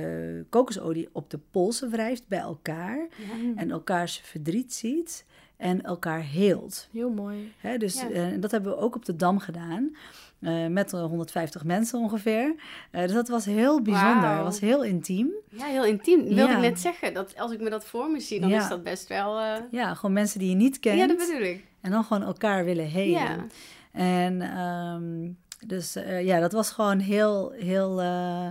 kokosolie 0.48 1.09
op 1.12 1.31
de 1.31 1.38
polsen 1.51 1.90
wrijft 1.90 2.22
bij 2.29 2.38
elkaar 2.38 3.09
Ja. 3.16 3.53
en 3.57 3.70
elkaars 3.70 4.20
verdriet 4.24 4.74
ziet 4.74 5.24
en 5.59 5.83
elkaar 5.83 6.23
heelt. 6.23 6.88
Heel 6.92 7.11
mooi. 7.11 7.53
Hè, 7.59 7.77
dus 7.79 8.01
Ja. 8.01 8.09
eh, 8.11 8.27
dat 8.40 8.51
hebben 8.51 8.73
we 8.73 8.79
ook 8.79 8.94
op 8.94 9.05
de 9.05 9.16
Dam 9.16 9.38
gedaan. 9.38 9.97
eh, 10.40 10.66
met 10.66 10.92
eh, 10.92 11.01
150 11.05 11.64
mensen 11.64 11.99
ongeveer. 11.99 12.55
Eh, 12.90 13.03
dus 13.03 13.12
dat 13.12 13.29
was 13.29 13.44
heel 13.44 13.83
bijzonder. 13.83 14.42
Was 14.42 14.61
heel 14.61 14.85
intiem. 14.85 15.31
Ja, 15.51 15.64
heel 15.64 15.85
intiem. 15.85 16.25
Wilde 16.25 16.35
Ja. 16.42 16.55
ik 16.57 16.61
net 16.62 16.81
zeggen. 16.81 17.14
Dat 17.14 17.37
als 17.38 17.53
ik 17.53 17.61
me 17.61 17.71
dat 17.71 17.85
voor 17.85 18.11
me 18.11 18.21
zie, 18.21 18.40
dan 18.40 18.49
Ja. 18.49 18.62
is 18.62 18.68
dat 18.68 18.83
best 18.83 19.09
wel... 19.09 19.38
eh, 19.40 19.55
Ja, 19.71 19.94
gewoon 19.94 20.12
mensen 20.12 20.38
die 20.38 20.49
je 20.49 20.55
niet 20.55 20.79
kent. 20.81 20.99
Ja, 20.99 21.07
dat 21.07 21.16
bedoel 21.16 21.40
ik. 21.42 21.64
En 21.81 21.90
dan 21.90 22.05
gewoon 22.05 22.23
elkaar 22.23 22.64
willen 22.64 22.87
helen. 22.87 23.11
Ja. 23.21 23.47
En 23.92 24.40
ehm, 24.42 25.31
dus 25.68 25.97
eh, 25.97 26.25
ja, 26.25 26.40
dat 26.40 26.53
was 26.53 26.71
gewoon 26.71 26.99
heel, 26.99 27.51
heel, 27.51 28.01
eh, 28.01 28.47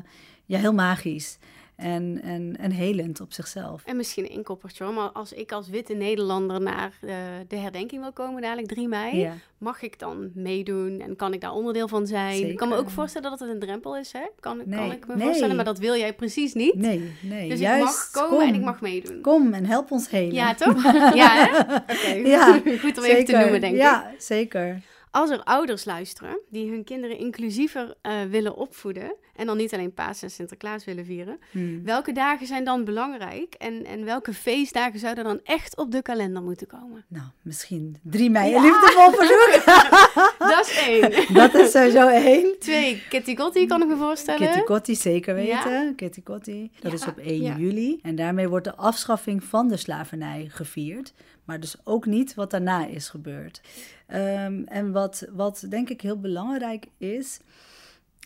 ja, 0.46 0.60
heel 0.60 0.74
magisch. 0.74 1.38
En, 1.78 2.20
en, 2.24 2.56
en 2.60 2.72
helend 2.72 3.22
op 3.22 3.34
zichzelf. 3.34 3.84
En 3.86 3.98
misschien 3.98 4.24
een 4.24 4.30
inkoppertje 4.30 4.84
hoor, 4.84 4.94
maar 4.94 5.10
als 5.10 5.34
ik 5.34 5.52
als 5.52 5.70
witte 5.70 5.94
Nederlander 5.94 6.62
naar 6.62 6.98
eh, 7.02 7.16
de 7.48 7.56
herdenking 7.56 8.02
wil 8.02 8.12
komen, 8.12 8.42
dadelijk 8.42 8.68
3 8.68 8.88
mei, 8.88 9.18
Ja. 9.18 9.34
mag 9.58 9.82
ik 9.82 10.00
dan 10.00 10.32
meedoen 10.34 11.00
en 11.00 11.16
kan 11.16 11.34
ik 11.34 11.42
daar 11.42 11.52
onderdeel 11.52 11.88
van 11.88 12.08
zijn? 12.08 12.50
Ik 12.50 12.58
kan 12.58 12.70
me 12.70 12.76
ook 12.76 12.90
voorstellen 12.90 13.30
dat 13.30 13.40
het 13.40 13.50
een 13.50 13.60
drempel 13.60 13.98
is, 13.98 14.12
hè? 14.12 14.20
Kan, 14.40 14.62
kan 14.70 14.92
ik 14.92 15.08
me 15.08 15.16
nee. 15.16 15.26
voorstellen, 15.26 15.56
maar 15.56 15.66
dat 15.66 15.80
wil 15.80 15.96
jij 15.96 16.14
precies 16.14 16.54
niet. 16.54 16.76
Nee, 16.76 17.12
nee. 17.22 17.50
dus 17.50 17.60
juist, 17.60 17.80
ik 17.80 17.86
mag 17.86 18.12
komen 18.12 18.38
kom, 18.40 18.48
en 18.48 18.56
ik 18.56 18.62
mag 18.62 18.82
meedoen. 18.82 19.22
Kom 19.22 19.54
en 19.54 19.66
help 19.66 19.92
ons 19.92 20.10
helen. 20.10 20.34
Ja, 20.34 20.54
toch? 20.64 20.84
ja, 21.14 21.46
hè? 21.46 21.76
Oké, 21.76 22.28
Ja, 22.30 22.62
goed 22.82 22.98
om 22.98 23.04
even 23.04 23.26
te 23.26 23.38
noemen, 23.38 23.62
denk 23.62 23.74
ik. 23.74 23.80
Ja, 23.82 24.12
zeker. 24.18 24.82
Als 25.18 25.30
er 25.30 25.44
ouders 25.44 25.86
luisteren 25.86 26.40
die 26.50 26.70
hun 26.70 26.84
kinderen 26.84 27.18
inclusiever 27.18 27.96
eh, 28.02 28.14
willen 28.30 28.56
opvoeden 28.56 29.16
en 29.36 29.46
dan 29.46 29.58
niet 29.58 29.74
alleen 29.74 29.94
Paas 29.94 30.22
en 30.22 30.32
Sinterklaas 30.32 30.86
willen 30.86 31.06
vieren, 31.06 31.40
Hmm. 31.52 31.84
welke 31.84 32.12
dagen 32.12 32.48
zijn 32.48 32.64
dan 32.64 32.84
belangrijk 32.84 33.54
en, 33.54 33.86
en 33.86 34.06
welke 34.06 34.34
feestdagen 34.34 35.00
zouden 35.00 35.24
dan 35.24 35.40
echt 35.44 35.78
op 35.78 35.92
de 35.92 36.02
kalender 36.02 36.44
moeten 36.44 36.68
komen? 36.68 37.06
Nou, 37.08 37.26
misschien 37.42 37.98
3 38.04 38.30
mei 38.30 38.50
Ja. 38.50 38.62
liefdevol 38.62 39.12
verzoek. 39.12 39.66
Dat 40.54 40.68
is 40.68 40.78
één. 40.88 41.34
Dat 41.34 41.54
is 41.54 41.72
sowieso 41.72 42.08
één. 42.08 42.56
Twee, 42.60 43.04
Kitty 43.10 43.34
Kotti 43.36 43.66
kan 43.68 43.82
ik 43.82 43.88
me 43.88 43.96
voorstellen. 43.96 44.48
Kitty 44.48 44.64
Kotti, 44.64 44.96
zeker 44.96 45.36
weten. 45.36 45.72
Ja. 45.86 45.94
Kitty 45.96 46.24
Kotti. 46.24 46.72
Dat 46.80 46.92
Ja, 46.92 46.98
is 46.98 47.08
op 47.08 47.18
1 47.18 47.42
ja. 47.42 47.56
juli. 47.58 48.00
En 48.02 48.16
daarmee 48.16 48.48
wordt 48.50 48.66
de 48.66 48.76
afschaffing 48.76 49.44
van 49.44 49.68
de 49.68 49.78
slavernij 49.78 50.46
gevierd. 50.50 51.14
Maar 51.46 51.60
dus 51.60 51.76
ook 51.84 52.06
niet 52.06 52.34
wat 52.34 52.52
daarna 52.52 52.86
is 52.86 53.10
gebeurd. 53.10 53.62
Ehm, 54.08 54.64
en 54.64 54.92
wat, 54.92 55.28
wat 55.32 55.66
denk 55.70 55.90
ik 55.90 56.02
heel 56.02 56.20
belangrijk 56.20 56.86
is, 56.98 57.40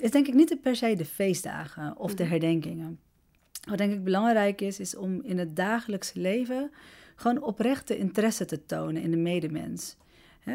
is 0.02 0.12
denk 0.12 0.28
ik 0.28 0.34
niet 0.34 0.62
per 0.62 0.76
se 0.76 0.96
de 0.96 1.06
feestdagen 1.06 1.98
of 1.98 2.14
de 2.16 2.24
Mhm. 2.24 2.32
herdenkingen. 2.32 3.00
Wat 3.70 3.78
denk 3.78 3.94
ik 3.94 4.04
belangrijk 4.04 4.62
is, 4.62 4.80
is 4.80 4.96
om 4.96 5.22
in 5.24 5.38
het 5.38 5.56
dagelijkse 5.56 6.20
leven 6.20 6.72
gewoon 7.16 7.42
oprechte 7.44 7.98
interesse 7.98 8.46
te 8.46 8.66
tonen 8.66 9.02
in 9.02 9.12
de 9.12 9.18
medemens. 9.18 9.96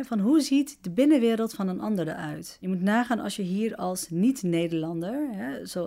Van 0.02 0.18
hoe 0.20 0.40
ziet 0.40 0.78
de 0.80 0.90
binnenwereld 0.90 1.54
van 1.54 1.68
een 1.68 1.80
ander 1.80 2.08
eruit? 2.08 2.56
Je 2.60 2.68
moet 2.68 2.82
nagaan 2.82 3.20
als 3.20 3.36
je 3.36 3.42
hier 3.42 3.76
als 3.76 4.08
niet-Nederlander, 4.10 5.28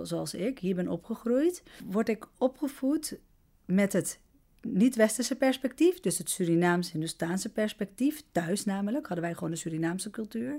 zoals 0.04 0.34
ik, 0.34 0.60
hier 0.60 0.76
ben 0.76 0.88
opgegroeid, 0.88 1.64
word 1.86 2.10
ik 2.10 2.26
opgevoed 2.38 3.18
met 3.66 3.94
het 3.94 4.20
niet-westerse 4.62 5.36
perspectief, 5.36 6.00
dus 6.00 6.18
het 6.18 6.30
Surinaams-Hindoestaanse 6.30 7.50
perspectief. 7.50 8.24
Thuis 8.32 8.66
namelijk 8.66 9.08
hadden 9.08 9.26
wij 9.26 9.34
gewoon 9.34 9.52
de 9.52 9.58
Surinaamse 9.58 10.10
cultuur. 10.10 10.58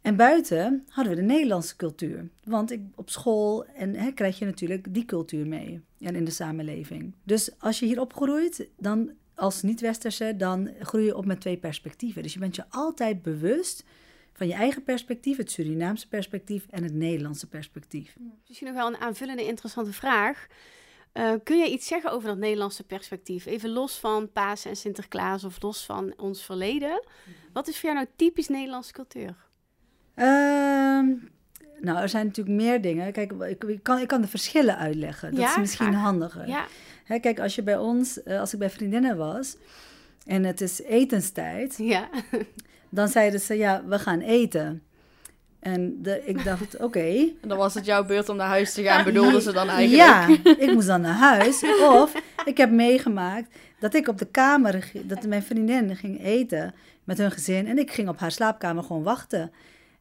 En 0.00 0.16
buiten 0.16 0.84
hadden 0.88 1.14
we 1.14 1.20
de 1.20 1.26
Nederlandse 1.26 1.76
cultuur. 1.76 2.28
Want 2.44 2.70
ik, 2.70 2.80
op 2.94 3.10
school 3.10 3.66
en, 3.66 3.94
hè, 3.94 4.12
krijg 4.12 4.38
je 4.38 4.44
natuurlijk 4.44 4.94
die 4.94 5.04
cultuur 5.04 5.46
mee. 5.46 5.80
En 6.00 6.14
in 6.14 6.24
de 6.24 6.30
samenleving. 6.30 7.14
Dus 7.22 7.50
als 7.58 7.78
je 7.78 7.86
hier 7.86 8.00
opgroeit, 8.00 8.68
dan 8.76 9.10
als 9.34 9.62
niet-westerse, 9.62 10.34
dan 10.36 10.70
groei 10.80 11.04
je 11.04 11.16
op 11.16 11.24
met 11.26 11.40
twee 11.40 11.56
perspectieven. 11.56 12.22
Dus 12.22 12.32
je 12.32 12.38
bent 12.38 12.56
je 12.56 12.64
altijd 12.68 13.22
bewust 13.22 13.84
van 14.32 14.46
je 14.46 14.54
eigen 14.54 14.82
perspectief, 14.82 15.36
het 15.36 15.50
Surinaamse 15.50 16.08
perspectief 16.08 16.66
en 16.70 16.82
het 16.82 16.94
Nederlandse 16.94 17.48
perspectief. 17.48 18.16
Misschien 18.46 18.66
nog 18.66 18.76
wel 18.76 18.86
een 18.86 18.96
aanvullende 18.96 19.44
interessante 19.44 19.92
vraag. 19.92 20.46
Eh, 21.16 21.32
kun 21.44 21.58
je 21.58 21.70
iets 21.70 21.86
zeggen 21.86 22.10
over 22.10 22.28
dat 22.28 22.38
Nederlandse 22.38 22.84
perspectief? 22.84 23.46
Even 23.46 23.70
los 23.70 23.98
van 23.98 24.32
Pasen 24.32 24.70
en 24.70 24.76
Sinterklaas 24.76 25.44
of 25.44 25.62
los 25.62 25.84
van 25.84 26.14
ons 26.16 26.44
verleden. 26.44 27.02
Wat 27.52 27.68
is 27.68 27.74
voor 27.80 27.88
jou 27.90 27.94
nou 27.94 28.08
typisch 28.16 28.48
Nederlandse 28.48 28.92
cultuur? 28.92 29.34
Ehm, 30.14 31.06
nou, 31.80 31.98
er 31.98 32.08
zijn 32.08 32.26
natuurlijk 32.26 32.56
meer 32.56 32.80
dingen. 32.80 33.12
Kijk, 33.12 33.32
ik, 33.32 33.64
ik, 33.64 33.82
kan, 33.82 33.98
ik 33.98 34.08
kan 34.08 34.20
de 34.20 34.28
verschillen 34.28 34.76
uitleggen. 34.78 35.30
Dat 35.30 35.40
Ja, 35.40 35.50
is 35.50 35.56
misschien 35.56 35.86
graag. 35.86 36.02
handiger. 36.02 36.48
Ja, 36.48 36.66
Hè, 37.04 37.18
kijk, 37.18 37.40
als 37.40 37.54
je 37.54 37.62
bij 37.62 37.78
ons, 37.78 38.22
eh, 38.22 38.40
als 38.40 38.52
ik 38.52 38.58
bij 38.58 38.70
vriendinnen 38.70 39.16
was 39.16 39.56
en 40.24 40.44
het 40.44 40.60
is 40.60 40.82
etenstijd, 40.82 41.74
ja. 41.78 42.08
dan 42.88 43.08
zeiden 43.08 43.40
ze 43.40 43.54
ja, 43.54 43.84
we 43.84 43.98
gaan 43.98 44.20
eten. 44.20 44.82
En 45.60 46.02
de, 46.02 46.22
ik 46.24 46.44
dacht, 46.44 46.76
oké. 46.86 47.08
En 47.42 47.48
dan 47.48 47.58
was 47.58 47.74
het 47.74 47.84
jouw 47.84 48.04
beurt 48.04 48.28
om 48.28 48.36
naar 48.36 48.48
huis 48.48 48.72
te 48.72 48.82
gaan, 48.82 49.04
bedoelden 49.04 49.42
ze 49.42 49.52
dan 49.52 49.68
eigenlijk. 49.68 50.44
Ja, 50.44 50.54
ik 50.64 50.72
moest 50.72 50.86
dan 50.86 51.00
naar 51.00 51.14
huis. 51.14 51.62
Of 51.80 52.12
ik 52.44 52.56
heb 52.56 52.70
meegemaakt 52.70 53.54
dat 53.78 53.94
ik 53.94 54.08
op 54.08 54.18
de 54.18 54.26
kamer, 54.26 54.90
dat 55.02 55.26
mijn 55.26 55.42
vriendin 55.42 55.96
ging 55.96 56.24
eten 56.24 56.74
met 57.04 57.18
hun 57.18 57.30
gezin. 57.30 57.66
En 57.66 57.78
ik 57.78 57.90
ging 57.90 58.08
op 58.08 58.18
haar 58.18 58.32
slaapkamer 58.32 58.82
gewoon 58.82 59.02
wachten. 59.02 59.52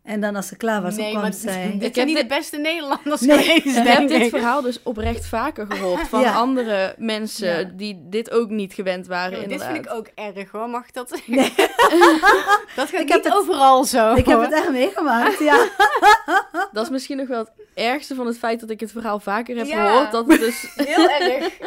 En 0.06 0.22
dan 0.22 0.36
als 0.36 0.47
ze 0.47 0.56
klaar 0.58 0.82
was, 0.82 0.95
dan 0.95 1.03
nee, 1.03 1.14
kwam 1.14 1.32
zij... 1.32 1.64
dit 1.64 1.84
Ik 1.84 1.93
zijn 1.93 1.93
heb 1.93 2.06
niet 2.06 2.16
dit- 2.16 2.30
de 2.30 2.36
beste 2.36 2.58
Nederlanders 2.58 3.22
Nee. 3.22 3.38
geweest, 3.38 3.78
Ik 3.78 3.88
heb 3.88 4.08
dit 4.08 4.30
verhaal 4.30 4.62
dus 4.62 4.80
oprecht 4.84 5.26
vaker 5.26 5.66
gehoord 5.72 6.08
van 6.08 6.20
Ja. 6.22 6.34
andere 6.34 6.95
mensen 6.97 7.60
Ja. 7.60 7.70
die 7.74 7.99
dit 8.10 8.32
ook 8.32 8.49
niet 8.49 8.74
gewend 8.74 9.08
waren. 9.08 9.41
Ja, 9.41 9.47
dit 9.47 9.64
vind 9.64 9.86
ik 9.86 9.91
ook 9.93 10.08
erg 10.16 10.51
hoor, 10.51 10.70
mag 10.70 10.88
ik 10.88 10.93
dat 10.93 11.22
Nee. 11.26 11.53
Dat 12.76 12.89
gaat 12.89 13.01
Ik 13.01 13.08
heb 13.08 13.24
niet 13.24 13.24
het- 13.24 13.34
overal 13.34 13.84
zo. 13.84 14.14
Ik 14.14 14.26
heb 14.26 14.41
het 14.41 14.51
echt 14.53 14.70
meegemaakt, 14.72 15.39
ja. 15.39 15.68
Dat 16.72 16.84
is 16.84 16.89
misschien 16.89 17.18
nog 17.18 17.28
wel 17.28 17.39
het 17.39 17.51
ergste 17.74 18.16
van 18.16 18.26
het 18.28 18.38
feit 18.38 18.60
dat 18.60 18.70
ik 18.70 18.80
het 18.80 18.91
verhaal 18.91 19.20
vaker 19.20 19.58
heb 19.58 19.66
Ja. 19.66 19.86
gehoord. 19.88 20.12
Dat 20.12 20.28
het 20.28 20.39
dus 20.39 20.68
Heel 20.88 21.10
erg. 21.10 21.58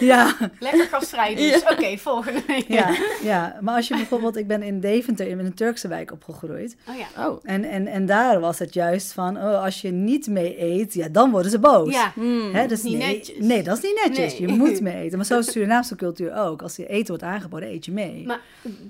Ja, 0.00 0.36
Lekker 0.58 0.86
gastvrij 0.86 1.34
dus. 1.34 1.62
Oké, 1.62 1.96
volgende. 1.98 2.42
ja, 2.68 2.94
ja. 3.22 3.56
Maar 3.60 3.74
als 3.76 3.88
je 3.88 3.94
bijvoorbeeld... 3.94 4.36
Ik 4.36 4.46
ben 4.46 4.62
in 4.62 4.80
Deventer, 4.80 5.26
in 5.28 5.38
een 5.38 5.54
Turkse 5.54 5.88
wijk 5.88 6.12
opgegroeid. 6.12 6.76
Oh 6.88 6.94
ja. 6.96 7.26
Oh. 7.28 7.38
En, 7.42 7.59
en, 7.64 7.86
en 7.86 8.06
daar 8.06 8.40
was 8.40 8.58
het 8.58 8.74
juist 8.74 9.12
van... 9.12 9.36
Oh, 9.36 9.62
als 9.62 9.80
je 9.80 9.90
niet 9.90 10.26
mee 10.26 10.62
eet, 10.62 10.94
ja, 10.94 11.08
dan 11.08 11.30
worden 11.30 11.50
ze 11.50 11.58
boos. 11.58 11.92
Ja. 11.92 12.12
Hmm. 12.14 12.54
Hè, 12.54 12.66
dus 12.66 12.82
Niet 12.82 12.98
nee, 12.98 13.16
netjes. 13.16 13.46
Nee, 13.46 13.62
dat 13.62 13.76
is 13.76 13.82
niet 13.82 14.00
netjes. 14.06 14.38
Nee. 14.38 14.48
Je 14.48 14.56
moet 14.56 14.80
mee 14.90 14.94
eten. 15.02 15.16
Maar 15.16 15.26
zo 15.26 15.38
is 15.38 15.44
de 15.46 15.50
Surinaamse 15.52 15.96
cultuur 15.96 16.36
ook. 16.36 16.62
Als 16.62 16.76
je 16.76 16.86
eten 16.86 17.06
wordt 17.08 17.22
aangeboden, 17.22 17.68
eet 17.68 17.84
je 17.84 17.92
mee. 17.92 18.26
Maar 18.26 18.40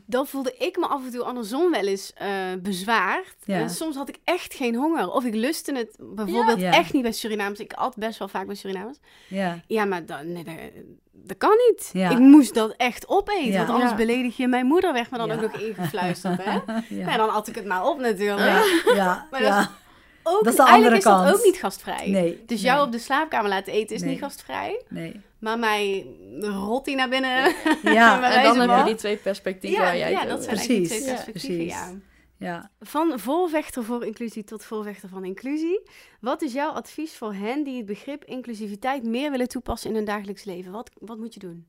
dan 0.07 0.27
voelde 0.27 0.55
ik 0.59 0.77
me 0.79 0.87
af 0.87 1.05
en 1.05 1.11
toe 1.13 1.23
andersom 1.23 1.71
wel 1.71 1.87
eens 1.87 2.13
eh, 2.15 2.29
bezwaard. 2.63 3.35
Ja. 3.45 3.59
En 3.59 3.71
soms 3.71 3.97
had 3.97 4.09
ik 4.09 4.19
echt 4.25 4.55
geen 4.55 4.75
honger. 4.75 5.11
Of 5.11 5.25
ik 5.25 5.35
lustte 5.35 5.75
het 5.75 5.97
bijvoorbeeld 6.15 6.61
Ja. 6.61 6.73
echt 6.73 6.93
niet 6.93 7.03
bij 7.03 7.13
Surinaams. 7.13 7.59
Ik 7.61 7.73
at 7.73 7.97
best 7.97 8.19
wel 8.19 8.29
vaak 8.29 8.47
bij 8.47 8.55
Surinaams. 8.55 8.99
Ja, 9.29 9.61
Ja, 9.67 9.85
maar 9.85 10.07
dan, 10.07 10.33
nee, 10.33 10.45
dat, 10.45 10.55
dat 11.27 11.37
kan 11.37 11.51
niet. 11.69 11.91
Ja. 11.93 12.11
Ik 12.11 12.19
moest 12.19 12.55
dat 12.55 12.75
echt 12.77 13.09
opeten. 13.09 13.47
Ja. 13.51 13.57
Want 13.57 13.69
anders 13.71 13.91
Ja. 13.91 13.97
beledig 13.97 14.37
je 14.37 14.49
mijn 14.49 14.67
moeder. 14.67 14.93
Werd 14.93 15.11
me 15.11 15.19
dan 15.19 15.27
Ja. 15.29 15.35
ook 15.35 15.41
nog 15.41 15.53
ingefluisterd. 15.61 16.45
Hè? 16.45 16.51
Ja. 16.89 17.11
ja, 17.11 17.17
dan 17.17 17.31
at 17.31 17.49
ik 17.49 17.55
het 17.55 17.65
maar 17.65 17.87
op 17.87 17.99
natuurlijk. 17.99 18.47
ja, 18.87 18.95
ja, 18.95 19.27
Maar 19.31 19.41
dat 19.41 19.49
ja. 19.49 19.71
Ook, 20.23 20.45
Dat 20.45 20.53
is 20.53 20.59
de 20.59 20.63
eigenlijk 20.65 20.75
andere 20.77 20.97
is 20.97 21.05
dat 21.05 21.25
kant. 21.25 21.39
ook 21.39 21.45
niet 21.45 21.57
gastvrij. 21.57 22.09
Nee. 22.09 22.43
Dus 22.47 22.61
nee, 22.63 22.71
jou 22.73 22.87
op 22.87 22.93
de 22.93 22.99
slaapkamer 22.99 23.49
laten 23.51 23.73
eten 23.73 23.95
is 23.97 24.01
Nee. 24.03 24.11
niet 24.11 24.19
gastvrij. 24.19 24.83
Nee. 24.89 25.21
Maar 25.39 25.59
mij 25.59 26.07
rot 26.41 26.85
die 26.85 26.97
naar 26.97 27.09
binnen. 27.09 27.55
Ja, 27.83 28.15
En 28.33 28.45
dan 28.45 28.69
heb 28.71 28.79
je 28.79 28.85
die 28.85 28.95
twee 28.95 29.17
perspectieven 29.17 29.79
Ja, 29.79 29.85
waar 29.85 29.97
jij 29.99 30.11
ja 30.11 30.21
het 30.21 30.29
dat 30.29 30.45
zijn 30.45 30.57
eigenlijk 30.57 30.89
twee 30.89 30.99
Precies, 31.01 31.13
perspectieven, 31.15 31.57
precies. 31.57 31.73
ja. 31.73 31.89
Ja. 32.41 32.71
Van 32.81 33.19
voorvechter 33.19 33.85
voor 33.85 34.05
inclusie 34.05 34.45
tot 34.45 34.65
voorvechter 34.65 35.09
van 35.09 35.25
inclusie. 35.25 35.83
Wat 36.21 36.43
is 36.43 36.53
jouw 36.53 36.71
advies 36.71 37.17
voor 37.17 37.35
hen 37.35 37.65
die 37.65 37.77
het 37.77 37.87
begrip 37.87 38.25
inclusiviteit 38.25 39.05
meer 39.05 39.31
willen 39.31 39.49
toepassen 39.49 39.91
in 39.91 39.97
hun 39.97 40.05
dagelijks 40.05 40.45
leven? 40.45 40.73
Wat, 40.73 40.91
wat 40.99 41.19
moet 41.19 41.35
je 41.35 41.41
doen? 41.41 41.67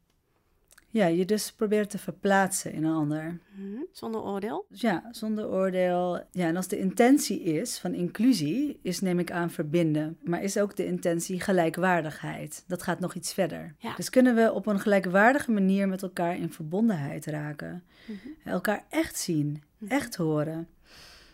ja, 0.92 1.06
je 1.06 1.26
dus 1.26 1.52
probeert 1.52 1.90
te 1.90 1.98
verplaatsen 1.98 2.74
in 2.74 2.84
een 2.84 2.94
ander. 2.94 3.40
Mhm, 3.56 3.82
Zonder 3.92 4.22
oordeel. 4.22 4.66
Ja, 4.70 5.08
zonder 5.12 5.48
oordeel. 5.48 6.24
Ja, 6.32 6.48
en 6.48 6.56
als 6.56 6.68
de 6.68 6.80
intentie 6.80 7.42
is 7.42 7.80
van 7.80 7.94
inclusie, 7.94 8.80
is 8.82 9.00
neem 9.00 9.20
ik 9.20 9.32
aan 9.32 9.50
verbinden. 9.50 10.18
Maar 10.24 10.44
is 10.44 10.58
ook 10.58 10.76
de 10.76 10.86
intentie 10.86 11.40
gelijkwaardigheid. 11.40 12.64
Dat 12.68 12.84
gaat 12.84 13.00
nog 13.00 13.14
iets 13.14 13.34
verder. 13.34 13.76
Ja. 13.78 13.96
Dus 13.96 14.10
kunnen 14.10 14.36
we 14.36 14.54
op 14.54 14.66
een 14.66 14.80
gelijkwaardige 14.80 15.52
manier 15.52 15.88
met 15.88 16.02
elkaar 16.02 16.38
in 16.38 16.52
verbondenheid 16.52 17.26
raken. 17.26 17.84
Mhm. 18.06 18.50
Elkaar 18.50 18.86
echt 18.90 19.18
zien, 19.20 19.64
echt 19.88 20.16
horen. 20.16 20.68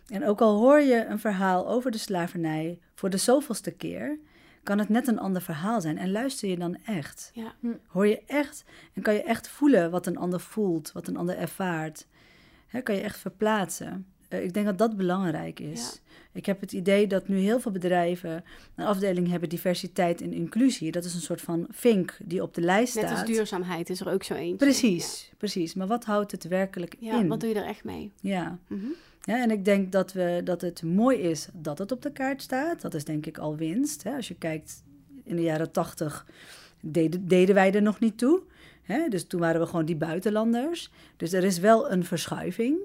En 0.07 0.25
ook 0.25 0.41
al 0.41 0.57
hoor 0.57 0.79
je 0.79 1.05
een 1.05 1.19
verhaal 1.19 1.67
over 1.67 1.91
de 1.91 1.97
slavernij 1.97 2.79
voor 2.95 3.09
de 3.09 3.17
zoveelste 3.17 3.71
keer, 3.71 4.19
kan 4.63 4.79
het 4.79 4.89
net 4.89 5.07
een 5.07 5.19
ander 5.19 5.41
verhaal 5.41 5.81
zijn. 5.81 5.97
En 5.97 6.11
luister 6.11 6.49
je 6.49 6.57
dan 6.57 6.77
echt? 6.85 7.31
Ja. 7.33 7.55
Hoor 7.87 8.07
je 8.07 8.23
echt 8.25 8.63
en 8.93 9.01
kan 9.01 9.13
je 9.13 9.23
echt 9.23 9.47
voelen 9.47 9.91
wat 9.91 10.05
een 10.05 10.17
ander 10.17 10.39
voelt, 10.39 10.91
wat 10.91 11.07
een 11.07 11.17
ander 11.17 11.37
ervaart? 11.37 12.07
Hè, 12.67 12.81
kan 12.81 12.95
je 12.95 13.01
echt 13.01 13.17
verplaatsen? 13.17 14.05
Eh, 14.27 14.43
ik 14.43 14.53
denk 14.53 14.65
dat 14.65 14.77
dat 14.77 14.97
belangrijk 14.97 15.59
is. 15.59 16.01
Ik 16.31 16.45
heb 16.45 16.61
het 16.61 16.71
idee 16.71 17.07
dat 17.07 17.27
nu 17.27 17.37
heel 17.37 17.59
veel 17.59 17.71
bedrijven 17.71 18.43
een 18.75 18.85
afdeling 18.85 19.27
hebben 19.29 19.49
diversiteit 19.49 20.21
en 20.21 20.33
inclusie. 20.33 20.91
Dat 20.91 21.05
is 21.05 21.13
een 21.13 21.21
soort 21.21 21.41
van 21.41 21.67
vink 21.69 22.17
die 22.23 22.41
op 22.41 22.53
de 22.53 22.61
lijst 22.61 22.95
Net 22.95 23.03
staat. 23.05 23.17
als 23.19 23.27
duurzaamheid 23.27 23.89
is 23.89 23.99
er 23.99 24.09
ook 24.09 24.23
zo 24.23 24.33
eentje. 24.33 24.55
Precies, 24.65 25.31
precies. 25.37 25.73
Maar 25.73 25.87
wat 25.87 26.05
houdt 26.05 26.31
het 26.31 26.47
werkelijk 26.47 26.95
Ja, 26.99 27.19
in? 27.19 27.27
wat 27.27 27.39
doe 27.39 27.49
je 27.49 27.55
er 27.55 27.65
echt 27.65 27.83
mee? 27.83 28.11
Ja. 28.21 28.57
Mhm. 28.67 28.85
ja, 29.21 29.41
en 29.43 29.51
ik 29.51 29.65
denk 29.65 29.91
dat, 29.91 30.13
we, 30.13 30.41
dat 30.43 30.61
het 30.61 30.83
mooi 30.83 31.17
is 31.17 31.47
dat 31.53 31.77
het 31.77 31.91
op 31.91 32.01
de 32.01 32.11
kaart 32.11 32.41
staat. 32.41 32.81
Dat 32.81 32.93
is 32.93 33.03
denk 33.05 33.25
ik 33.25 33.37
al 33.37 33.55
winst. 33.55 34.03
Hè? 34.03 34.15
Als 34.15 34.27
je 34.27 34.35
kijkt, 34.35 34.83
in 35.23 35.35
de 35.35 35.41
jaren 35.41 35.71
tachtig 35.71 36.25
deden, 36.81 37.27
deden 37.27 37.55
wij 37.55 37.73
er 37.73 37.81
nog 37.81 37.99
niet 37.99 38.17
toe. 38.17 38.41
Hè? 38.83 39.07
Dus 39.09 39.23
toen 39.27 39.39
waren 39.39 39.61
we 39.61 39.67
gewoon 39.67 39.85
die 39.85 39.95
buitenlanders. 39.95 40.91
Dus 41.17 41.33
er 41.33 41.43
is 41.43 41.59
wel 41.59 41.91
een 41.91 42.03
verschuiving. 42.05 42.77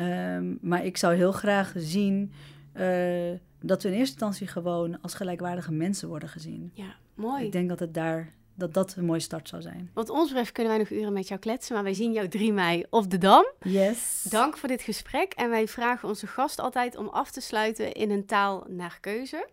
Ehm, 0.00 0.54
maar 0.60 0.84
ik 0.84 0.96
zou 0.96 1.14
heel 1.14 1.32
graag 1.32 1.72
zien 1.76 2.32
eh, 2.72 3.30
dat 3.60 3.82
we 3.82 3.88
in 3.88 3.94
eerste 3.94 4.12
instantie 4.12 4.46
gewoon 4.46 5.00
als 5.00 5.14
gelijkwaardige 5.14 5.72
mensen 5.72 6.08
worden 6.08 6.28
gezien. 6.28 6.70
Ja, 6.74 6.94
mooi. 7.14 7.44
Ik 7.44 7.52
denk 7.52 7.68
dat 7.68 7.80
het 7.80 7.94
daar 7.94 8.32
dat 8.54 8.74
dat 8.74 8.94
een 8.96 9.04
mooie 9.04 9.20
start 9.20 9.48
zou 9.48 9.62
zijn. 9.62 9.90
Wat 9.94 10.08
ons 10.08 10.28
betreft 10.28 10.52
kunnen 10.52 10.72
wij 10.72 10.82
nog 10.82 10.90
uren 10.90 11.12
met 11.12 11.28
jou 11.28 11.40
kletsen, 11.40 11.74
maar 11.74 11.84
wij 11.84 11.94
zien 11.94 12.12
jou 12.12 12.28
3 12.28 12.52
mei 12.52 12.84
op 12.90 13.10
de 13.10 13.18
Dam. 13.18 13.46
Yes. 13.62 14.26
Dank 14.30 14.56
voor 14.56 14.68
dit 14.68 14.82
gesprek 14.82 15.32
en 15.32 15.50
wij 15.50 15.68
vragen 15.68 16.08
onze 16.08 16.26
gast 16.26 16.58
altijd 16.58 16.96
om 16.96 17.08
af 17.08 17.30
te 17.30 17.40
sluiten 17.40 17.92
in 17.92 18.10
een 18.10 18.26
taal 18.26 18.64
naar 18.68 18.98
keuze. 19.00 19.48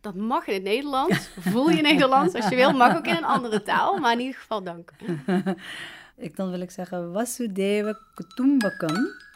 Dat 0.00 0.14
mag 0.14 0.46
in 0.46 0.54
het 0.54 0.62
Nederlands. 0.62 1.28
Voel 1.38 1.70
je 1.70 1.82
Nederlands 1.82 2.34
als 2.34 2.48
je 2.48 2.56
wil. 2.56 2.72
Mag 2.72 2.96
ook 2.96 3.06
in 3.06 3.16
een 3.16 3.24
andere 3.24 3.62
taal, 3.62 3.98
maar 3.98 4.12
in 4.12 4.20
ieder 4.20 4.40
geval 4.40 4.62
dank. 4.62 4.92
ik 6.16 6.36
dan 6.36 6.50
wil 6.50 6.60
ik 6.60 6.70
zeggen 6.70 7.12
Vasudeva 7.12 7.98
Kutumbakam. 8.14 9.26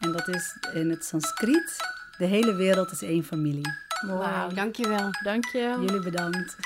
En 0.00 0.12
dat 0.12 0.28
is 0.28 0.56
in 0.72 0.90
het 0.90 1.04
Sanskriet, 1.04 1.76
de 2.18 2.24
hele 2.24 2.54
wereld 2.54 2.90
is 2.90 3.02
één 3.02 3.24
familie. 3.24 3.78
Wauw, 4.06 4.48
dankjewel. 4.48 5.08
Dank 5.22 5.44
je. 5.46 5.76
Jullie 5.80 6.00
bedankt. 6.00 6.56